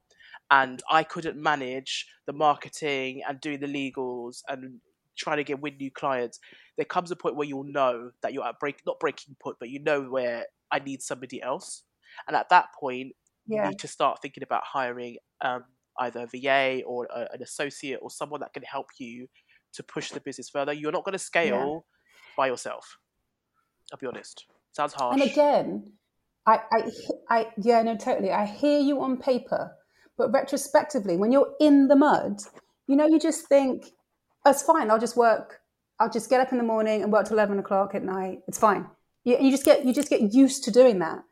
And 0.52 0.82
I 0.90 1.04
couldn't 1.04 1.42
manage 1.42 2.08
the 2.28 2.34
marketing 2.34 3.24
and 3.28 3.42
doing 3.42 3.60
the 3.62 3.68
legals 3.68 4.40
and 4.50 4.82
trying 5.18 5.38
to 5.38 5.44
get 5.46 5.62
win 5.62 5.78
new 5.78 5.92
clients. 5.92 6.40
There 6.78 6.86
comes 6.86 7.12
a 7.12 7.16
point 7.18 7.36
where 7.38 7.48
you'll 7.48 7.66
know 7.66 8.12
that 8.24 8.34
you're 8.34 8.46
at 8.48 8.60
break 8.60 8.82
not 8.86 9.00
breaking 9.00 9.36
point, 9.42 9.58
but 9.60 9.70
you 9.70 9.80
know 9.84 10.04
where 10.04 10.48
I 10.72 10.80
need 10.80 11.02
somebody 11.04 11.42
else. 11.42 11.84
And 12.28 12.36
at 12.36 12.50
that 12.50 12.68
point, 12.80 13.14
you 13.48 13.60
Yeah. 13.60 13.70
need 13.70 13.80
to 13.80 13.88
start 13.88 14.22
thinking 14.22 14.44
about 14.44 14.64
hiring 14.66 15.18
um, 15.42 15.66
either 16.02 16.22
a 16.22 16.28
VA 16.28 16.84
or 16.86 17.08
a, 17.14 17.28
an 17.34 17.42
associate 17.42 18.00
or 18.02 18.10
someone 18.10 18.42
that 18.42 18.54
can 18.54 18.64
help 18.64 18.88
you 18.98 19.28
to 19.74 19.84
push 19.84 20.12
the 20.12 20.20
business 20.20 20.50
further. 20.50 20.74
You're 20.74 20.92
not 20.92 21.06
going 21.06 21.14
to 21.14 21.20
scale 21.20 21.86
by 22.36 22.48
yourself. 22.48 22.98
I'll 23.92 24.00
be 24.00 24.08
honest. 24.08 24.46
Sounds 24.74 24.94
harsh. 24.94 25.20
And 25.20 25.30
again, 25.30 25.94
I, 26.46 26.60
I, 26.72 26.92
I, 27.30 27.48
yeah, 27.58 27.82
no, 27.84 27.96
totally. 27.96 28.32
I 28.32 28.46
hear 28.46 28.80
you 28.80 29.02
on 29.02 29.18
paper, 29.18 29.72
but 30.18 30.32
retrospectively, 30.32 31.18
when 31.18 31.32
you're 31.32 31.54
in 31.60 31.88
the 31.88 31.96
mud, 31.96 32.40
you 32.88 32.96
know, 32.96 33.08
you 33.08 33.20
just 33.20 33.48
think, 33.48 33.86
"That's 34.44 34.64
fine. 34.64 34.90
I'll 34.90 35.00
just 35.00 35.18
work. 35.18 35.60
I'll 36.00 36.10
just 36.10 36.30
get 36.30 36.42
up 36.42 36.52
in 36.52 36.58
the 36.58 36.64
morning 36.64 37.04
and 37.04 37.12
work 37.12 37.28
till 37.28 37.38
eleven 37.38 37.60
o'clock 37.60 37.96
at 37.96 38.04
night. 38.04 38.40
It's 38.48 38.58
fine." 38.58 38.88
You, 39.24 39.38
you 39.40 39.52
just 39.52 39.66
get, 39.66 39.86
you 39.86 39.94
just 39.94 40.10
get 40.10 40.34
used 40.34 40.64
to 40.64 40.72
doing 40.72 41.00
that, 41.00 41.24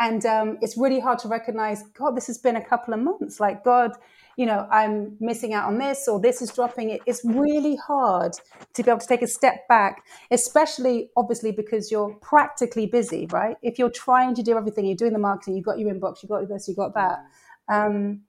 and 0.00 0.24
um, 0.26 0.58
it's 0.60 0.76
really 0.76 1.00
hard 1.00 1.18
to 1.20 1.28
recognize. 1.28 1.82
God, 1.94 2.16
this 2.16 2.26
has 2.28 2.38
been 2.38 2.56
a 2.56 2.64
couple 2.64 2.94
of 2.94 3.00
months. 3.00 3.40
Like, 3.40 3.64
God, 3.64 3.92
you 4.36 4.46
know, 4.46 4.68
I'm 4.70 5.16
missing 5.18 5.52
out 5.52 5.66
on 5.66 5.78
this, 5.78 6.06
or 6.06 6.20
this 6.20 6.40
is 6.40 6.52
dropping. 6.52 6.90
It, 6.90 7.00
it's 7.06 7.24
really 7.24 7.76
hard 7.76 8.34
to 8.74 8.82
be 8.82 8.90
able 8.90 9.00
to 9.00 9.06
take 9.06 9.22
a 9.22 9.26
step 9.26 9.66
back, 9.66 10.04
especially 10.30 11.10
obviously 11.16 11.50
because 11.50 11.90
you're 11.90 12.14
practically 12.22 12.86
busy, 12.86 13.26
right? 13.32 13.56
If 13.62 13.78
you're 13.78 13.90
trying 13.90 14.36
to 14.36 14.42
do 14.42 14.56
everything, 14.56 14.86
you're 14.86 14.96
doing 14.96 15.12
the 15.12 15.18
marketing, 15.18 15.56
you've 15.56 15.64
got 15.64 15.78
your 15.78 15.92
inbox, 15.92 16.22
you've 16.22 16.30
got 16.30 16.48
this, 16.48 16.68
you've 16.68 16.76
got 16.76 16.94
that. 16.94 17.18
Um, 17.68 18.22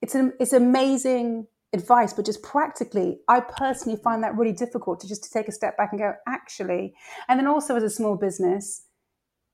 it's 0.00 0.14
an, 0.14 0.32
it's 0.38 0.52
amazing 0.52 1.48
advice, 1.72 2.12
but 2.12 2.24
just 2.24 2.42
practically, 2.42 3.18
I 3.28 3.40
personally 3.40 3.98
find 4.02 4.22
that 4.22 4.36
really 4.36 4.52
difficult 4.52 5.00
to 5.00 5.08
just 5.08 5.24
to 5.24 5.30
take 5.30 5.48
a 5.48 5.52
step 5.52 5.76
back 5.76 5.88
and 5.90 6.00
go, 6.00 6.12
actually, 6.28 6.94
and 7.28 7.38
then 7.38 7.48
also 7.48 7.74
as 7.74 7.82
a 7.82 7.90
small 7.90 8.16
business, 8.16 8.84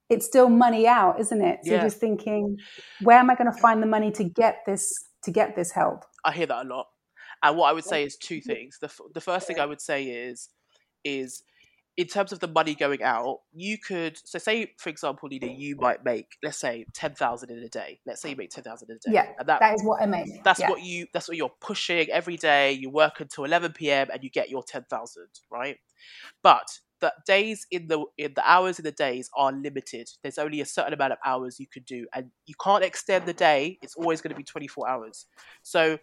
it's 0.09 0.27
still 0.27 0.49
money 0.49 0.87
out, 0.87 1.21
isn't 1.21 1.43
it? 1.43 1.61
So 1.65 1.71
Yeah. 1.71 1.77
you're 1.81 1.87
just 1.87 1.99
thinking, 1.99 2.59
where 3.01 3.19
am 3.19 3.31
I 3.31 3.35
going 3.35 3.53
to 3.53 3.59
find 3.61 3.83
the 3.83 3.87
money 3.87 4.11
to 4.13 4.25
get 4.25 4.61
this 4.67 4.93
to 5.25 5.31
get 5.31 5.57
this 5.57 5.73
help? 5.73 6.05
I 6.25 6.33
hear 6.33 6.47
that 6.47 6.67
a 6.67 6.69
lot. 6.69 6.87
And 7.43 7.57
what 7.57 7.69
I 7.69 7.73
would 7.73 7.85
say 7.85 8.05
is 8.05 8.17
two 8.17 8.41
things. 8.41 8.79
The, 8.81 8.87
f- 8.87 9.01
the 9.15 9.21
first 9.21 9.47
thing 9.47 9.61
I 9.61 9.67
would 9.67 9.81
say 9.81 10.05
is 10.05 10.49
is 11.05 11.43
in 11.99 12.07
terms 12.07 12.31
of 12.31 12.39
the 12.39 12.47
money 12.47 12.77
going 12.77 13.03
out, 13.03 13.41
you 13.53 13.77
could 13.77 14.17
so 14.25 14.39
say 14.39 14.73
for 14.79 14.89
example, 14.89 15.29
Nina, 15.29 15.49
you 15.49 15.75
might 15.75 16.05
make 16.05 16.37
let's 16.45 16.57
say 16.57 16.87
ten 16.95 17.13
thousand 17.13 17.51
in 17.51 17.59
a 17.59 17.69
day. 17.69 17.99
Let's 18.07 18.23
say 18.23 18.31
you 18.31 18.37
make 18.37 18.51
ten 18.51 18.63
thousand 18.63 18.89
in 18.91 18.97
a 18.97 18.99
day. 19.01 19.15
Yeah, 19.15 19.33
and 19.37 19.49
that, 19.49 19.59
that 19.59 19.75
is 19.75 19.83
what 19.83 20.01
I 20.01 20.07
mean. 20.07 20.41
that's 20.45 20.61
Yeah. 20.61 20.71
what 20.71 20.81
you 20.85 21.09
that's 21.13 21.27
what 21.27 21.37
you're 21.37 21.51
pushing 21.61 22.09
every 22.11 22.37
day. 22.37 22.71
You 22.71 22.89
work 22.89 23.19
until 23.19 23.43
eleven 23.43 23.73
PM 23.73 24.11
and 24.13 24.23
you 24.23 24.31
get 24.31 24.49
your 24.49 24.63
ten 24.63 24.85
thousand, 24.89 25.27
right? 25.51 25.77
But 26.41 26.69
the 27.01 27.13
days 27.27 27.67
in 27.73 27.89
the 27.89 28.05
in 28.17 28.35
the 28.35 28.49
hours 28.49 28.79
in 28.79 28.85
the 28.85 28.93
days 28.93 29.29
are 29.37 29.51
limited. 29.51 30.09
There's 30.23 30.39
only 30.39 30.61
a 30.61 30.67
certain 30.67 30.95
amount 30.95 31.15
of 31.15 31.19
hours 31.25 31.59
you 31.59 31.67
can 31.67 31.83
do, 31.83 32.07
and 32.15 32.31
you 32.47 32.55
can't 32.63 32.85
extend 32.85 33.27
the 33.27 33.33
day. 33.33 33.77
It's 33.83 33.97
always 33.97 34.21
going 34.21 34.31
to 34.31 34.37
be 34.37 34.45
24 34.45 34.89
hours. 34.89 35.27
So 35.65 35.99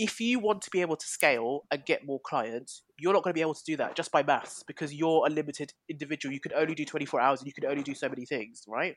if 0.00 0.20
you 0.20 0.40
want 0.40 0.62
to 0.62 0.70
be 0.70 0.80
able 0.80 0.96
to 0.96 1.06
scale 1.06 1.64
and 1.70 1.84
get 1.84 2.04
more 2.04 2.20
clients, 2.20 2.82
you're 2.98 3.12
not 3.12 3.22
going 3.22 3.32
to 3.32 3.38
be 3.38 3.40
able 3.40 3.54
to 3.54 3.64
do 3.64 3.76
that 3.76 3.94
just 3.94 4.10
by 4.10 4.22
maths 4.22 4.62
because 4.66 4.92
you're 4.92 5.26
a 5.26 5.30
limited 5.30 5.72
individual. 5.88 6.32
You 6.32 6.40
can 6.40 6.52
only 6.54 6.74
do 6.74 6.84
24 6.84 7.20
hours 7.20 7.40
and 7.40 7.46
you 7.46 7.52
can 7.52 7.66
only 7.66 7.82
do 7.82 7.94
so 7.94 8.08
many 8.08 8.24
things, 8.26 8.64
right? 8.66 8.96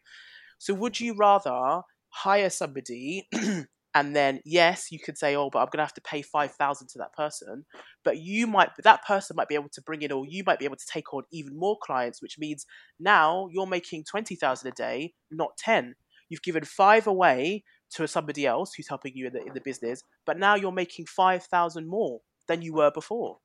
So 0.58 0.74
would 0.74 1.00
you 1.00 1.14
rather 1.16 1.82
hire 2.10 2.50
somebody 2.50 3.28
and 3.94 4.16
then 4.16 4.42
yes, 4.46 4.92
you 4.92 5.00
could 5.00 5.18
say, 5.18 5.36
oh, 5.36 5.50
but 5.52 5.60
I'm 5.60 5.66
going 5.66 5.78
to 5.78 5.84
have 5.84 5.94
to 5.94 6.02
pay 6.02 6.22
5,000 6.22 6.88
to 6.88 6.98
that 7.00 7.14
person, 7.14 7.66
but 8.04 8.18
you 8.18 8.48
might 8.48 8.70
that 8.84 9.06
person 9.06 9.36
might 9.36 9.50
be 9.50 9.56
able 9.56 9.70
to 9.74 9.82
bring 9.82 10.02
in 10.02 10.12
or 10.12 10.26
you 10.28 10.44
might 10.46 10.60
be 10.60 10.66
able 10.66 10.78
to 10.78 10.88
take 10.92 11.14
on 11.14 11.24
even 11.32 11.58
more 11.58 11.78
clients, 11.82 12.22
which 12.22 12.40
means 12.40 12.66
now 13.00 13.48
you're 13.52 13.68
making 13.68 14.06
20,000 14.10 14.68
a 14.68 14.72
day, 14.72 15.14
not 15.30 15.58
10. 15.58 15.96
You've 16.30 16.42
given 16.42 16.64
5 16.64 17.08
away 17.08 17.64
to 17.92 18.08
somebody 18.08 18.48
else 18.48 18.74
who's 18.74 18.88
helping 18.88 19.12
you 19.16 19.28
in 19.28 19.34
the 19.34 19.44
in 19.44 19.54
the 19.54 19.62
business, 19.62 20.02
but 20.26 20.40
now 20.40 20.56
you're 20.56 20.72
making 20.72 21.06
5,000 21.06 21.88
more 21.88 22.22
than 22.48 22.62
you 22.62 22.74
were 22.74 22.92
before. 22.92 23.38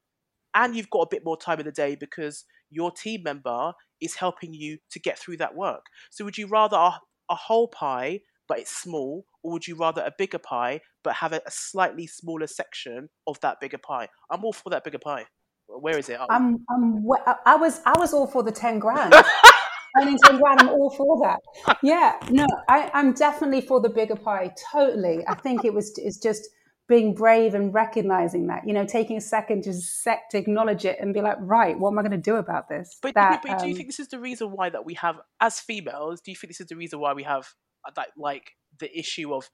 And 0.57 0.75
you've 0.75 0.91
got 0.91 1.03
a 1.03 1.09
bit 1.09 1.25
more 1.25 1.37
time 1.37 1.61
in 1.61 1.67
the 1.67 1.73
day 1.73 1.95
because 1.95 2.45
your 2.71 2.91
team 2.91 3.23
member 3.23 3.73
is 4.01 4.17
helping 4.17 4.53
you 4.55 4.79
to 4.91 4.99
get 4.99 5.19
through 5.19 5.37
that 5.37 5.55
work. 5.55 5.85
So 6.11 6.25
would 6.25 6.37
you 6.37 6.49
rather 6.49 6.77
a, 6.77 6.99
a 7.31 7.35
whole 7.37 7.69
pie 7.69 8.21
but 8.49 8.59
it's 8.59 8.71
small, 8.71 9.27
or 9.43 9.53
would 9.53 9.67
you 9.67 9.77
rather 9.77 10.03
a 10.03 10.13
bigger 10.17 10.39
pie 10.39 10.81
but 11.03 11.15
have 11.15 11.33
a, 11.33 11.41
a 11.47 11.51
slightly 11.51 12.07
smaller 12.07 12.47
section 12.47 13.09
of 13.27 13.41
that 13.41 13.59
bigger 13.61 13.79
pie? 13.79 14.09
I'm 14.31 14.45
all 14.45 14.53
for 14.53 14.71
that 14.71 14.85
bigger 14.85 14.99
pie. 14.99 15.27
Where 15.67 15.99
is 15.99 16.09
it? 16.09 16.19
I'm, 16.31 16.65
I'm, 16.71 17.05
I- 17.45 17.57
was, 17.57 17.81
I 17.85 17.99
was 17.99 18.15
all 18.15 18.27
for 18.27 18.43
the 18.43 18.53
ten 18.53 18.79
grand. 18.79 19.15
Earning 19.99 20.19
ten 20.25 20.39
grand, 20.39 20.61
I'm 20.61 20.69
all 20.69 20.91
for 20.91 21.19
that. 21.25 21.77
Yeah, 21.83 22.13
no, 22.31 22.47
I, 22.69 22.91
I'm 22.93 23.15
definitely 23.15 23.63
for 23.63 23.81
the 23.81 23.89
bigger 23.89 24.15
pie. 24.17 24.53
Totally. 24.73 25.25
I 25.27 25.35
think 25.35 25.65
it 25.65 25.73
was, 25.73 25.93
it's 25.97 26.19
just 26.19 26.49
being 26.89 27.15
brave 27.15 27.55
and 27.55 27.75
recognizing 27.75 28.47
that. 28.47 28.67
You 28.67 28.73
know, 28.73 28.87
taking 28.87 29.17
a 29.17 29.21
second 29.21 29.65
to 29.65 29.75
sec 29.75 30.31
to 30.31 30.39
acknowledge 30.39 30.85
it 30.85 30.99
and 31.01 31.13
be 31.13 31.21
like, 31.21 31.37
right, 31.41 31.79
what 31.79 31.91
am 31.91 31.99
I 31.99 32.03
going 32.03 32.13
to 32.13 32.19
do 32.19 32.37
about 32.37 32.69
this? 32.69 32.97
But, 33.03 33.15
that, 33.15 33.43
but 33.43 33.59
do 33.59 33.67
you 33.67 33.73
um, 33.73 33.77
think 33.77 33.89
this 33.89 34.01
is 34.01 34.09
the 34.09 34.21
reason 34.21 34.53
why 34.53 34.71
that 34.71 34.85
we 34.85 34.95
have, 34.95 35.17
as 35.41 35.61
females, 35.61 36.21
do 36.21 36.31
you 36.31 36.37
think 36.37 36.51
this 36.51 36.61
is 36.61 36.69
the 36.69 36.77
reason 36.77 37.01
why 37.01 37.13
we 37.13 37.25
have 37.25 37.49
uh, 37.87 37.91
that 37.97 38.09
like 38.17 38.53
the 38.79 38.97
issue 38.97 39.35
of 39.35 39.49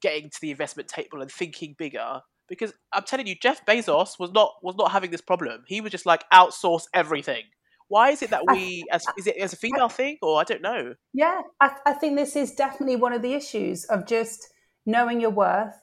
getting 0.00 0.30
to 0.30 0.38
the 0.40 0.50
investment 0.50 0.88
table 0.88 1.20
and 1.20 1.30
thinking 1.30 1.74
bigger. 1.78 2.20
Because 2.48 2.72
I'm 2.92 3.04
telling 3.04 3.26
you, 3.26 3.36
Jeff 3.40 3.64
Bezos 3.64 4.18
was 4.18 4.32
not 4.32 4.54
was 4.62 4.74
not 4.76 4.90
having 4.90 5.10
this 5.10 5.20
problem. 5.20 5.62
He 5.66 5.80
was 5.80 5.92
just 5.92 6.06
like 6.06 6.24
outsource 6.32 6.84
everything. 6.92 7.44
Why 7.88 8.10
is 8.10 8.22
it 8.22 8.30
that 8.30 8.46
we, 8.46 8.84
as 8.92 9.04
is 9.18 9.26
it 9.26 9.36
as 9.36 9.52
a 9.52 9.56
female 9.56 9.88
thing, 9.88 10.18
or 10.22 10.40
I 10.40 10.44
don't 10.44 10.62
know? 10.62 10.94
Yeah, 11.12 11.42
I, 11.60 11.76
I 11.86 11.92
think 11.92 12.16
this 12.16 12.36
is 12.36 12.52
definitely 12.52 12.96
one 12.96 13.12
of 13.12 13.22
the 13.22 13.34
issues 13.34 13.84
of 13.84 14.06
just 14.06 14.48
knowing 14.86 15.20
your 15.20 15.30
worth. 15.30 15.74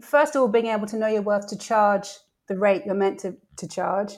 First 0.00 0.34
of 0.34 0.42
all, 0.42 0.48
being 0.48 0.66
able 0.66 0.86
to 0.86 0.96
know 0.96 1.08
your 1.08 1.22
worth 1.22 1.46
to 1.48 1.58
charge 1.58 2.08
the 2.48 2.56
rate 2.56 2.82
you're 2.86 2.94
meant 2.94 3.20
to, 3.20 3.36
to 3.56 3.68
charge 3.68 4.14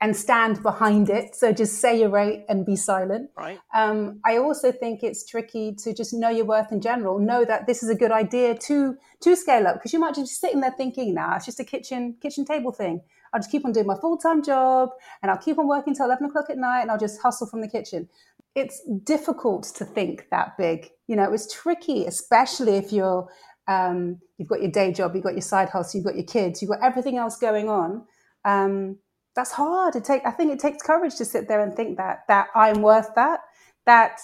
and 0.00 0.16
stand 0.16 0.62
behind 0.62 1.10
it. 1.10 1.34
So 1.34 1.52
just 1.52 1.78
say 1.78 2.00
your 2.00 2.08
rate 2.08 2.44
and 2.48 2.64
be 2.64 2.74
silent. 2.74 3.30
Right. 3.36 3.60
Um, 3.74 4.20
I 4.24 4.38
also 4.38 4.72
think 4.72 5.02
it's 5.02 5.26
tricky 5.26 5.74
to 5.74 5.92
just 5.92 6.14
know 6.14 6.30
your 6.30 6.46
worth 6.46 6.72
in 6.72 6.80
general. 6.80 7.18
Know 7.18 7.44
that 7.44 7.66
this 7.66 7.82
is 7.82 7.90
a 7.90 7.94
good 7.94 8.10
idea 8.10 8.54
to 8.56 8.96
to 9.20 9.36
scale 9.36 9.66
up 9.66 9.74
because 9.74 9.92
you 9.92 9.98
might 9.98 10.14
just 10.14 10.30
be 10.30 10.46
sitting 10.46 10.60
there 10.60 10.74
thinking, 10.76 11.14
"Nah, 11.14 11.36
it's 11.36 11.44
just 11.44 11.60
a 11.60 11.64
kitchen 11.64 12.16
kitchen 12.20 12.44
table 12.44 12.72
thing. 12.72 13.02
I'll 13.32 13.40
just 13.40 13.50
keep 13.50 13.64
on 13.64 13.72
doing 13.72 13.86
my 13.86 13.96
full 13.96 14.16
time 14.16 14.42
job 14.42 14.90
and 15.22 15.30
I'll 15.30 15.38
keep 15.38 15.58
on 15.58 15.68
working 15.68 15.94
till 15.94 16.06
eleven 16.06 16.26
o'clock 16.26 16.48
at 16.48 16.56
night 16.56 16.80
and 16.80 16.90
I'll 16.90 16.98
just 16.98 17.20
hustle 17.20 17.46
from 17.46 17.60
the 17.60 17.68
kitchen." 17.68 18.08
It's 18.56 18.82
difficult 19.04 19.64
to 19.76 19.84
think 19.84 20.26
that 20.30 20.56
big. 20.58 20.90
You 21.06 21.14
know, 21.14 21.32
it's 21.32 21.52
tricky, 21.52 22.06
especially 22.06 22.72
if 22.72 22.92
you're 22.92 23.28
um, 23.68 24.18
you've 24.38 24.48
got 24.48 24.62
your 24.62 24.70
day 24.70 24.92
job, 24.92 25.14
you've 25.14 25.24
got 25.24 25.34
your 25.34 25.42
side 25.42 25.68
hustle, 25.68 25.98
you've 25.98 26.06
got 26.06 26.16
your 26.16 26.26
kids, 26.26 26.60
you've 26.60 26.70
got 26.70 26.82
everything 26.82 27.16
else 27.16 27.38
going 27.38 27.68
on. 27.68 28.04
Um, 28.44 28.98
that's 29.36 29.52
hard. 29.52 29.96
It 29.96 30.04
take 30.04 30.22
I 30.26 30.30
think 30.30 30.52
it 30.52 30.58
takes 30.58 30.82
courage 30.82 31.16
to 31.16 31.24
sit 31.24 31.48
there 31.48 31.60
and 31.62 31.74
think 31.74 31.96
that 31.98 32.24
that 32.28 32.48
I'm 32.54 32.82
worth 32.82 33.14
that. 33.14 33.40
That 33.86 34.18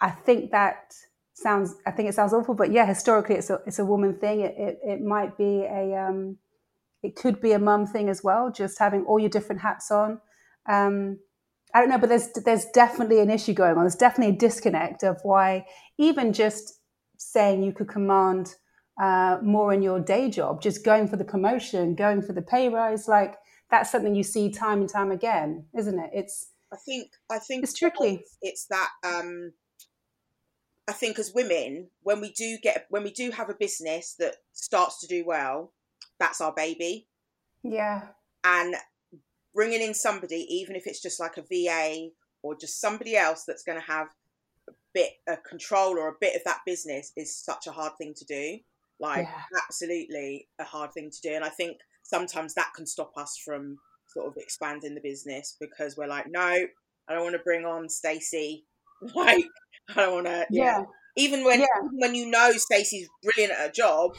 I 0.00 0.10
think 0.10 0.50
that 0.50 0.92
sounds 1.34 1.76
I 1.86 1.90
think 1.90 2.08
it 2.08 2.14
sounds 2.14 2.32
awful, 2.32 2.54
but 2.54 2.72
yeah, 2.72 2.86
historically 2.86 3.36
it's 3.36 3.50
a 3.50 3.60
it's 3.66 3.78
a 3.78 3.84
woman 3.84 4.18
thing. 4.18 4.40
It 4.40 4.54
it, 4.58 4.78
it 4.84 5.00
might 5.00 5.38
be 5.38 5.64
a 5.64 5.94
um, 5.94 6.38
it 7.02 7.16
could 7.16 7.40
be 7.40 7.52
a 7.52 7.58
mum 7.58 7.86
thing 7.86 8.08
as 8.08 8.24
well, 8.24 8.50
just 8.50 8.78
having 8.78 9.04
all 9.04 9.18
your 9.18 9.30
different 9.30 9.62
hats 9.62 9.90
on. 9.90 10.20
Um, 10.68 11.18
I 11.74 11.80
don't 11.80 11.90
know, 11.90 11.98
but 11.98 12.08
there's 12.08 12.28
there's 12.44 12.66
definitely 12.72 13.20
an 13.20 13.30
issue 13.30 13.52
going 13.52 13.76
on. 13.76 13.84
There's 13.84 13.94
definitely 13.94 14.34
a 14.34 14.38
disconnect 14.38 15.02
of 15.02 15.18
why 15.22 15.66
even 15.98 16.32
just 16.32 16.80
saying 17.32 17.62
you 17.62 17.72
could 17.72 17.88
command 17.88 18.54
uh, 19.00 19.38
more 19.42 19.72
in 19.72 19.82
your 19.82 20.00
day 20.00 20.30
job, 20.30 20.62
just 20.62 20.84
going 20.84 21.08
for 21.08 21.16
the 21.16 21.24
promotion, 21.24 21.94
going 21.94 22.22
for 22.22 22.32
the 22.32 22.42
pay 22.42 22.68
rise, 22.68 23.08
like 23.08 23.34
that's 23.70 23.90
something 23.90 24.14
you 24.14 24.22
see 24.22 24.50
time 24.50 24.80
and 24.80 24.88
time 24.88 25.10
again, 25.10 25.66
isn't 25.76 25.98
it? 25.98 26.10
It's 26.12 26.50
I 26.72 26.76
think 26.84 27.10
I 27.30 27.38
think 27.38 27.64
it's 27.64 27.74
tricky. 27.74 28.22
It's 28.42 28.66
that 28.66 28.90
um, 29.04 29.52
I 30.86 30.92
think 30.92 31.18
as 31.18 31.32
women, 31.34 31.88
when 32.02 32.20
we 32.20 32.32
do 32.32 32.58
get 32.62 32.86
when 32.90 33.02
we 33.02 33.10
do 33.10 33.30
have 33.30 33.50
a 33.50 33.54
business 33.54 34.14
that 34.18 34.36
starts 34.52 35.00
to 35.00 35.06
do 35.06 35.24
well, 35.26 35.72
that's 36.18 36.40
our 36.40 36.52
baby. 36.52 37.08
Yeah. 37.62 38.02
And 38.44 38.74
bringing 39.54 39.80
in 39.80 39.94
somebody, 39.94 40.46
even 40.50 40.76
if 40.76 40.86
it's 40.86 41.00
just 41.00 41.18
like 41.18 41.36
a 41.38 41.42
VA 41.42 42.08
or 42.42 42.56
just 42.56 42.80
somebody 42.80 43.16
else 43.16 43.44
that's 43.46 43.62
going 43.62 43.80
to 43.80 43.86
have 43.86 44.08
bit 44.94 45.10
of 45.28 45.42
control 45.42 45.98
or 45.98 46.08
a 46.08 46.14
bit 46.20 46.36
of 46.36 46.42
that 46.44 46.60
business, 46.64 47.12
is 47.16 47.36
such 47.36 47.66
a 47.66 47.72
hard 47.72 47.92
thing 47.98 48.14
to 48.16 48.24
do. 48.24 48.58
Like 49.00 49.26
Yeah. 49.26 49.42
absolutely 49.64 50.48
a 50.58 50.64
hard 50.64 50.92
thing 50.94 51.10
to 51.10 51.20
do. 51.20 51.34
And 51.34 51.44
I 51.44 51.48
think 51.48 51.78
sometimes 52.02 52.54
that 52.54 52.72
can 52.76 52.86
stop 52.86 53.12
us 53.16 53.36
from 53.44 53.78
sort 54.08 54.26
of 54.28 54.36
expanding 54.36 54.94
the 54.94 55.00
business 55.00 55.56
because 55.60 55.96
we're 55.96 56.06
like, 56.06 56.26
no, 56.30 56.40
I 57.08 57.12
don't 57.14 57.22
want 57.24 57.34
to 57.34 57.42
bring 57.42 57.64
on 57.64 57.88
Stacey. 57.88 58.64
Like, 59.14 59.44
I 59.90 59.94
don't 59.96 60.14
want 60.14 60.26
to. 60.26 60.46
Yeah. 60.50 60.84
Even 61.16 61.44
when 61.44 61.60
Yeah. 61.60 61.66
even 61.84 61.98
when 61.98 62.14
you 62.14 62.26
know 62.30 62.52
Stacey's 62.52 63.08
brilliant 63.22 63.52
at 63.52 63.66
her 63.66 63.72
job, 63.72 64.12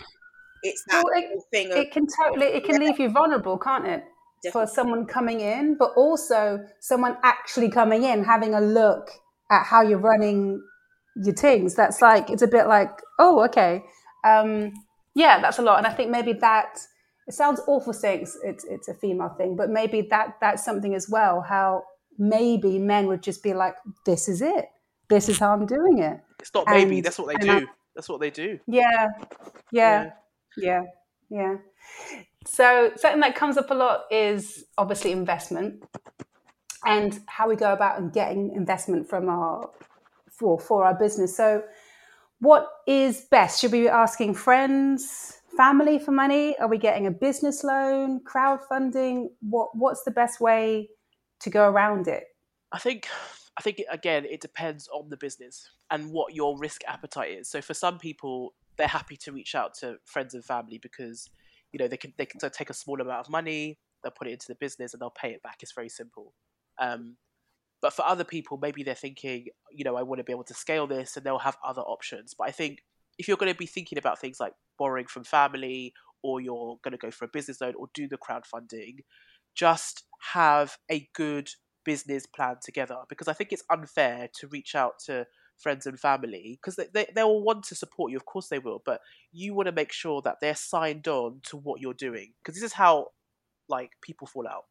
it's 0.61 0.83
that 0.89 1.03
Well, 1.03 1.13
it- 1.15 1.41
thing 1.51 1.71
of 1.71 1.77
It 1.77 1.91
can 1.91 2.05
totally 2.07 2.47
it 2.47 2.65
can 2.65 2.79
leave 2.79 2.99
you 2.99 3.09
vulnerable, 3.09 3.57
can't 3.57 3.87
it? 3.87 4.03
For 4.51 4.67
someone 4.67 5.07
coming 5.07 5.39
in, 5.39 5.75
but 5.75 5.91
also 5.95 6.59
someone 6.79 7.17
actually 7.23 7.69
coming 7.69 8.03
in, 8.03 8.23
having 8.25 8.53
a 8.53 8.61
look 8.61 9.09
at 9.51 9.63
how 9.65 9.81
you're 9.81 9.99
running 9.99 10.61
your 11.15 11.33
things. 11.35 11.75
That's 11.75 12.01
like 12.01 12.29
it's 12.29 12.41
a 12.41 12.47
bit 12.47 12.67
like, 12.67 12.91
oh, 13.19 13.43
okay. 13.45 13.83
Um, 14.23 14.73
yeah, 15.13 15.39
that's 15.39 15.59
a 15.59 15.61
lot. 15.61 15.77
And 15.77 15.87
I 15.87 15.91
think 15.91 16.11
maybe 16.11 16.33
that 16.33 16.79
it 17.27 17.33
sounds 17.33 17.61
awful 17.67 17.93
saying 17.93 18.21
it's, 18.21 18.37
it's 18.43 18.65
it's 18.65 18.87
a 18.87 18.93
female 18.93 19.29
thing, 19.37 19.55
but 19.55 19.69
maybe 19.69 20.01
that 20.09 20.35
that's 20.41 20.63
something 20.63 20.93
as 20.93 21.09
well. 21.09 21.41
How 21.41 21.83
maybe 22.17 22.79
men 22.79 23.07
would 23.07 23.23
just 23.23 23.43
be 23.43 23.53
like, 23.53 23.75
this 24.05 24.27
is 24.27 24.41
it. 24.41 24.65
This 25.09 25.29
is 25.29 25.37
how 25.39 25.53
I'm 25.53 25.65
doing 25.65 25.99
it. 25.99 26.19
It's 26.39 26.53
not 26.53 26.65
maybe. 26.67 26.97
And- 26.97 27.05
That's 27.05 27.17
what 27.19 27.27
they 27.27 27.35
and 27.35 27.51
I- 27.51 27.59
do. 27.61 27.67
That's 27.95 28.09
what 28.09 28.19
they 28.19 28.29
do. 28.29 28.59
Yeah, 28.67 29.07
yeah, 29.71 30.09
yeah, 30.57 30.83
yeah. 31.29 31.55
So 32.45 32.91
something 32.97 33.21
that 33.21 33.35
comes 33.35 33.57
up 33.57 33.71
a 33.71 33.73
lot 33.73 34.01
is 34.11 34.65
obviously 34.77 35.11
investment 35.13 35.83
and 36.85 37.19
how 37.27 37.49
we 37.49 37.55
go 37.55 37.73
about 37.73 37.99
and 37.99 38.13
getting 38.13 38.53
investment 38.55 39.09
from 39.09 39.29
our 39.29 39.69
for 40.31 40.59
for 40.59 40.85
our 40.85 40.93
business. 40.93 41.35
So 41.35 41.63
what 42.39 42.67
is 42.85 43.21
best? 43.31 43.61
Should 43.61 43.71
we 43.71 43.81
be 43.81 43.89
asking 43.89 44.35
friends, 44.35 45.41
family 45.57 45.97
for 45.97 46.11
money? 46.11 46.57
Are 46.59 46.67
we 46.67 46.77
getting 46.77 47.07
a 47.07 47.11
business 47.11 47.63
loan, 47.63 48.21
crowdfunding? 48.23 49.27
What 49.41 49.69
what's 49.73 50.03
the 50.03 50.11
best 50.11 50.39
way 50.39 50.89
to 51.39 51.49
go 51.49 51.67
around 51.69 52.07
it? 52.07 52.25
I 52.71 52.79
think 52.79 53.07
I 53.57 53.61
think 53.61 53.81
again 53.89 54.25
it 54.25 54.41
depends 54.41 54.87
on 54.89 55.09
the 55.09 55.17
business 55.17 55.69
and 55.89 56.11
what 56.11 56.35
your 56.35 56.57
risk 56.57 56.81
appetite 56.87 57.31
is. 57.31 57.49
So 57.49 57.61
for 57.61 57.73
some 57.73 57.99
people, 57.99 58.53
they're 58.77 58.87
happy 58.87 59.17
to 59.17 59.31
reach 59.31 59.55
out 59.55 59.73
to 59.75 59.97
friends 60.03 60.33
and 60.33 60.43
family 60.43 60.77
because 60.77 61.29
you 61.71 61.79
know 61.79 61.87
they 61.87 61.97
can 61.97 62.13
they 62.17 62.25
can 62.25 62.39
take 62.51 62.69
a 62.69 62.73
small 62.73 62.99
amount 62.99 63.25
of 63.25 63.29
money, 63.29 63.79
they'll 64.03 64.11
put 64.11 64.27
it 64.27 64.31
into 64.31 64.47
the 64.47 64.55
business 64.55 64.93
and 64.93 65.01
they'll 65.01 65.09
pay 65.09 65.31
it 65.31 65.41
back. 65.41 65.57
It's 65.61 65.73
very 65.73 65.89
simple. 65.89 66.33
Um, 66.79 67.17
but 67.81 67.93
for 67.93 68.05
other 68.05 68.23
people, 68.23 68.57
maybe 68.57 68.83
they're 68.83 68.95
thinking, 68.95 69.47
you 69.71 69.83
know, 69.83 69.95
I 69.95 70.03
want 70.03 70.19
to 70.19 70.23
be 70.23 70.31
able 70.31 70.43
to 70.45 70.53
scale 70.53 70.87
this, 70.87 71.15
and 71.15 71.25
they'll 71.25 71.37
have 71.39 71.57
other 71.63 71.81
options. 71.81 72.33
But 72.37 72.47
I 72.47 72.51
think 72.51 72.79
if 73.17 73.27
you're 73.27 73.37
going 73.37 73.51
to 73.51 73.57
be 73.57 73.67
thinking 73.67 73.97
about 73.97 74.19
things 74.19 74.39
like 74.39 74.53
borrowing 74.77 75.07
from 75.07 75.23
family, 75.23 75.93
or 76.23 76.41
you're 76.41 76.77
going 76.83 76.93
to 76.93 76.97
go 76.97 77.11
for 77.11 77.25
a 77.25 77.29
business 77.29 77.61
loan, 77.61 77.73
or 77.77 77.87
do 77.93 78.07
the 78.07 78.17
crowdfunding, 78.17 78.99
just 79.55 80.03
have 80.33 80.77
a 80.89 81.07
good 81.13 81.49
business 81.83 82.25
plan 82.25 82.55
together. 82.63 82.97
Because 83.07 83.27
I 83.27 83.33
think 83.33 83.51
it's 83.51 83.63
unfair 83.69 84.29
to 84.39 84.47
reach 84.47 84.73
out 84.73 84.93
to 85.05 85.27
friends 85.57 85.85
and 85.85 85.99
family 85.99 86.59
because 86.61 86.75
they, 86.75 86.87
they, 86.93 87.07
they'll 87.15 87.41
want 87.41 87.63
to 87.65 87.75
support 87.75 88.11
you, 88.11 88.17
of 88.17 88.25
course 88.25 88.47
they 88.47 88.59
will, 88.59 88.81
but 88.85 88.99
you 89.31 89.53
want 89.53 89.67
to 89.67 89.71
make 89.71 89.91
sure 89.91 90.21
that 90.21 90.37
they're 90.41 90.55
signed 90.55 91.07
on 91.07 91.39
to 91.43 91.57
what 91.57 91.79
you're 91.79 91.93
doing. 91.93 92.33
Because 92.43 92.55
this 92.55 92.63
is 92.63 92.73
how 92.73 93.07
like 93.69 93.91
people 94.01 94.27
fall 94.27 94.47
out 94.47 94.63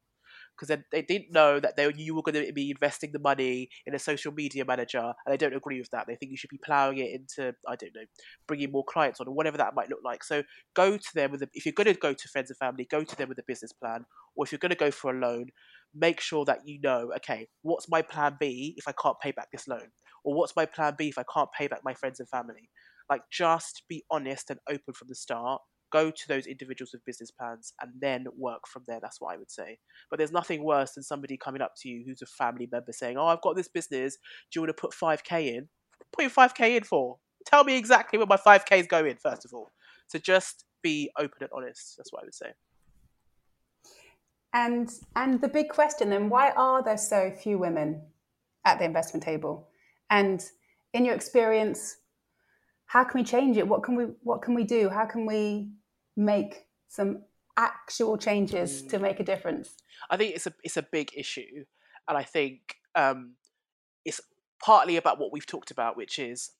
because 0.55 0.69
they, 0.69 0.83
they 0.91 1.01
didn't 1.01 1.31
know 1.31 1.59
that 1.59 1.75
they 1.75 1.91
you 1.95 2.15
were 2.15 2.21
going 2.21 2.45
to 2.45 2.53
be 2.53 2.71
investing 2.71 3.11
the 3.11 3.19
money 3.19 3.69
in 3.85 3.93
a 3.95 3.99
social 3.99 4.31
media 4.31 4.65
manager 4.65 4.99
and 4.99 5.33
they 5.33 5.37
don't 5.37 5.55
agree 5.55 5.79
with 5.79 5.89
that. 5.91 6.07
They 6.07 6.15
think 6.15 6.31
you 6.31 6.37
should 6.37 6.49
be 6.49 6.59
plowing 6.63 6.97
it 6.97 7.11
into 7.11 7.53
i 7.67 7.75
don't 7.75 7.95
know 7.95 8.05
bringing 8.47 8.71
more 8.71 8.83
clients 8.83 9.19
on 9.19 9.27
or 9.27 9.33
whatever 9.33 9.57
that 9.57 9.75
might 9.75 9.89
look 9.89 10.01
like. 10.03 10.23
So 10.23 10.43
go 10.73 10.97
to 10.97 11.13
them 11.13 11.31
with 11.31 11.41
a, 11.43 11.49
if 11.53 11.65
you're 11.65 11.73
going 11.73 11.93
to 11.93 11.93
go 11.93 12.13
to 12.13 12.27
friends 12.29 12.49
and 12.49 12.57
family 12.57 12.87
go 12.89 13.03
to 13.03 13.15
them 13.15 13.29
with 13.29 13.39
a 13.39 13.43
business 13.47 13.73
plan 13.73 14.05
or 14.35 14.45
if 14.45 14.51
you're 14.51 14.59
going 14.59 14.69
to 14.69 14.75
go 14.75 14.91
for 14.91 15.11
a 15.15 15.19
loan 15.19 15.47
make 15.93 16.19
sure 16.19 16.45
that 16.45 16.59
you 16.65 16.79
know 16.81 17.11
okay 17.15 17.47
what's 17.61 17.87
my 17.89 18.01
plan 18.01 18.35
b 18.39 18.73
if 18.77 18.87
i 18.87 18.93
can't 19.01 19.19
pay 19.19 19.31
back 19.31 19.49
this 19.51 19.67
loan? 19.67 19.89
Or 20.23 20.33
what's 20.33 20.55
my 20.55 20.65
plan 20.65 20.95
b 20.97 21.09
if 21.09 21.17
i 21.17 21.23
can't 21.31 21.49
pay 21.57 21.67
back 21.67 21.81
my 21.83 21.93
friends 21.93 22.19
and 22.19 22.29
family? 22.29 22.69
Like 23.09 23.21
just 23.31 23.83
be 23.87 24.03
honest 24.09 24.49
and 24.49 24.59
open 24.69 24.93
from 24.93 25.07
the 25.07 25.15
start 25.15 25.61
go 25.95 26.11
to 26.11 26.27
those 26.27 26.45
individuals 26.45 26.91
with 26.93 27.05
business 27.05 27.31
plans 27.31 27.73
and 27.81 27.91
then 27.99 28.25
work 28.37 28.67
from 28.67 28.83
there 28.87 28.99
that's 29.01 29.21
what 29.21 29.33
i 29.33 29.37
would 29.37 29.51
say 29.51 29.77
but 30.09 30.17
there's 30.17 30.31
nothing 30.39 30.63
worse 30.63 30.91
than 30.93 31.03
somebody 31.03 31.37
coming 31.37 31.61
up 31.61 31.73
to 31.77 31.87
you 31.89 32.03
who's 32.05 32.21
a 32.21 32.25
family 32.25 32.67
member 32.71 32.91
saying 32.91 33.17
oh 33.17 33.27
i've 33.27 33.41
got 33.41 33.55
this 33.55 33.69
business 33.69 34.17
do 34.51 34.59
you 34.59 34.61
want 34.61 34.75
to 34.75 34.81
put 34.81 34.91
5k 34.91 35.55
in 35.55 35.69
put 36.11 36.23
your 36.23 36.31
5k 36.31 36.77
in 36.77 36.83
for 36.83 37.17
tell 37.45 37.63
me 37.63 37.77
exactly 37.77 38.17
where 38.17 38.27
my 38.27 38.37
5k 38.37 38.79
is 38.79 38.87
going 38.87 39.15
first 39.15 39.45
of 39.45 39.53
all 39.53 39.71
so 40.07 40.19
just 40.19 40.65
be 40.83 41.09
open 41.17 41.37
and 41.41 41.49
honest 41.53 41.95
that's 41.97 42.11
what 42.11 42.23
i 42.23 42.25
would 42.25 42.35
say 42.35 42.51
And 44.55 44.89
and 45.17 45.41
the 45.41 45.49
big 45.49 45.67
question 45.67 46.09
then, 46.09 46.29
why 46.29 46.51
are 46.51 46.81
there 46.81 46.97
so 46.97 47.29
few 47.29 47.57
women 47.57 48.01
at 48.63 48.79
the 48.79 48.85
investment 48.85 49.21
table? 49.21 49.67
And 50.09 50.41
in 50.93 51.03
your 51.03 51.13
experience, 51.13 51.97
how 52.85 53.03
can 53.03 53.19
we 53.19 53.25
change 53.25 53.57
it? 53.57 53.67
What 53.67 53.83
can 53.83 53.95
we 53.97 54.05
what 54.23 54.41
can 54.41 54.55
we 54.55 54.63
do? 54.63 54.89
How 54.89 55.05
can 55.05 55.25
we 55.25 55.71
make 56.15 56.65
some 56.87 57.23
actual 57.57 58.17
changes 58.17 58.81
to 58.83 58.99
make 58.99 59.19
a 59.19 59.23
difference? 59.23 59.75
I 60.09 60.17
think 60.17 60.35
it's 60.35 60.47
a 60.47 60.53
it's 60.63 60.77
a 60.77 60.85
big 60.91 61.11
issue, 61.15 61.65
and 62.07 62.17
I 62.17 62.23
think 62.23 62.59
um, 62.95 63.35
it's 64.03 64.21
partly 64.63 64.97
about 64.97 65.19
what 65.19 65.31
we've 65.31 65.45
talked 65.45 65.71
about, 65.71 65.97
which 65.97 66.19
is 66.19 66.51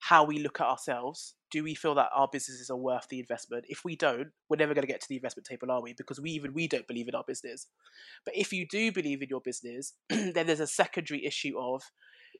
how 0.00 0.24
we 0.24 0.38
look 0.38 0.60
at 0.60 0.66
ourselves. 0.66 1.34
Do 1.50 1.62
we 1.62 1.74
feel 1.74 1.94
that 1.94 2.08
our 2.14 2.28
businesses 2.32 2.70
are 2.70 2.76
worth 2.76 3.06
the 3.08 3.20
investment? 3.20 3.66
If 3.68 3.84
we 3.84 3.94
don't, 3.94 4.28
we're 4.48 4.56
never 4.56 4.74
going 4.74 4.86
to 4.86 4.92
get 4.92 5.00
to 5.00 5.08
the 5.08 5.16
investment 5.16 5.46
table, 5.46 5.70
are 5.70 5.82
we? 5.82 5.92
Because 5.92 6.20
we 6.20 6.30
even 6.30 6.54
we 6.54 6.66
don't 6.66 6.88
believe 6.88 7.08
in 7.08 7.14
our 7.14 7.24
business. 7.26 7.68
But 8.24 8.36
if 8.36 8.52
you 8.52 8.66
do 8.66 8.90
believe 8.90 9.22
in 9.22 9.28
your 9.28 9.40
business, 9.40 9.92
then 10.08 10.46
there's 10.46 10.60
a 10.60 10.66
secondary 10.66 11.24
issue 11.24 11.58
of, 11.58 11.82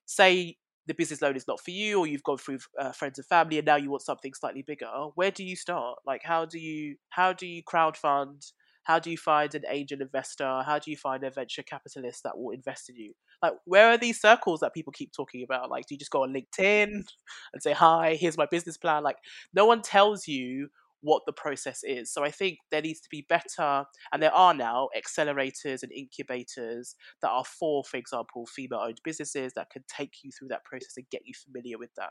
say, 0.07 0.57
the 0.87 0.95
business 0.95 1.23
loan 1.23 1.37
is 1.37 1.47
not 1.47 1.61
for 1.61 1.71
you 1.71 1.99
or 2.01 2.07
you've 2.07 2.23
gone 2.25 2.39
through 2.39 2.59
uh, 2.79 2.93
friends 2.93 3.19
and 3.19 3.27
family 3.27 3.59
and 3.59 3.67
now 3.67 3.77
you 3.77 3.91
want 3.91 4.03
something 4.03 4.35
slightly 4.35 4.63
bigger 4.63 4.91
where 5.15 5.31
do 5.31 5.45
you 5.45 5.57
start? 5.57 5.99
Like 6.07 6.23
how 6.25 6.45
do 6.45 6.59
you 6.59 6.97
how 7.11 7.33
do 7.33 7.47
you 7.47 7.63
crowdfund? 7.63 8.53
How 8.85 8.99
do 8.99 9.13
you 9.13 9.17
find 9.17 9.55
an 9.55 9.63
angel 9.69 10.01
investor? 10.01 10.63
How 10.67 10.81
do 10.81 10.91
you 10.91 10.97
find 10.97 11.23
a 11.23 11.31
venture 11.31 11.63
capitalist 11.63 12.25
that 12.25 12.37
will 12.37 12.51
invest 12.51 12.91
in 12.91 12.97
you? 12.97 13.13
Like 13.41 13.55
where 13.65 13.89
are 13.91 13.99
these 13.99 14.21
circles 14.21 14.61
that 14.61 14.75
people 14.75 14.93
keep 14.93 15.13
talking 15.13 15.45
about? 15.45 15.71
Like 15.71 15.87
do 15.87 15.95
you 15.95 15.99
just 15.99 16.11
go 16.11 16.25
on 16.25 16.35
linkedin 16.35 17.05
and 17.53 17.63
say 17.63 17.73
hi 17.73 18.17
here's 18.21 18.39
my 18.39 18.47
business 18.47 18.77
plan. 18.77 19.03
Like 19.03 19.19
no 19.55 19.67
one 19.67 19.83
tells 19.83 20.27
you 20.27 20.69
what 21.03 21.23
the 21.27 21.33
process 21.33 21.81
is. 21.83 22.13
So 22.13 22.25
I 22.25 22.31
think 22.31 22.59
there 22.71 22.81
needs 22.81 23.01
to 23.01 23.09
be 23.11 23.27
better, 23.29 23.85
and 24.13 24.23
there 24.23 24.35
are 24.35 24.55
now 24.55 24.89
accelerators 24.97 25.83
and 25.83 25.93
incubators 25.93 26.95
that 27.21 27.31
are 27.31 27.45
for, 27.45 27.85
for 27.85 27.97
example, 27.97 28.47
female 28.47 28.81
owned 28.81 29.01
businesses 29.05 29.53
that 29.55 29.71
can 29.71 29.85
take 29.89 30.15
you 30.23 30.31
through 30.31 30.49
that 30.49 30.65
process 30.65 30.95
and 30.97 31.07
get 31.11 31.23
you 31.25 31.35
familiar 31.35 31.79
with 31.79 31.91
that. 31.97 32.11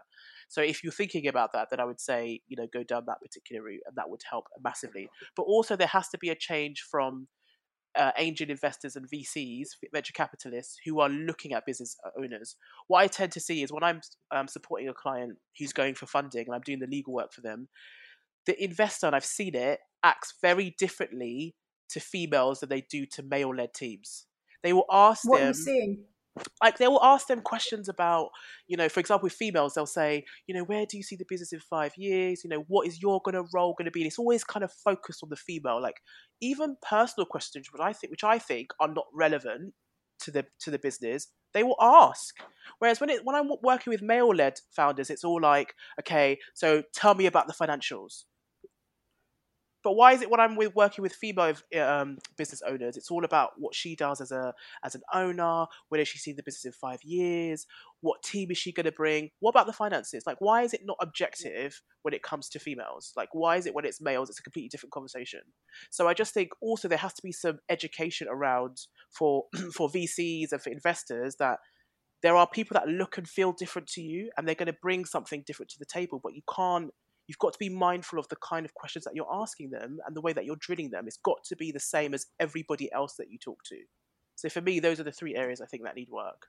So 0.50 0.62
if 0.62 0.84
you're 0.84 0.92
thinking 0.92 1.28
about 1.28 1.54
that, 1.54 1.70
then 1.70 1.80
I 1.80 1.86
would 1.86 2.02
say, 2.02 2.42
you 2.48 2.58
know, 2.58 2.68
go 2.72 2.84
down 2.84 3.04
that 3.08 3.22
particular 3.22 3.64
route 3.64 3.82
and 3.88 3.96
that 3.96 4.10
would 4.10 4.22
help 4.30 4.46
massively. 4.64 5.10
But 5.36 5.44
also, 5.44 5.76
there 5.76 5.88
has 5.88 6.10
to 6.10 6.18
be 6.18 6.30
a 6.30 6.36
change 6.36 6.82
from 6.90 7.28
uh, 7.96 8.12
angel 8.18 8.50
investors 8.50 8.96
and 8.96 9.10
VCs, 9.10 9.70
venture 9.94 10.14
capitalists, 10.14 10.78
who 10.86 11.00
are 11.00 11.10
looking 11.10 11.54
at 11.54 11.66
business 11.66 11.98
owners. 12.18 12.56
What 12.88 13.00
I 13.00 13.08
tend 13.08 13.32
to 13.34 13.40
see 13.40 13.64
is 13.64 13.72
when 13.72 13.84
I'm 13.84 14.02
um, 14.32 14.48
supporting 14.48 14.88
a 14.88 14.94
client 14.94 15.38
who's 15.60 15.74
going 15.74 15.96
for 15.96 16.06
funding 16.06 16.46
and 16.48 16.56
I'm 16.56 16.62
doing 16.62 16.80
the 16.80 16.88
legal 16.88 17.14
work 17.14 17.34
for 17.34 17.42
them, 17.42 17.68
the 18.46 18.62
investor, 18.64 19.08
and 19.08 19.16
I've 19.16 19.26
seen 19.26 19.56
it, 19.56 19.80
acts 20.04 20.34
very 20.42 20.76
differently 20.78 21.56
to 21.90 22.00
females 22.00 22.60
than 22.60 22.70
they 22.70 22.82
do 22.82 23.06
to 23.06 23.24
male 23.24 23.54
led 23.54 23.74
teams. 23.74 24.26
They 24.64 24.74
will 24.74 24.86
ask 24.92 25.28
What 25.28 25.38
are 25.38 25.46
them 25.46 25.48
you 25.50 25.54
seeing? 25.54 26.04
like 26.64 26.78
they 26.78 26.88
will 26.88 27.04
ask 27.04 27.28
them 27.28 27.42
questions 27.42 27.90
about 27.90 28.30
you 28.68 28.78
know 28.78 28.88
for 28.88 29.02
example 29.02 29.26
with 29.26 29.34
females 29.34 29.74
they'll 29.74 29.86
say 29.86 30.24
you 30.48 30.56
know 30.56 30.64
where 30.64 30.86
do 30.86 30.96
you 30.96 31.04
see 31.04 31.18
the 31.18 31.26
business 31.28 31.52
in 31.52 31.60
five 31.60 31.92
years? 31.98 32.44
You 32.44 32.50
know 32.50 32.64
what 32.68 32.88
is 32.88 33.02
your 33.02 33.22
gonna 33.24 33.44
role 33.54 33.76
going 33.78 33.86
to 33.86 33.92
be? 33.92 34.02
And 34.02 34.08
it's 34.08 34.20
always 34.20 34.44
kind 34.44 34.64
of 34.64 34.72
focused 34.72 35.24
on 35.24 35.30
the 35.30 35.36
female. 35.36 35.82
Like 35.82 36.02
even 36.40 36.78
personal 36.82 37.26
questions 37.26 37.68
which 37.72 37.82
i 37.82 37.94
think 37.94 38.12
which 38.12 38.24
i 38.24 38.40
think 38.40 38.72
are 38.80 38.88
not 38.88 39.06
relevant 39.14 39.74
to 40.20 40.32
the 40.32 40.46
to 40.60 40.72
the 40.72 40.80
business 40.80 41.28
they 41.54 41.64
will 41.64 41.76
ask. 41.82 42.36
Whereas 42.80 43.02
when 43.02 43.10
it 43.10 43.26
when 43.26 43.36
i'm 43.36 43.50
working 43.62 43.92
with 43.92 44.02
male 44.02 44.34
led 44.34 44.60
founders 44.76 45.10
it's 45.10 45.24
all 45.24 45.42
like 45.42 45.74
okay 46.00 46.40
so 46.54 46.84
tell 46.94 47.14
me 47.16 47.26
about 47.26 47.48
the 47.48 47.54
financials 47.54 48.24
but 49.84 49.94
why 49.94 50.14
is 50.14 50.22
it 50.22 50.30
when 50.30 50.40
I'm 50.40 50.56
with 50.56 50.76
working 50.76 51.02
with 51.02 51.14
female 51.14 51.56
um, 51.80 52.18
business 52.38 52.62
owners, 52.68 52.98
it's 52.98 53.12
all 53.12 53.26
about 53.26 53.52
what 53.58 53.74
she 53.74 53.96
does 53.96 54.22
as 54.22 54.32
a 54.32 54.54
as 54.84 54.96
an 54.96 55.02
owner, 55.14 55.66
does 55.94 56.08
she 56.08 56.18
see 56.18 56.34
the 56.34 56.44
business 56.44 56.66
in 56.66 56.72
five 56.72 57.00
years, 57.04 57.66
what 58.02 58.24
team 58.24 58.52
is 58.52 58.58
she 58.58 58.72
going 58.72 58.86
to 58.86 58.92
bring, 58.92 59.30
what 59.40 59.52
about 59.52 59.68
the 59.68 59.74
finances? 59.74 60.24
Like, 60.26 60.38
why 60.40 60.64
is 60.64 60.74
it 60.74 60.82
not 60.86 60.98
objective 61.02 61.82
when 62.02 62.14
it 62.14 62.24
comes 62.24 62.50
to 62.50 62.60
females? 62.60 63.14
Like, 63.16 63.30
why 63.34 63.58
is 63.58 63.66
it 63.66 63.76
when 63.76 63.86
it's 63.86 64.02
males, 64.02 64.30
it's 64.30 64.40
a 64.40 64.44
completely 64.44 64.70
different 64.70 64.92
conversation? 64.92 65.42
So 65.90 66.08
I 66.08 66.14
just 66.14 66.34
think 66.34 66.50
also 66.62 66.88
there 66.88 66.98
has 66.98 67.14
to 67.14 67.22
be 67.22 67.32
some 67.32 67.60
education 67.70 68.28
around 68.30 68.78
for 69.12 69.46
for 69.74 69.90
VCs 69.90 70.52
and 70.52 70.62
for 70.62 70.70
investors 70.70 71.36
that 71.38 71.60
there 72.22 72.36
are 72.36 72.48
people 72.48 72.76
that 72.76 72.88
look 72.88 73.18
and 73.18 73.28
feel 73.28 73.52
different 73.52 73.88
to 73.90 74.02
you, 74.02 74.30
and 74.38 74.48
they're 74.48 74.56
going 74.56 74.68
to 74.68 74.78
bring 74.82 75.06
something 75.06 75.44
different 75.46 75.72
to 75.72 75.80
the 75.80 75.86
table, 75.86 76.20
but 76.22 76.36
you 76.36 76.42
can't 76.54 76.92
you've 77.32 77.40
got 77.40 77.54
to 77.54 77.60
be 77.60 77.70
mindful 77.70 78.20
of 78.20 78.28
the 78.28 78.36
kind 78.36 78.66
of 78.66 78.74
questions 78.74 79.06
that 79.06 79.16
you're 79.16 79.34
asking 79.34 79.70
them 79.70 80.00
and 80.06 80.14
the 80.14 80.20
way 80.20 80.34
that 80.34 80.44
you're 80.44 80.58
drilling 80.58 80.90
them. 80.90 81.08
It's 81.08 81.16
got 81.16 81.42
to 81.46 81.56
be 81.56 81.72
the 81.72 81.80
same 81.80 82.14
as 82.14 82.26
everybody 82.42 82.92
else 82.92 83.16
that 83.16 83.32
you 83.32 83.38
talk 83.38 83.64
to. 83.70 83.78
So 84.36 84.50
for 84.50 84.60
me, 84.60 84.82
those 84.82 85.00
are 85.00 85.04
the 85.04 85.14
three 85.14 85.34
areas 85.38 85.62
I 85.62 85.66
think 85.66 85.84
that 85.84 85.96
need 85.96 86.10
work. 86.10 86.48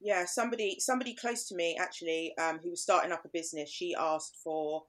Yeah, 0.00 0.26
somebody 0.26 0.76
somebody 0.78 1.12
close 1.16 1.48
to 1.48 1.56
me 1.56 1.76
actually, 1.80 2.32
um, 2.38 2.60
who 2.62 2.70
was 2.70 2.80
starting 2.82 3.10
up 3.10 3.24
a 3.24 3.28
business, 3.32 3.68
she 3.68 3.96
asked 3.98 4.36
for 4.44 4.84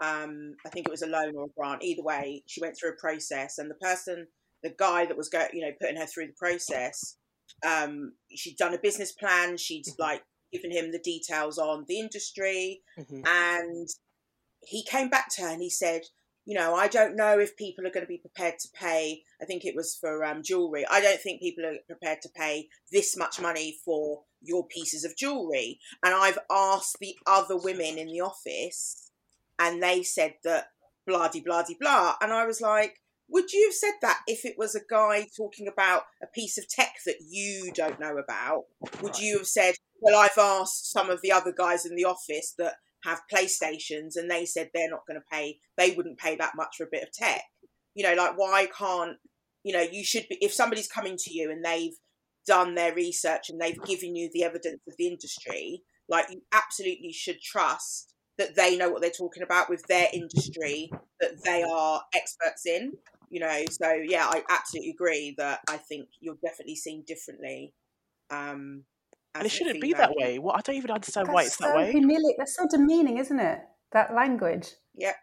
um, 0.00 0.54
I 0.66 0.70
think 0.70 0.86
it 0.86 0.90
was 0.90 1.02
a 1.02 1.06
loan 1.06 1.36
or 1.36 1.44
a 1.44 1.48
grant. 1.54 1.84
Either 1.84 2.02
way, 2.02 2.42
she 2.46 2.62
went 2.62 2.74
through 2.78 2.92
a 2.92 2.96
process, 3.00 3.58
and 3.58 3.70
the 3.70 3.74
person, 3.74 4.26
the 4.62 4.74
guy 4.78 5.04
that 5.04 5.18
was 5.18 5.28
go, 5.28 5.46
you 5.52 5.60
know, 5.60 5.72
putting 5.78 5.96
her 5.96 6.06
through 6.06 6.28
the 6.28 6.32
process, 6.38 7.18
um, 7.66 8.14
she'd 8.34 8.56
done 8.56 8.72
a 8.72 8.78
business 8.78 9.12
plan. 9.12 9.58
She'd 9.58 9.84
Mhm. 9.84 9.98
like 9.98 10.24
given 10.50 10.70
him 10.70 10.92
the 10.92 10.98
details 11.00 11.58
on 11.58 11.84
the 11.88 11.98
industry, 11.98 12.82
Mm-hmm. 12.98 13.26
and 13.26 13.88
he 14.66 14.84
came 14.84 15.08
back 15.08 15.28
to 15.34 15.42
her 15.42 15.48
and 15.48 15.62
he 15.62 15.70
said, 15.70 16.02
you 16.46 16.54
know, 16.54 16.74
I 16.74 16.88
don't 16.88 17.16
know 17.16 17.38
if 17.38 17.56
people 17.56 17.86
are 17.86 17.90
going 17.90 18.04
to 18.04 18.08
be 18.08 18.18
prepared 18.18 18.58
to 18.60 18.68
pay. 18.74 19.22
I 19.40 19.46
think 19.46 19.64
it 19.64 19.74
was 19.74 19.96
for 19.98 20.24
um, 20.24 20.42
jewelry. 20.42 20.84
I 20.90 21.00
don't 21.00 21.20
think 21.20 21.40
people 21.40 21.64
are 21.64 21.76
prepared 21.86 22.20
to 22.22 22.28
pay 22.28 22.68
this 22.92 23.16
much 23.16 23.40
money 23.40 23.78
for 23.84 24.24
your 24.42 24.66
pieces 24.66 25.04
of 25.04 25.16
jewelry. 25.16 25.78
And 26.04 26.14
I've 26.14 26.38
asked 26.50 26.98
the 27.00 27.16
other 27.26 27.56
women 27.56 27.96
in 27.98 28.08
the 28.08 28.20
office, 28.20 29.10
and 29.58 29.82
they 29.82 30.02
said 30.02 30.34
that 30.44 30.66
blah 31.06 31.28
de 31.28 31.40
blah 31.40 31.62
de 31.62 31.76
blah. 31.80 32.16
And 32.20 32.30
I 32.30 32.44
was 32.44 32.60
like, 32.60 33.00
would 33.28 33.52
you 33.52 33.66
have 33.68 33.74
said 33.74 33.94
that 34.02 34.20
if 34.26 34.44
it 34.44 34.56
was 34.58 34.74
a 34.74 34.80
guy 34.88 35.26
talking 35.34 35.66
about 35.66 36.02
a 36.22 36.26
piece 36.26 36.58
of 36.58 36.68
tech 36.68 36.92
that 37.06 37.16
you 37.26 37.72
don't 37.74 37.98
know 37.98 38.18
about? 38.18 38.64
Would 39.00 39.18
you 39.18 39.38
have 39.38 39.46
said, 39.46 39.76
well, 40.00 40.20
I've 40.20 40.36
asked 40.36 40.92
some 40.92 41.08
of 41.08 41.22
the 41.22 41.32
other 41.32 41.52
guys 41.52 41.86
in 41.86 41.96
the 41.96 42.04
office 42.04 42.54
that 42.58 42.74
have 43.04 43.22
PlayStations 43.32 44.16
and 44.16 44.30
they 44.30 44.44
said 44.44 44.70
they're 44.72 44.90
not 44.90 45.06
going 45.06 45.20
to 45.20 45.26
pay, 45.30 45.58
they 45.76 45.92
wouldn't 45.92 46.18
pay 46.18 46.36
that 46.36 46.54
much 46.56 46.76
for 46.76 46.84
a 46.84 46.90
bit 46.90 47.02
of 47.02 47.12
tech. 47.12 47.42
You 47.94 48.04
know, 48.04 48.14
like, 48.14 48.36
why 48.36 48.66
can't, 48.76 49.16
you 49.62 49.72
know, 49.72 49.82
you 49.82 50.04
should 50.04 50.26
be, 50.28 50.38
if 50.40 50.52
somebody's 50.52 50.88
coming 50.88 51.16
to 51.18 51.32
you 51.32 51.50
and 51.50 51.64
they've 51.64 51.96
done 52.46 52.74
their 52.74 52.94
research 52.94 53.48
and 53.48 53.60
they've 53.60 53.82
given 53.84 54.16
you 54.16 54.30
the 54.32 54.44
evidence 54.44 54.80
of 54.88 54.94
the 54.98 55.06
industry, 55.06 55.82
like, 56.08 56.26
you 56.30 56.42
absolutely 56.52 57.12
should 57.12 57.40
trust 57.40 58.14
that 58.36 58.56
they 58.56 58.76
know 58.76 58.90
what 58.90 59.00
they're 59.00 59.10
talking 59.10 59.42
about 59.42 59.70
with 59.70 59.82
their 59.86 60.08
industry 60.12 60.90
that 61.20 61.42
they 61.44 61.62
are 61.62 62.02
experts 62.14 62.66
in. 62.66 62.92
You 63.30 63.40
know, 63.40 63.64
so 63.70 63.92
yeah, 63.92 64.26
I 64.28 64.42
absolutely 64.48 64.90
agree 64.90 65.34
that 65.38 65.60
I 65.68 65.76
think 65.76 66.08
you're 66.20 66.36
definitely 66.44 66.76
seen 66.76 67.02
differently. 67.06 67.72
Um, 68.30 68.84
And 69.34 69.44
it 69.46 69.50
shouldn't 69.50 69.80
be 69.80 69.92
that 69.94 70.14
way. 70.14 70.38
Well, 70.38 70.54
I 70.56 70.60
don't 70.60 70.76
even 70.76 70.90
understand 70.92 71.28
why 71.28 71.42
That's 71.42 71.54
it's 71.54 71.64
that 71.64 71.76
way. 71.76 71.92
humili- 71.92 72.34
That's 72.38 72.54
so 72.56 72.66
demeaning, 72.70 73.18
isn't 73.18 73.40
it? 73.40 73.60
That 73.92 74.14
language. 74.14 74.68
Yep, 74.96 75.16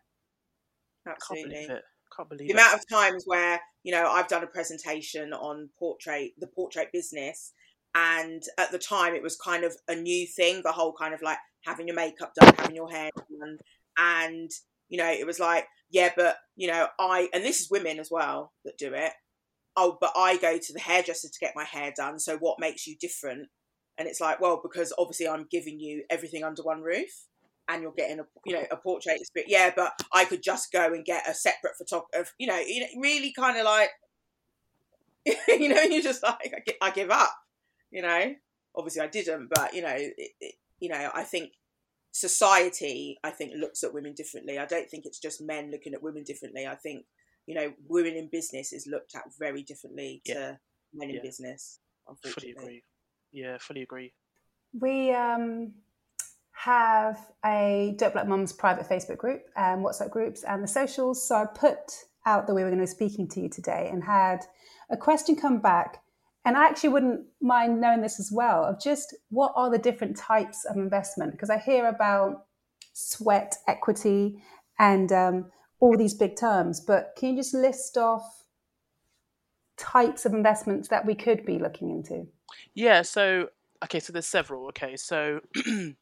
Can't 1.05 1.15
absolutely. 1.17 1.53
believe 1.53 1.69
it. 1.69 1.83
Can't 2.15 2.29
believe 2.29 2.47
the 2.49 2.53
it. 2.53 2.57
amount 2.57 2.73
of 2.75 2.87
times 2.89 3.23
where 3.25 3.61
you 3.83 3.91
know 3.93 4.07
I've 4.09 4.27
done 4.27 4.43
a 4.43 4.47
presentation 4.47 5.31
on 5.33 5.69
portrait, 5.79 6.31
the 6.39 6.47
portrait 6.47 6.89
business, 6.91 7.53
and 7.95 8.43
at 8.57 8.71
the 8.71 8.79
time 8.79 9.15
it 9.15 9.23
was 9.23 9.37
kind 9.37 9.63
of 9.63 9.75
a 9.87 9.95
new 9.95 10.27
thing, 10.27 10.61
the 10.63 10.71
whole 10.73 10.93
kind 10.93 11.13
of 11.13 11.21
like 11.21 11.37
having 11.65 11.87
your 11.87 11.95
makeup 11.95 12.33
done, 12.39 12.53
having 12.57 12.75
your 12.75 12.89
hair 12.91 13.09
done, 13.39 13.57
and 13.97 14.51
you 14.89 14.97
know 14.97 15.09
it 15.09 15.25
was 15.25 15.39
like, 15.39 15.67
yeah, 15.89 16.09
but 16.17 16.35
you 16.57 16.67
know 16.67 16.87
I, 16.99 17.29
and 17.33 17.45
this 17.45 17.61
is 17.61 17.71
women 17.71 17.97
as 17.97 18.09
well 18.11 18.51
that 18.65 18.77
do 18.77 18.93
it. 18.93 19.13
Oh, 19.77 19.97
but 20.01 20.11
I 20.17 20.35
go 20.35 20.57
to 20.57 20.73
the 20.73 20.81
hairdresser 20.81 21.29
to 21.29 21.39
get 21.39 21.53
my 21.55 21.63
hair 21.63 21.93
done. 21.95 22.19
So 22.19 22.37
what 22.37 22.59
makes 22.59 22.87
you 22.87 22.97
different? 22.99 23.47
And 23.97 24.07
it's 24.07 24.21
like, 24.21 24.39
well, 24.39 24.59
because 24.63 24.93
obviously 24.97 25.27
I'm 25.27 25.47
giving 25.51 25.79
you 25.79 26.03
everything 26.09 26.43
under 26.43 26.63
one 26.63 26.81
roof 26.81 27.27
and 27.69 27.81
you're 27.83 27.91
getting 27.93 28.19
a 28.19 28.25
you 28.45 28.53
know 28.53 28.65
a 28.71 28.77
portrait. 28.77 29.19
Yeah, 29.47 29.71
but 29.75 29.93
I 30.13 30.25
could 30.25 30.41
just 30.41 30.71
go 30.71 30.87
and 30.93 31.05
get 31.05 31.29
a 31.29 31.33
separate 31.33 31.77
photographer. 31.77 32.31
You 32.39 32.47
know, 32.47 32.57
you 32.59 32.81
know, 32.81 32.87
really 33.01 33.31
kind 33.31 33.57
of 33.57 33.65
like, 33.65 33.89
you 35.47 35.69
know, 35.69 35.81
you're 35.81 36.01
just 36.01 36.23
like, 36.23 36.53
I 36.55 36.59
gi- 36.67 36.77
I 36.81 36.91
give 36.91 37.11
up. 37.11 37.33
You 37.91 38.01
know, 38.01 38.33
obviously 38.75 39.01
I 39.01 39.07
didn't, 39.07 39.49
but 39.53 39.73
you 39.73 39.81
know, 39.81 39.93
it, 39.95 40.13
it, 40.39 40.55
you 40.79 40.89
know, 40.89 41.11
I 41.13 41.23
think 41.23 41.51
society, 42.11 43.19
I 43.23 43.29
think, 43.31 43.53
looks 43.55 43.83
at 43.83 43.93
women 43.93 44.13
differently. 44.13 44.57
I 44.57 44.65
don't 44.65 44.89
think 44.89 45.05
it's 45.05 45.19
just 45.19 45.41
men 45.41 45.71
looking 45.71 45.93
at 45.93 46.01
women 46.03 46.23
differently. 46.23 46.65
I 46.67 46.75
think 46.75 47.05
you 47.47 47.55
know, 47.55 47.73
women 47.87 48.13
in 48.15 48.29
business 48.31 48.71
is 48.71 48.87
looked 48.87 49.15
at 49.15 49.23
very 49.39 49.63
differently 49.63 50.21
to 50.25 50.33
Yeah. 50.33 50.55
men 50.93 51.09
in 51.09 51.15
Yeah. 51.15 51.21
business. 51.21 51.79
Fully 52.05 52.17
Unfortunately. 52.25 52.83
Yeah, 53.31 53.57
fully 53.59 53.83
agree. 53.83 54.13
We 54.79 55.11
um, 55.11 55.73
have 56.51 57.17
a 57.45 57.95
Dope 57.97 58.13
Black 58.13 58.27
Mums 58.27 58.53
private 58.53 58.87
Facebook 58.87 59.17
group 59.17 59.43
and 59.55 59.83
WhatsApp 59.83 60.11
groups 60.11 60.43
and 60.43 60.63
the 60.63 60.67
socials. 60.67 61.27
So 61.27 61.35
I 61.35 61.45
put 61.45 61.77
out 62.25 62.47
that 62.47 62.53
we 62.53 62.63
were 62.63 62.69
going 62.69 62.79
to 62.79 62.85
be 62.85 62.87
speaking 62.87 63.27
to 63.29 63.41
you 63.41 63.49
today 63.49 63.89
and 63.91 64.03
had 64.03 64.45
a 64.89 64.97
question 64.97 65.35
come 65.35 65.59
back. 65.59 66.01
And 66.45 66.57
I 66.57 66.65
actually 66.65 66.89
wouldn't 66.89 67.21
mind 67.41 67.79
knowing 67.79 68.01
this 68.01 68.19
as 68.19 68.31
well 68.31 68.63
of 68.65 68.81
just 68.81 69.15
what 69.29 69.53
are 69.55 69.69
the 69.69 69.77
different 69.77 70.17
types 70.17 70.65
of 70.65 70.75
investment? 70.75 71.31
Because 71.31 71.49
I 71.49 71.57
hear 71.57 71.87
about 71.87 72.45
sweat 72.93 73.55
equity 73.67 74.41
and 74.79 75.11
um, 75.11 75.51
all 75.79 75.97
these 75.97 76.13
big 76.13 76.35
terms, 76.35 76.79
but 76.79 77.13
can 77.17 77.29
you 77.29 77.35
just 77.37 77.53
list 77.53 77.97
off 77.97 78.45
types 79.77 80.25
of 80.25 80.33
investments 80.33 80.87
that 80.89 81.05
we 81.05 81.15
could 81.15 81.45
be 81.45 81.59
looking 81.59 81.89
into? 81.89 82.27
Yeah, 82.73 83.01
so 83.01 83.49
okay, 83.83 83.99
so 83.99 84.13
there's 84.13 84.27
several. 84.27 84.67
Okay, 84.67 84.95
so 84.95 85.39
where 85.65 85.93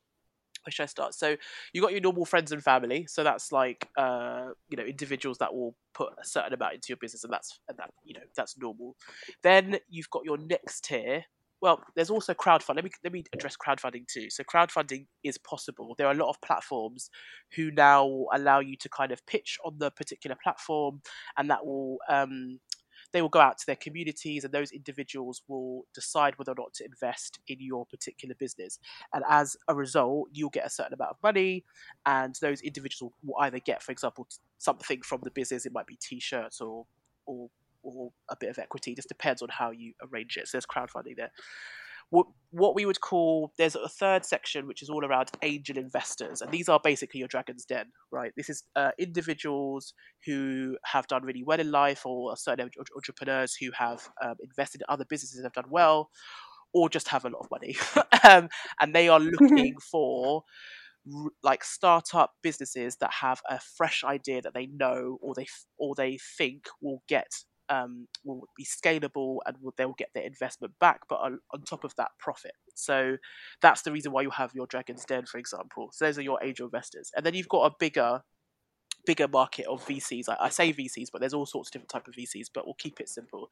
should 0.69 0.83
I 0.83 0.87
start? 0.87 1.13
So 1.13 1.35
you 1.73 1.81
got 1.81 1.91
your 1.91 2.01
normal 2.01 2.25
friends 2.25 2.51
and 2.51 2.63
family. 2.63 3.05
So 3.07 3.23
that's 3.23 3.51
like 3.51 3.87
uh, 3.97 4.49
you 4.69 4.77
know 4.77 4.83
individuals 4.83 5.37
that 5.39 5.53
will 5.53 5.75
put 5.93 6.13
a 6.21 6.25
certain 6.25 6.53
amount 6.53 6.75
into 6.75 6.87
your 6.89 6.97
business, 6.97 7.23
and 7.23 7.33
that's 7.33 7.59
and 7.67 7.77
that 7.77 7.91
you 8.03 8.13
know 8.13 8.25
that's 8.35 8.57
normal. 8.57 8.95
Then 9.43 9.79
you've 9.89 10.09
got 10.09 10.25
your 10.25 10.37
next 10.37 10.85
tier, 10.85 11.25
well, 11.61 11.83
there's 11.95 12.09
also 12.09 12.33
crowdfunding. 12.33 12.75
Let 12.75 12.83
me 12.85 12.91
let 13.03 13.13
me 13.13 13.23
address 13.33 13.57
crowdfunding 13.57 14.07
too. 14.07 14.29
So 14.29 14.43
crowdfunding 14.43 15.07
is 15.23 15.37
possible. 15.37 15.93
There 15.97 16.07
are 16.07 16.13
a 16.13 16.17
lot 16.17 16.29
of 16.29 16.39
platforms 16.41 17.09
who 17.55 17.71
now 17.71 18.25
allow 18.33 18.59
you 18.59 18.77
to 18.77 18.89
kind 18.89 19.11
of 19.11 19.25
pitch 19.25 19.57
on 19.65 19.75
the 19.77 19.91
particular 19.91 20.37
platform, 20.41 21.01
and 21.37 21.49
that 21.49 21.65
will 21.65 21.97
um, 22.07 22.59
they 23.11 23.21
will 23.21 23.29
go 23.29 23.39
out 23.39 23.57
to 23.59 23.65
their 23.65 23.75
communities, 23.75 24.43
and 24.43 24.53
those 24.53 24.71
individuals 24.71 25.41
will 25.47 25.85
decide 25.93 26.37
whether 26.37 26.51
or 26.51 26.55
not 26.57 26.73
to 26.75 26.85
invest 26.85 27.39
in 27.47 27.57
your 27.59 27.85
particular 27.85 28.35
business. 28.35 28.79
And 29.13 29.23
as 29.29 29.57
a 29.67 29.75
result, 29.75 30.29
you'll 30.31 30.49
get 30.49 30.65
a 30.65 30.69
certain 30.69 30.93
amount 30.93 31.11
of 31.11 31.17
money, 31.23 31.65
and 32.05 32.35
those 32.41 32.61
individuals 32.61 33.13
will 33.23 33.37
either 33.41 33.59
get, 33.59 33.81
for 33.81 33.91
example, 33.91 34.27
something 34.57 35.01
from 35.01 35.21
the 35.23 35.31
business. 35.31 35.65
It 35.65 35.73
might 35.73 35.87
be 35.87 35.97
T-shirts 36.01 36.61
or 36.61 36.85
or 37.25 37.49
or 37.81 38.11
a 38.29 38.35
bit 38.35 38.49
of 38.49 38.59
equity. 38.59 38.91
It 38.91 38.97
just 38.97 39.07
depends 39.07 39.41
on 39.41 39.49
how 39.49 39.71
you 39.71 39.93
arrange 40.01 40.37
it. 40.37 40.47
So 40.47 40.57
there's 40.57 40.65
crowdfunding 40.65 41.15
there. 41.15 41.31
What, 42.09 42.27
what 42.51 42.75
we 42.75 42.85
would 42.85 43.01
call 43.01 43.53
there's 43.57 43.75
a 43.75 43.87
third 43.87 44.25
section 44.25 44.65
which 44.65 44.81
is 44.81 44.89
all 44.89 45.05
around 45.05 45.29
angel 45.43 45.77
investors, 45.77 46.41
and 46.41 46.51
these 46.51 46.67
are 46.67 46.79
basically 46.83 47.19
your 47.19 47.27
dragon's 47.27 47.65
den, 47.65 47.87
right? 48.11 48.31
This 48.35 48.49
is 48.49 48.63
uh, 48.75 48.91
individuals 48.97 49.93
who 50.25 50.77
have 50.85 51.07
done 51.07 51.23
really 51.23 51.43
well 51.43 51.59
in 51.59 51.71
life, 51.71 52.05
or 52.05 52.35
certain 52.35 52.69
entrepreneurs 52.95 53.55
who 53.55 53.69
have 53.77 54.09
um, 54.23 54.35
invested 54.41 54.81
in 54.81 54.85
other 54.89 55.05
businesses 55.07 55.37
and 55.37 55.45
have 55.45 55.53
done 55.53 55.69
well, 55.71 56.09
or 56.73 56.89
just 56.89 57.09
have 57.09 57.25
a 57.25 57.29
lot 57.29 57.41
of 57.41 57.51
money, 57.51 57.75
um, 58.23 58.49
and 58.81 58.95
they 58.95 59.07
are 59.09 59.19
looking 59.41 59.75
for 59.79 60.43
like 61.43 61.63
startup 61.63 62.31
businesses 62.43 62.97
that 62.97 63.11
have 63.11 63.41
a 63.49 63.59
fresh 63.59 64.03
idea 64.03 64.41
that 64.41 64.53
they 64.53 64.67
know 64.67 65.17
or 65.21 65.33
they 65.35 65.47
or 65.77 65.95
they 65.95 66.17
think 66.37 66.65
will 66.81 67.01
get 67.07 67.31
um, 67.69 68.07
will 68.23 68.43
be 68.57 68.65
scalable 68.65 69.37
and 69.45 69.55
will, 69.61 69.73
they'll 69.77 69.93
get 69.93 70.09
their 70.13 70.23
investment 70.23 70.73
back, 70.79 71.01
but 71.07 71.19
on, 71.19 71.39
on, 71.53 71.61
top 71.61 71.83
of 71.83 71.95
that, 71.95 72.09
profit. 72.19 72.53
So 72.75 73.17
that's 73.61 73.83
the 73.83 73.91
reason 73.91 74.11
why 74.11 74.23
you 74.23 74.31
have 74.31 74.51
your 74.53 74.67
Dragon's 74.67 75.05
Den, 75.05 75.25
for 75.25 75.37
example. 75.37 75.89
So 75.93 76.05
those 76.05 76.17
are 76.17 76.23
your 76.23 76.39
angel 76.43 76.65
investors, 76.65 77.11
and 77.15 77.25
then 77.25 77.33
you've 77.35 77.49
got 77.49 77.71
a 77.71 77.75
bigger, 77.79 78.21
bigger 79.05 79.27
market 79.27 79.67
of 79.67 79.85
VCs. 79.85 80.29
I, 80.29 80.37
I 80.45 80.49
say 80.49 80.73
VCs, 80.73 81.07
but 81.11 81.21
there's 81.21 81.33
all 81.33 81.45
sorts 81.45 81.69
of 81.69 81.73
different 81.73 81.89
type 81.89 82.07
of 82.07 82.15
VCs. 82.15 82.47
But 82.53 82.65
we'll 82.65 82.75
keep 82.75 82.99
it 82.99 83.09
simple. 83.09 83.49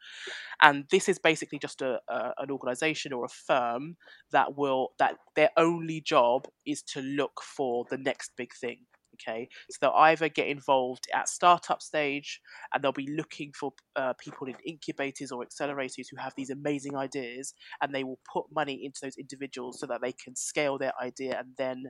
And 0.61 0.86
this 0.89 1.07
is 1.07 1.20
basically 1.20 1.59
just 1.59 1.82
a, 1.82 1.99
a 2.09 2.34
an 2.39 2.51
organization 2.51 3.13
or 3.13 3.26
a 3.26 3.30
firm 3.30 3.97
that 4.32 4.57
will 4.57 4.93
that 4.99 5.18
their 5.36 5.51
only 5.57 6.01
job 6.01 6.47
is 6.65 6.82
to 6.93 7.01
look 7.01 7.41
for 7.43 7.86
the 7.89 7.97
next 7.97 8.32
big 8.36 8.53
thing 8.53 8.80
Okay, 9.22 9.49
so 9.70 9.78
they'll 9.82 9.91
either 9.97 10.30
get 10.30 10.47
involved 10.47 11.07
at 11.13 11.28
startup 11.30 11.82
stage 11.82 12.39
and 12.74 12.84
they'll 12.84 12.91
be 12.91 13.09
looking 13.15 13.51
for 13.59 13.72
uh, 13.95 14.13
people 14.20 14.47
in 14.47 14.55
incubators 14.65 15.32
or 15.32 15.43
accelerators 15.45 16.05
who 16.11 16.18
have 16.18 16.34
these 16.38 16.49
amazing 16.49 16.95
ideas, 16.95 17.53
and 17.82 17.93
they 17.93 18.03
will 18.03 18.20
put 18.32 18.45
money 18.53 18.86
into 18.86 18.99
those 19.01 19.18
individuals 19.18 19.80
so 19.80 19.88
that 19.88 20.01
they 20.01 20.11
can 20.13 20.36
scale 20.36 20.78
their 20.78 20.93
idea 21.01 21.39
and 21.39 21.49
then 21.57 21.86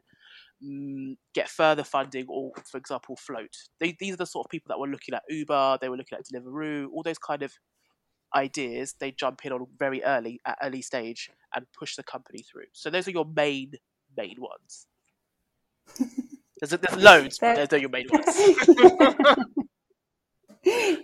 mm, 0.63 1.15
get 1.34 1.49
further 1.49 1.84
funding 1.84 2.25
or, 2.30 2.51
for 2.69 2.78
example, 2.78 3.15
float. 3.17 3.55
They, 3.80 3.95
these 3.99 4.13
are 4.13 4.17
the 4.17 4.25
sort 4.25 4.45
of 4.45 4.51
people 4.51 4.69
that 4.69 4.80
were 4.80 4.88
looking 4.88 5.15
at 5.15 5.23
Uber, 5.30 5.80
they 5.82 5.89
were 5.89 5.97
looking 5.97 6.17
at 6.17 6.25
Deliveroo, 6.25 6.88
all 6.93 7.03
those 7.03 7.19
kind 7.19 7.43
of 7.43 7.53
ideas 8.36 8.95
they 8.99 9.11
jump 9.11 9.45
in 9.45 9.51
on 9.53 9.65
very 9.80 10.03
early 10.03 10.39
at 10.45 10.57
early 10.61 10.82
stage 10.82 11.30
and 11.55 11.65
push 11.78 11.95
the 11.95 12.03
company 12.03 12.43
through. 12.43 12.65
So 12.73 12.89
those 12.89 13.07
are 13.07 13.11
your 13.11 13.25
main 13.25 13.71
main 14.17 14.36
ones. 14.39 14.88
There's, 16.60 16.72
there's 16.72 17.03
loads, 17.03 17.39
but 17.39 17.55
they're, 17.55 17.68
they're 17.68 17.80
your 17.80 17.89
main 17.89 18.08
ones. 18.12 18.26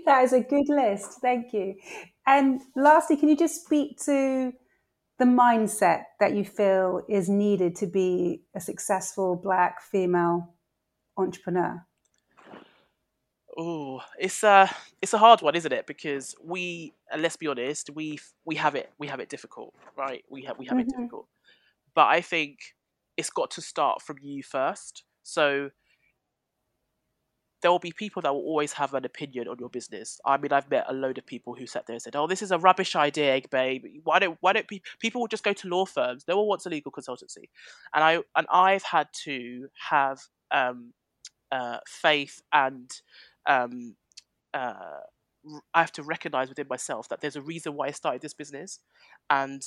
that 0.05 0.23
is 0.23 0.33
a 0.33 0.41
good 0.41 0.67
list. 0.67 1.19
Thank 1.21 1.53
you. 1.53 1.75
And 2.25 2.61
lastly, 2.75 3.17
can 3.17 3.29
you 3.29 3.37
just 3.37 3.63
speak 3.63 3.97
to 4.05 4.53
the 5.19 5.25
mindset 5.25 6.03
that 6.19 6.35
you 6.35 6.43
feel 6.43 7.03
is 7.07 7.29
needed 7.29 7.75
to 7.77 7.87
be 7.87 8.41
a 8.55 8.59
successful 8.59 9.35
black 9.35 9.81
female 9.81 10.53
entrepreneur? 11.17 11.85
Oh, 13.55 14.01
it's 14.17 14.43
a 14.43 14.69
it's 15.01 15.13
a 15.13 15.19
hard 15.19 15.41
one, 15.41 15.55
isn't 15.55 15.71
it? 15.71 15.85
Because 15.85 16.35
we, 16.43 16.93
let's 17.15 17.35
be 17.35 17.47
honest, 17.47 17.91
we 17.91 18.17
we 18.45 18.55
have 18.55 18.73
it 18.73 18.91
we 18.97 19.07
have 19.07 19.19
it 19.19 19.29
difficult, 19.29 19.75
right? 19.95 20.23
We 20.29 20.43
have 20.43 20.57
we 20.57 20.65
have 20.65 20.77
mm-hmm. 20.77 20.89
it 20.89 20.97
difficult. 20.97 21.27
But 21.93 22.07
I 22.07 22.21
think 22.21 22.57
it's 23.15 23.29
got 23.29 23.51
to 23.51 23.61
start 23.61 24.01
from 24.01 24.17
you 24.21 24.41
first. 24.41 25.03
So 25.23 25.71
there 27.61 27.71
will 27.71 27.79
be 27.79 27.93
people 27.93 28.21
that 28.21 28.33
will 28.33 28.41
always 28.41 28.73
have 28.73 28.93
an 28.93 29.05
opinion 29.05 29.47
on 29.47 29.57
your 29.57 29.69
business. 29.69 30.19
I 30.25 30.37
mean, 30.37 30.51
I've 30.51 30.69
met 30.69 30.85
a 30.89 30.93
load 30.93 31.17
of 31.17 31.25
people 31.25 31.55
who 31.55 31.65
sat 31.65 31.87
there 31.87 31.93
and 31.93 32.01
said, 32.01 32.15
"Oh, 32.15 32.27
this 32.27 32.41
is 32.41 32.51
a 32.51 32.59
rubbish 32.59 32.95
idea, 32.95 33.41
babe. 33.49 33.85
Why 34.03 34.19
don't 34.19 34.37
why 34.41 34.53
don't 34.53 34.69
people 34.99 35.21
will 35.21 35.29
just 35.29 35.45
go 35.45 35.53
to 35.53 35.67
law 35.69 35.85
firms? 35.85 36.25
No 36.27 36.37
one 36.37 36.47
wants 36.47 36.65
a 36.65 36.69
legal 36.69 36.91
consultancy." 36.91 37.49
And 37.93 38.03
I 38.03 38.15
and 38.35 38.45
I've 38.51 38.83
had 38.83 39.07
to 39.23 39.69
have 39.89 40.21
um, 40.51 40.93
uh, 41.51 41.79
faith 41.87 42.41
and 42.51 42.91
um, 43.45 43.95
uh, 44.53 44.99
I 45.73 45.79
have 45.79 45.91
to 45.93 46.03
recognize 46.03 46.49
within 46.49 46.67
myself 46.69 47.09
that 47.09 47.21
there's 47.21 47.35
a 47.35 47.41
reason 47.41 47.75
why 47.75 47.87
I 47.87 47.91
started 47.91 48.21
this 48.21 48.33
business, 48.33 48.79
and 49.29 49.61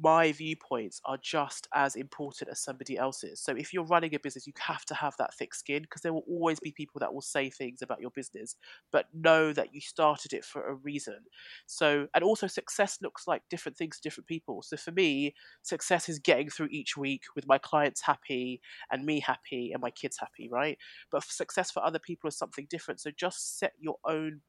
my 0.00 0.32
viewpoints 0.32 1.00
are 1.04 1.18
just 1.22 1.68
as 1.74 1.96
important 1.96 2.50
as 2.50 2.60
somebody 2.60 2.98
else's. 2.98 3.40
So 3.40 3.52
if 3.52 3.72
you're 3.72 3.84
running 3.84 4.14
a 4.14 4.18
business, 4.18 4.46
you 4.46 4.52
have 4.58 4.84
to 4.86 4.94
have 4.94 5.14
that 5.18 5.34
thick 5.34 5.54
skin 5.54 5.82
because 5.82 6.02
there 6.02 6.12
will 6.12 6.24
always 6.28 6.60
be 6.60 6.72
people 6.72 6.98
that 7.00 7.14
will 7.14 7.22
say 7.22 7.50
things 7.50 7.82
about 7.82 8.00
your 8.00 8.10
business, 8.10 8.56
but 8.92 9.06
know 9.14 9.52
that 9.52 9.74
you 9.74 9.80
started 9.80 10.32
it 10.32 10.44
for 10.44 10.66
a 10.68 10.74
reason. 10.74 11.18
So, 11.66 12.08
and 12.14 12.24
also 12.24 12.46
success 12.46 12.98
looks 13.00 13.26
like 13.26 13.42
different 13.48 13.78
things 13.78 13.96
to 13.96 14.02
different 14.02 14.26
people. 14.26 14.62
So 14.62 14.76
for 14.76 14.92
me, 14.92 15.34
success 15.62 16.08
is 16.08 16.18
getting 16.18 16.50
through 16.50 16.68
each 16.70 16.96
week 16.96 17.22
with 17.34 17.46
my 17.46 17.58
clients 17.58 18.02
happy 18.02 18.60
and 18.90 19.04
me 19.04 19.20
happy 19.20 19.72
and 19.72 19.80
my 19.80 19.90
kids 19.90 20.18
happy, 20.18 20.48
right? 20.50 20.78
But 21.10 21.24
success 21.24 21.70
for 21.70 21.84
other 21.84 21.98
people 21.98 22.28
is 22.28 22.36
something 22.36 22.66
different. 22.68 23.00
So 23.00 23.10
just 23.10 23.58
set 23.58 23.72
your 23.78 23.96
own 24.04 24.40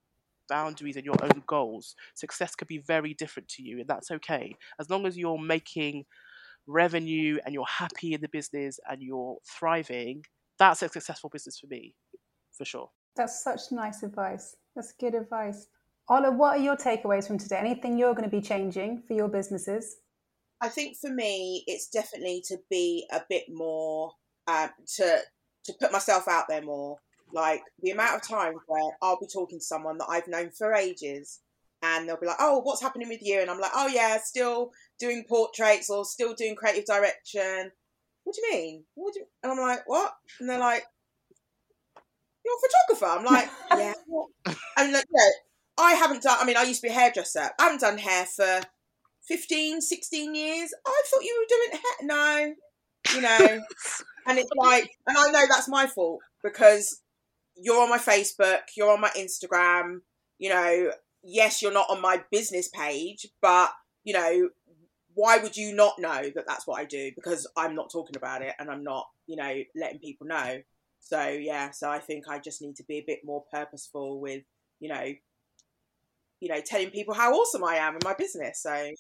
boundaries 0.50 0.96
and 0.96 1.06
your 1.06 1.22
own 1.24 1.44
goals. 1.48 1.96
Success 2.16 2.56
could 2.56 2.68
be 2.68 2.80
very 2.80 3.14
different 3.14 3.48
to 3.50 3.64
you, 3.64 3.80
and 3.80 3.88
that's 3.88 4.12
okay. 4.12 4.56
As 4.80 4.90
long 4.90 5.06
as 5.06 5.18
you're 5.18 5.38
making 5.38 6.06
revenue 6.68 7.40
and 7.46 7.54
you're 7.54 7.66
happy 7.66 8.14
in 8.14 8.22
the 8.22 8.30
business 8.30 8.80
and 8.90 9.02
you're 9.02 9.38
thriving, 9.46 10.24
that's 10.60 10.82
a 10.82 10.90
successful 10.90 11.30
business 11.30 11.60
for 11.60 11.68
me, 11.68 11.94
for 12.52 12.66
sure. 12.66 12.90
That's 13.16 13.44
such 13.44 13.72
nice 13.72 14.04
advice. 14.04 14.56
That's 14.76 14.94
good 15.00 15.16
advice. 15.16 15.68
Ola, 16.10 16.32
what 16.32 16.58
are 16.58 16.62
your 16.62 16.78
takeaways 16.78 17.28
from 17.28 17.38
today? 17.38 17.58
Anything 17.58 17.98
you're 17.98 18.14
going 18.14 18.30
to 18.30 18.36
be 18.36 18.42
changing 18.42 19.04
for 19.08 19.14
your 19.14 19.28
businesses? 19.28 19.98
I 20.62 20.70
think 20.70 20.98
for 20.98 21.10
me, 21.10 21.64
it's 21.68 21.90
definitely 21.90 22.44
to 22.48 22.58
be 22.70 23.08
a 23.12 23.22
bit 23.30 23.46
more 23.50 24.14
uh, 24.48 24.70
to 24.96 25.20
to 25.66 25.74
put 25.82 25.92
myself 25.92 26.28
out 26.30 26.46
there 26.48 26.62
more 26.62 26.98
like 27.34 27.62
the 27.82 27.92
amount 27.92 28.16
of 28.16 28.28
times 28.28 28.58
where 28.68 28.92
I'll 29.02 29.20
be 29.20 29.28
talking 29.32 29.60
to 29.60 29.66
someone 29.66 29.98
that 29.98 30.08
I've 30.10 30.28
known 30.28 30.52
for 30.52 30.74
ages 30.74 31.40
and 31.82 32.08
they'll 32.08 32.20
be 32.20 32.28
like, 32.28 32.38
Oh, 32.40 32.60
what's 32.60 32.82
happening 32.82 33.10
with 33.10 33.22
you? 33.22 33.40
And 33.42 33.50
I'm 33.50 33.60
like, 33.60 33.72
Oh, 33.76 33.88
yeah, 33.88 34.18
still 34.24 34.72
doing 35.00 35.26
portraits 35.28 35.90
or 35.90 36.06
still 36.06 36.34
doing 36.34 36.56
creative 36.56 36.86
direction. 36.86 37.72
What 38.24 38.36
do 38.36 38.42
you 38.42 38.52
mean? 38.52 38.84
What 38.96 39.14
do 39.14 39.22
you... 39.22 39.26
And 39.44 39.52
I'm 39.52 39.60
like, 39.60 39.82
What? 39.86 40.14
And 40.40 40.50
they're 40.50 40.60
like, 40.60 40.84
You're 42.44 42.56
a 42.56 42.96
photographer. 42.96 43.20
I'm 43.20 43.26
like, 43.26 43.50
Yeah. 43.72 44.54
and 44.78 44.94
like, 44.94 45.06
yeah, 45.16 45.30
I 45.78 45.94
haven't 45.94 46.24
done, 46.24 46.38
I 46.40 46.46
mean, 46.46 46.58
I 46.58 46.64
used 46.64 46.82
to 46.82 46.88
be 46.88 46.94
a 46.94 46.98
hairdresser. 46.98 47.50
I 47.60 47.64
haven't 47.64 47.82
done 47.82 47.98
hair 47.98 48.26
for 48.26 48.62
15, 49.28 49.82
16 49.82 50.36
years. 50.36 50.74
I 50.86 51.04
thought 51.08 51.24
you 51.24 51.38
were 51.40 51.56
doing 51.56 51.82
hair. 51.82 52.08
No, 52.08 52.54
you 53.16 53.22
know. 53.22 53.64
and 54.28 54.40
it's 54.40 54.50
like, 54.56 54.90
and 55.06 55.18
I 55.18 55.30
know 55.32 55.46
that's 55.48 55.70
my 55.70 55.86
fault 55.86 56.22
because 56.44 57.02
you're 57.62 57.82
on 57.82 57.90
my 57.90 57.98
Facebook, 57.98 58.62
you're 58.76 58.92
on 58.92 59.02
my 59.02 59.10
Instagram, 59.10 60.00
you 60.38 60.50
know, 60.50 60.92
yes, 61.24 61.62
you're 61.62 61.74
not 61.74 61.90
on 61.90 62.02
my 62.02 62.24
business 62.32 62.68
page, 62.68 63.28
but, 63.42 63.72
you 64.04 64.14
know, 64.14 64.50
why 65.14 65.38
would 65.38 65.58
you 65.58 65.74
not 65.74 66.00
know 66.00 66.30
that 66.36 66.46
that's 66.48 66.68
what 66.68 66.80
I 66.80 66.86
do? 66.86 67.12
Because 67.16 67.48
I'm 67.58 67.76
not 67.76 67.92
talking 67.92 68.16
about 68.16 68.42
it 68.42 68.54
and 68.60 68.70
I'm 68.70 68.84
not, 68.84 69.08
you 69.26 69.36
know, 69.36 69.62
letting 69.76 70.00
people 70.00 70.28
know. 70.28 70.62
So, 71.00 71.28
yeah, 71.28 71.72
so 71.72 71.90
I 71.90 72.00
think 72.00 72.26
I 72.30 72.40
just 72.40 72.62
need 72.62 72.76
to 72.78 72.84
be 72.84 72.98
a 72.98 73.04
bit 73.06 73.20
more 73.26 73.44
purposeful 73.52 74.20
with, 74.20 74.44
you 74.80 74.90
know, 74.90 75.14
you 76.40 76.50
know, 76.50 76.62
telling 76.64 76.92
people 76.92 77.16
how 77.16 77.34
awesome 77.34 77.64
I 77.64 77.76
am 77.76 77.94
in 77.94 78.00
my 78.04 78.14
business. 78.14 78.62
So, 78.62 78.92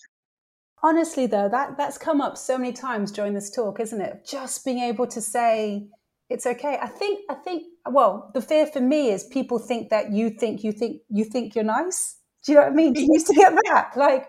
honestly 0.83 1.25
though 1.25 1.49
that 1.49 1.75
that's 1.75 1.97
come 1.97 2.21
up 2.21 2.37
so 2.37 2.55
many 2.55 2.71
times 2.71 3.11
during 3.11 3.33
this 3.33 3.49
talk 3.49 3.79
isn't 3.79 3.99
it 3.99 4.23
just 4.29 4.63
being 4.63 4.77
able 4.77 5.07
to 5.07 5.19
say 5.19 5.87
it's 6.29 6.45
okay. 6.45 6.77
I 6.81 6.87
think 6.87 7.21
I 7.29 7.35
think 7.35 7.63
well, 7.91 8.31
the 8.33 8.41
fear 8.41 8.65
for 8.65 8.79
me 8.79 9.11
is 9.11 9.23
people 9.25 9.59
think 9.59 9.89
that 9.89 10.11
you 10.11 10.29
think 10.29 10.63
you 10.63 10.71
think 10.71 11.01
you 11.09 11.23
think 11.23 11.55
you're 11.55 11.63
nice. 11.63 12.17
Do 12.45 12.53
you 12.53 12.57
know 12.57 12.65
what 12.65 12.71
I 12.71 12.75
mean? 12.75 12.93
Do 12.93 13.01
you 13.01 13.09
used 13.11 13.27
to 13.27 13.33
get 13.33 13.53
that? 13.65 13.91
Like 13.97 14.27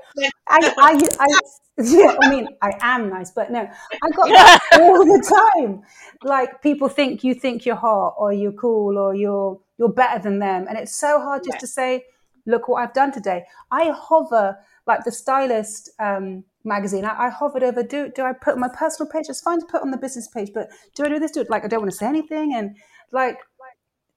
I, 0.48 0.74
I, 0.78 1.00
I, 1.20 1.40
yeah, 1.82 2.16
I 2.20 2.30
mean, 2.30 2.48
I 2.60 2.72
am 2.80 3.08
nice, 3.08 3.30
but 3.30 3.52
no, 3.52 3.60
I 3.60 4.10
got 4.10 4.28
that 4.28 4.60
all 4.80 5.04
the 5.04 5.52
time. 5.56 5.82
Like 6.24 6.60
people 6.62 6.88
think 6.88 7.22
you 7.22 7.34
think 7.34 7.64
you're 7.64 7.76
hot 7.76 8.14
or 8.18 8.32
you're 8.32 8.52
cool 8.52 8.98
or 8.98 9.14
you're 9.14 9.60
you're 9.78 9.92
better 9.92 10.20
than 10.20 10.40
them, 10.40 10.66
and 10.68 10.76
it's 10.76 10.96
so 10.96 11.20
hard 11.20 11.44
just 11.44 11.56
yeah. 11.56 11.60
to 11.60 11.66
say, 11.66 12.04
look 12.46 12.66
what 12.66 12.82
I've 12.82 12.94
done 12.94 13.12
today. 13.12 13.44
I 13.70 13.92
hover 13.94 14.58
like 14.86 15.04
the 15.04 15.12
stylist 15.12 15.90
um, 16.00 16.42
magazine. 16.64 17.04
I, 17.04 17.26
I 17.26 17.28
hovered 17.28 17.62
over. 17.62 17.84
Do 17.84 18.10
do 18.10 18.22
I 18.22 18.32
put 18.32 18.54
on 18.54 18.60
my 18.60 18.70
personal 18.76 19.08
page? 19.08 19.26
It's 19.28 19.40
fine 19.40 19.60
to 19.60 19.66
put 19.66 19.82
on 19.82 19.92
the 19.92 19.96
business 19.96 20.26
page, 20.26 20.50
but 20.52 20.70
do 20.96 21.04
I 21.04 21.08
do 21.08 21.20
this? 21.20 21.30
Do 21.30 21.42
it 21.42 21.50
like 21.50 21.64
I 21.64 21.68
don't 21.68 21.80
want 21.80 21.92
to 21.92 21.96
say 21.96 22.06
anything, 22.06 22.54
and 22.54 22.76
like 23.12 23.38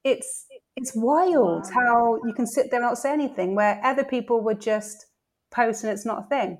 it's 0.03 0.47
it's 0.75 0.93
wild 0.95 1.69
how 1.73 2.19
you 2.25 2.33
can 2.33 2.47
sit 2.47 2.71
there 2.71 2.79
and 2.79 2.89
not 2.89 2.97
say 2.97 3.11
anything 3.11 3.55
where 3.55 3.79
other 3.83 4.03
people 4.03 4.41
would 4.43 4.59
just 4.61 5.05
post 5.51 5.83
and 5.83 5.91
it's 5.91 6.05
not 6.05 6.25
a 6.25 6.27
thing. 6.27 6.57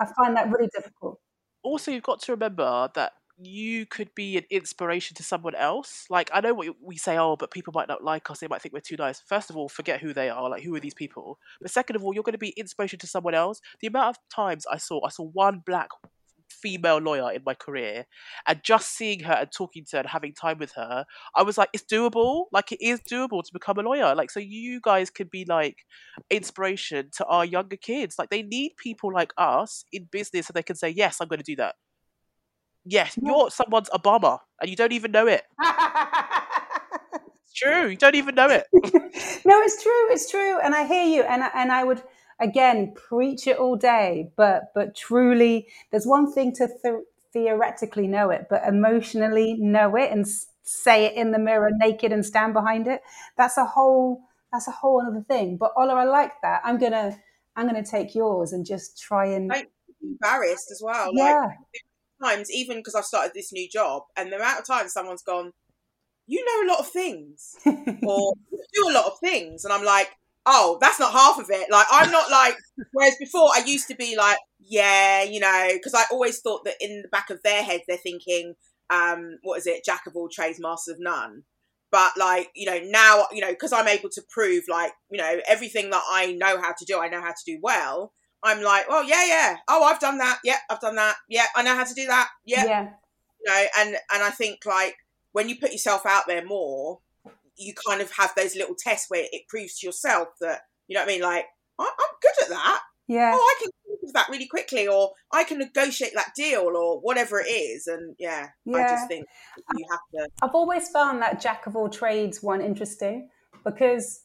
I 0.00 0.06
find 0.16 0.36
that 0.36 0.50
really 0.50 0.68
difficult. 0.74 1.18
Also, 1.62 1.90
you've 1.90 2.02
got 2.02 2.20
to 2.22 2.32
remember 2.32 2.88
that 2.94 3.12
you 3.42 3.86
could 3.86 4.14
be 4.14 4.36
an 4.36 4.44
inspiration 4.50 5.14
to 5.16 5.22
someone 5.22 5.54
else. 5.54 6.04
Like, 6.10 6.30
I 6.32 6.40
know 6.40 6.54
what 6.54 6.68
we 6.82 6.96
say, 6.96 7.16
oh, 7.18 7.36
but 7.36 7.50
people 7.50 7.72
might 7.74 7.88
not 7.88 8.04
like 8.04 8.30
us. 8.30 8.40
They 8.40 8.48
might 8.48 8.62
think 8.62 8.74
we're 8.74 8.80
too 8.80 8.96
nice. 8.98 9.20
First 9.20 9.50
of 9.50 9.56
all, 9.56 9.68
forget 9.68 10.00
who 10.00 10.12
they 10.12 10.28
are. 10.28 10.48
Like, 10.48 10.62
who 10.62 10.74
are 10.74 10.80
these 10.80 10.94
people? 10.94 11.38
But 11.60 11.70
second 11.70 11.96
of 11.96 12.04
all, 12.04 12.14
you're 12.14 12.22
going 12.22 12.32
to 12.32 12.38
be 12.38 12.50
inspiration 12.50 12.98
to 13.00 13.06
someone 13.06 13.34
else. 13.34 13.60
The 13.80 13.86
amount 13.86 14.16
of 14.16 14.16
times 14.34 14.66
I 14.70 14.76
saw, 14.76 15.04
I 15.04 15.10
saw 15.10 15.24
one 15.24 15.62
black 15.64 15.88
female 16.62 16.98
lawyer 16.98 17.32
in 17.32 17.42
my 17.44 17.54
career 17.54 18.04
and 18.46 18.60
just 18.62 18.94
seeing 18.96 19.20
her 19.20 19.32
and 19.34 19.50
talking 19.52 19.84
to 19.88 19.96
her 19.96 20.00
and 20.00 20.08
having 20.08 20.32
time 20.34 20.58
with 20.58 20.72
her 20.72 21.04
i 21.36 21.42
was 21.42 21.56
like 21.58 21.68
it's 21.72 21.84
doable. 21.84 22.46
Like 22.52 22.72
it 22.72 22.78
is 22.84 23.00
doable 23.00 23.42
to 23.42 23.50
become 23.52 23.78
a 23.78 23.82
lawyer. 23.82 24.14
Like 24.14 24.30
so 24.30 24.40
you 24.40 24.80
guys 24.82 25.10
can 25.10 25.28
be 25.30 25.44
like 25.44 25.78
inspiration 26.30 27.10
to 27.16 27.24
our 27.26 27.44
younger 27.44 27.76
kids. 27.76 28.16
Like 28.18 28.30
they 28.30 28.42
need 28.42 28.72
people 28.76 29.12
like 29.12 29.32
us 29.38 29.84
in 29.92 30.08
business 30.10 30.46
so 30.46 30.52
they 30.52 30.62
can 30.62 30.76
say 30.76 30.88
yes 30.90 31.18
i'm 31.20 31.28
going 31.28 31.38
to 31.40 31.44
do 31.44 31.56
that. 31.56 31.74
Yes 32.84 33.18
you're 33.22 33.50
someone's 33.50 33.90
obama 33.90 34.38
and 34.60 34.70
you 34.70 34.76
don't 34.76 34.92
even 34.92 35.10
know 35.12 35.26
it. 35.26 35.42
It's 37.44 37.54
true 37.54 37.88
you 37.88 37.96
don't 37.96 38.14
even 38.14 38.34
know 38.34 38.48
it. 38.48 38.64
No, 39.44 39.60
it's 39.62 39.82
true. 39.82 40.12
It's 40.12 40.30
true, 40.30 40.60
and 40.60 40.74
I 40.74 40.86
hear 40.86 41.04
you. 41.04 41.22
And 41.22 41.42
I- 41.42 41.50
and 41.54 41.72
I 41.72 41.82
would 41.82 42.02
again 42.40 42.94
preach 42.94 43.46
it 43.46 43.58
all 43.58 43.76
day, 43.76 44.30
but 44.36 44.72
but 44.74 44.94
truly, 44.96 45.68
there's 45.90 46.06
one 46.06 46.32
thing 46.32 46.52
to 46.56 46.68
th- 46.82 47.04
theoretically 47.32 48.06
know 48.06 48.30
it, 48.30 48.46
but 48.50 48.62
emotionally 48.66 49.54
know 49.54 49.96
it 49.96 50.10
and 50.10 50.26
say 50.62 51.06
it 51.06 51.14
in 51.14 51.32
the 51.32 51.38
mirror 51.38 51.70
naked 51.72 52.12
and 52.12 52.24
stand 52.24 52.52
behind 52.52 52.86
it. 52.86 53.00
That's 53.36 53.56
a 53.56 53.64
whole 53.64 54.22
that's 54.52 54.68
a 54.68 54.72
whole 54.72 55.02
other 55.06 55.24
thing. 55.28 55.56
But 55.56 55.72
Ola, 55.76 55.94
I 55.94 56.04
like 56.04 56.32
that. 56.42 56.62
I'm 56.64 56.78
gonna 56.78 57.16
I'm 57.56 57.66
gonna 57.66 57.84
take 57.84 58.14
yours 58.14 58.52
and 58.52 58.66
just 58.66 59.00
try 59.00 59.26
and 59.26 59.48
be 59.48 59.64
embarrassed 60.02 60.70
as 60.70 60.80
well. 60.82 61.10
yeah. 61.14 61.46
Like 62.22 62.36
times, 62.36 62.50
even 62.50 62.78
because 62.78 62.94
I've 62.94 63.04
started 63.04 63.32
this 63.34 63.52
new 63.52 63.68
job, 63.68 64.02
and 64.16 64.30
the 64.30 64.36
amount 64.36 64.60
of 64.60 64.66
times 64.66 64.92
someone's 64.92 65.22
gone, 65.22 65.52
"You 66.26 66.44
know 66.44 66.68
a 66.68 66.70
lot 66.70 66.80
of 66.80 66.90
things," 66.90 67.56
or 67.66 68.34
"You 68.52 68.64
do 68.74 68.88
a 68.90 68.92
lot 68.92 69.06
of 69.06 69.18
things," 69.20 69.64
and 69.64 69.72
I'm 69.72 69.84
like, 69.84 70.10
"Oh, 70.46 70.78
that's 70.80 71.00
not 71.00 71.12
half 71.12 71.38
of 71.38 71.46
it." 71.50 71.70
Like 71.70 71.86
I'm 71.90 72.10
not 72.10 72.30
like. 72.30 72.56
Whereas 72.92 73.16
before, 73.18 73.50
I 73.54 73.62
used 73.66 73.88
to 73.88 73.94
be 73.94 74.16
like, 74.16 74.38
"Yeah, 74.58 75.22
you 75.22 75.40
know," 75.40 75.68
because 75.72 75.94
I 75.94 76.04
always 76.10 76.40
thought 76.40 76.64
that 76.64 76.76
in 76.80 77.02
the 77.02 77.08
back 77.08 77.30
of 77.30 77.42
their 77.42 77.62
heads, 77.62 77.84
they're 77.86 77.96
thinking, 77.96 78.54
um, 78.90 79.38
"What 79.42 79.58
is 79.58 79.66
it? 79.66 79.84
Jack 79.84 80.02
of 80.06 80.16
all 80.16 80.28
trades, 80.28 80.60
master 80.60 80.92
of 80.92 80.98
none." 81.00 81.44
But 81.92 82.12
like 82.16 82.50
you 82.54 82.66
know 82.66 82.80
now, 82.84 83.26
you 83.32 83.40
know, 83.40 83.50
because 83.50 83.72
I'm 83.72 83.88
able 83.88 84.10
to 84.10 84.22
prove 84.30 84.64
like 84.68 84.92
you 85.10 85.18
know 85.18 85.40
everything 85.48 85.90
that 85.90 86.02
I 86.10 86.32
know 86.32 86.60
how 86.60 86.72
to 86.76 86.84
do, 86.84 86.98
I 86.98 87.08
know 87.08 87.20
how 87.20 87.32
to 87.32 87.44
do 87.44 87.58
well. 87.62 88.12
I'm 88.42 88.62
like, 88.62 88.88
well, 88.88 89.04
yeah, 89.04 89.24
yeah. 89.26 89.56
Oh, 89.68 89.84
I've 89.84 90.00
done 90.00 90.18
that. 90.18 90.38
Yeah, 90.44 90.56
I've 90.70 90.80
done 90.80 90.96
that. 90.96 91.16
Yeah, 91.28 91.44
I 91.54 91.62
know 91.62 91.74
how 91.74 91.84
to 91.84 91.94
do 91.94 92.06
that. 92.06 92.28
Yeah, 92.46 92.64
yeah. 92.64 92.88
you 93.40 93.52
know, 93.52 93.66
and 93.78 93.88
and 94.12 94.22
I 94.22 94.30
think 94.30 94.60
like 94.64 94.96
when 95.32 95.48
you 95.48 95.58
put 95.58 95.72
yourself 95.72 96.06
out 96.06 96.24
there 96.26 96.44
more, 96.44 97.00
you 97.60 97.74
kind 97.86 98.00
of 98.00 98.10
have 98.12 98.32
those 98.36 98.56
little 98.56 98.74
tests 98.76 99.06
where 99.08 99.26
it 99.30 99.42
proves 99.48 99.78
to 99.78 99.86
yourself 99.86 100.28
that 100.40 100.60
you 100.88 100.94
know 100.94 101.02
what 101.02 101.10
I 101.10 101.12
mean. 101.12 101.22
Like, 101.22 101.44
I, 101.78 101.84
I'm 101.84 102.14
good 102.22 102.44
at 102.44 102.48
that. 102.50 102.80
Yeah. 103.06 103.32
Oh, 103.34 103.38
I 103.38 103.62
can 103.62 103.70
do 103.86 104.12
that 104.14 104.28
really 104.28 104.46
quickly, 104.46 104.88
or 104.88 105.12
I 105.32 105.44
can 105.44 105.58
negotiate 105.58 106.12
that 106.14 106.32
deal, 106.36 106.72
or 106.76 107.00
whatever 107.00 107.40
it 107.40 107.48
is. 107.48 107.86
And 107.86 108.14
yeah, 108.18 108.48
I 108.74 108.82
just 108.82 109.08
think 109.08 109.26
you 109.76 109.86
have 109.90 110.00
to. 110.14 110.28
I've 110.42 110.54
always 110.54 110.88
found 110.88 111.22
that 111.22 111.40
jack 111.40 111.66
of 111.66 111.76
all 111.76 111.88
trades 111.88 112.42
one 112.42 112.60
interesting 112.60 113.28
because 113.64 114.22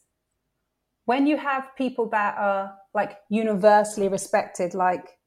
when 1.04 1.26
you 1.26 1.36
have 1.36 1.68
people 1.76 2.08
that 2.10 2.36
are 2.36 2.74
like 2.94 3.18
universally 3.28 4.08
respected, 4.08 4.74
like 4.74 5.18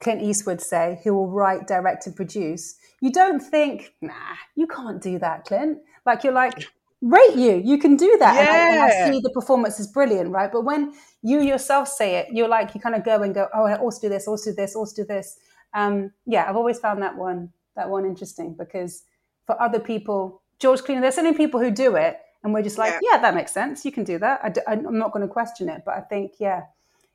Clint 0.00 0.22
Eastwood 0.22 0.60
say, 0.60 1.00
who 1.04 1.14
will 1.14 1.30
write, 1.30 1.66
direct, 1.66 2.06
and 2.06 2.14
produce, 2.14 2.76
you 3.00 3.10
don't 3.12 3.40
think, 3.40 3.92
nah, 4.00 4.12
you 4.54 4.66
can't 4.66 5.02
do 5.02 5.18
that, 5.18 5.44
Clint. 5.44 5.78
Like 6.04 6.22
you're 6.22 6.32
like, 6.32 6.66
rate 7.02 7.34
you, 7.36 7.60
you 7.64 7.78
can 7.78 7.96
do 7.96 8.16
that. 8.18 8.36
And, 8.38 8.48
I, 8.48 8.70
and 8.72 8.80
I 8.80 9.12
see 9.12 9.20
the 9.20 9.30
performance 9.30 9.78
is 9.78 9.86
brilliant, 9.86 10.30
right? 10.30 10.50
But 10.50 10.62
when 10.62 10.94
you 11.22 11.40
yourself 11.40 11.88
say 11.88 12.16
it, 12.16 12.28
you're 12.32 12.48
like, 12.48 12.74
you 12.74 12.80
kind 12.80 12.94
of 12.94 13.04
go 13.04 13.22
and 13.22 13.34
go, 13.34 13.48
oh, 13.54 13.64
I 13.66 13.76
also 13.76 14.00
do 14.02 14.08
this, 14.08 14.26
also 14.26 14.50
do 14.50 14.56
this, 14.56 14.74
also 14.74 15.02
do 15.02 15.06
this. 15.06 15.38
Um, 15.74 16.12
yeah, 16.24 16.46
I've 16.48 16.56
always 16.56 16.78
found 16.78 17.02
that 17.02 17.16
one 17.16 17.52
that 17.76 17.90
one 17.90 18.06
interesting 18.06 18.54
because 18.58 19.04
for 19.46 19.60
other 19.60 19.78
people, 19.78 20.40
George 20.58 20.80
Clooney, 20.80 21.02
there's 21.02 21.14
so 21.14 21.22
many 21.22 21.36
people 21.36 21.60
who 21.60 21.70
do 21.70 21.96
it, 21.96 22.18
and 22.42 22.54
we're 22.54 22.62
just 22.62 22.78
like, 22.78 22.94
Yeah. 22.94 23.00
yeah, 23.12 23.18
that 23.20 23.34
makes 23.34 23.52
sense. 23.52 23.84
You 23.84 23.92
can 23.92 24.04
do 24.04 24.18
that. 24.18 24.40
I 24.42 24.48
d- 24.48 24.62
I'm 24.66 24.98
not 24.98 25.12
going 25.12 25.26
to 25.26 25.32
question 25.32 25.68
it, 25.68 25.82
but 25.84 25.94
I 25.94 26.00
think, 26.00 26.32
yeah, 26.38 26.62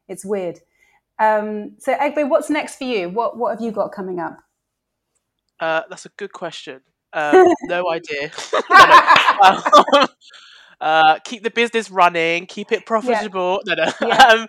it's 0.07 0.23
weird. 0.23 0.59
Um, 1.17 1.73
so, 1.79 1.95
Egbe, 1.95 2.29
what's 2.29 2.49
next 2.49 2.75
for 2.75 2.83
you? 2.83 3.09
What 3.09 3.37
What 3.37 3.51
have 3.51 3.61
you 3.61 3.71
got 3.71 3.91
coming 3.91 4.19
up? 4.19 4.37
Uh, 5.59 5.81
that's 5.89 6.05
a 6.05 6.09
good 6.09 6.31
question. 6.33 6.81
Um, 7.13 7.47
no 7.63 7.89
idea. 7.89 8.31
Um, 9.41 10.07
uh, 10.81 11.19
keep 11.25 11.41
the 11.43 11.49
business 11.49 11.89
running. 11.89 12.45
Keep 12.45 12.71
it 12.71 12.85
profitable. 12.85 13.61
No, 13.65 13.73
no. 13.73 13.91
Yeah. 14.07 14.25
Um, 14.31 14.47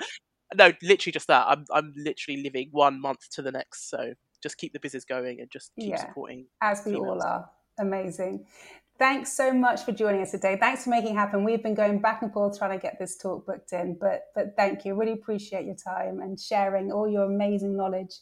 no, 0.55 0.73
literally 0.83 1.13
just 1.13 1.29
that. 1.29 1.47
I'm 1.49 1.65
I'm 1.73 1.95
literally 1.97 2.43
living 2.43 2.69
one 2.73 3.01
month 3.01 3.31
to 3.31 3.43
the 3.43 3.51
next. 3.51 3.89
So 3.89 4.13
just 4.43 4.59
keep 4.59 4.73
the 4.75 4.81
business 4.81 5.05
going 5.05 5.41
and 5.41 5.51
just 5.51 5.73
keep 5.81 5.91
Yeah. 5.91 6.07
supporting. 6.07 6.47
As 6.61 6.83
we 6.85 6.93
females. 6.93 7.23
all 7.23 7.23
are. 7.23 7.51
Amazing. 7.79 8.45
Thanks 8.99 9.33
so 9.33 9.53
much 9.53 9.83
for 9.85 9.93
joining 9.93 10.21
us 10.21 10.31
today. 10.33 10.57
Thanks 10.61 10.85
for 10.85 10.91
making 10.91 11.13
it 11.13 11.19
happen. 11.19 11.43
We've 11.43 11.63
been 11.63 11.75
going 11.75 12.01
back 12.01 12.23
and 12.23 12.33
forth 12.33 12.59
trying 12.59 12.79
to 12.79 12.83
get 12.83 12.99
this 12.99 13.17
talk 13.17 13.47
booked 13.47 13.73
in, 13.73 13.97
but 13.99 14.25
but 14.35 14.55
thank 14.57 14.85
you. 14.85 14.95
Really 14.95 15.13
appreciate 15.13 15.65
your 15.65 15.75
time 15.75 16.21
and 16.21 16.39
sharing 16.39 16.93
all 16.93 17.09
your 17.09 17.25
amazing 17.25 17.77
knowledge. 17.77 18.15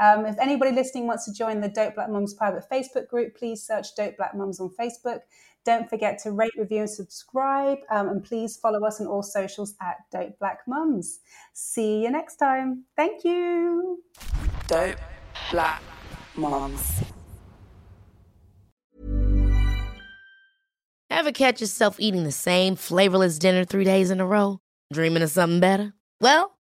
Um, 0.00 0.26
if 0.26 0.36
anybody 0.38 0.72
listening 0.72 1.06
wants 1.06 1.24
to 1.24 1.32
join 1.32 1.60
the 1.60 1.68
Dope 1.68 1.94
Black 1.94 2.10
Mums 2.10 2.34
private 2.34 2.64
Facebook 2.70 3.08
group, 3.08 3.36
please 3.36 3.62
search 3.62 3.94
Dope 3.96 4.16
Black 4.16 4.34
Mums 4.34 4.60
on 4.60 4.70
Facebook. 4.78 5.20
Don't 5.64 5.90
forget 5.90 6.18
to 6.22 6.30
rate, 6.30 6.52
review, 6.56 6.80
and 6.80 6.90
subscribe. 6.90 7.78
Um, 7.90 8.08
and 8.08 8.24
please 8.24 8.56
follow 8.56 8.84
us 8.86 9.00
on 9.00 9.06
all 9.06 9.22
socials 9.22 9.74
at 9.80 9.96
Dope 10.12 10.38
Black 10.38 10.60
Mums. 10.68 11.20
See 11.54 12.02
you 12.02 12.10
next 12.10 12.36
time. 12.36 12.84
Thank 12.94 13.24
you. 13.24 14.02
Dope 14.68 14.96
Black 15.50 15.82
Mums. 16.36 17.02
Ever 21.10 21.32
catch 21.32 21.60
yourself 21.60 21.96
eating 21.98 22.24
the 22.24 22.32
same 22.32 22.76
flavorless 22.76 23.38
dinner 23.38 23.64
three 23.64 23.84
days 23.84 24.10
in 24.10 24.20
a 24.20 24.26
row? 24.26 24.60
Dreaming 24.92 25.22
of 25.22 25.30
something 25.30 25.60
better? 25.60 25.94
Well, 26.20 26.55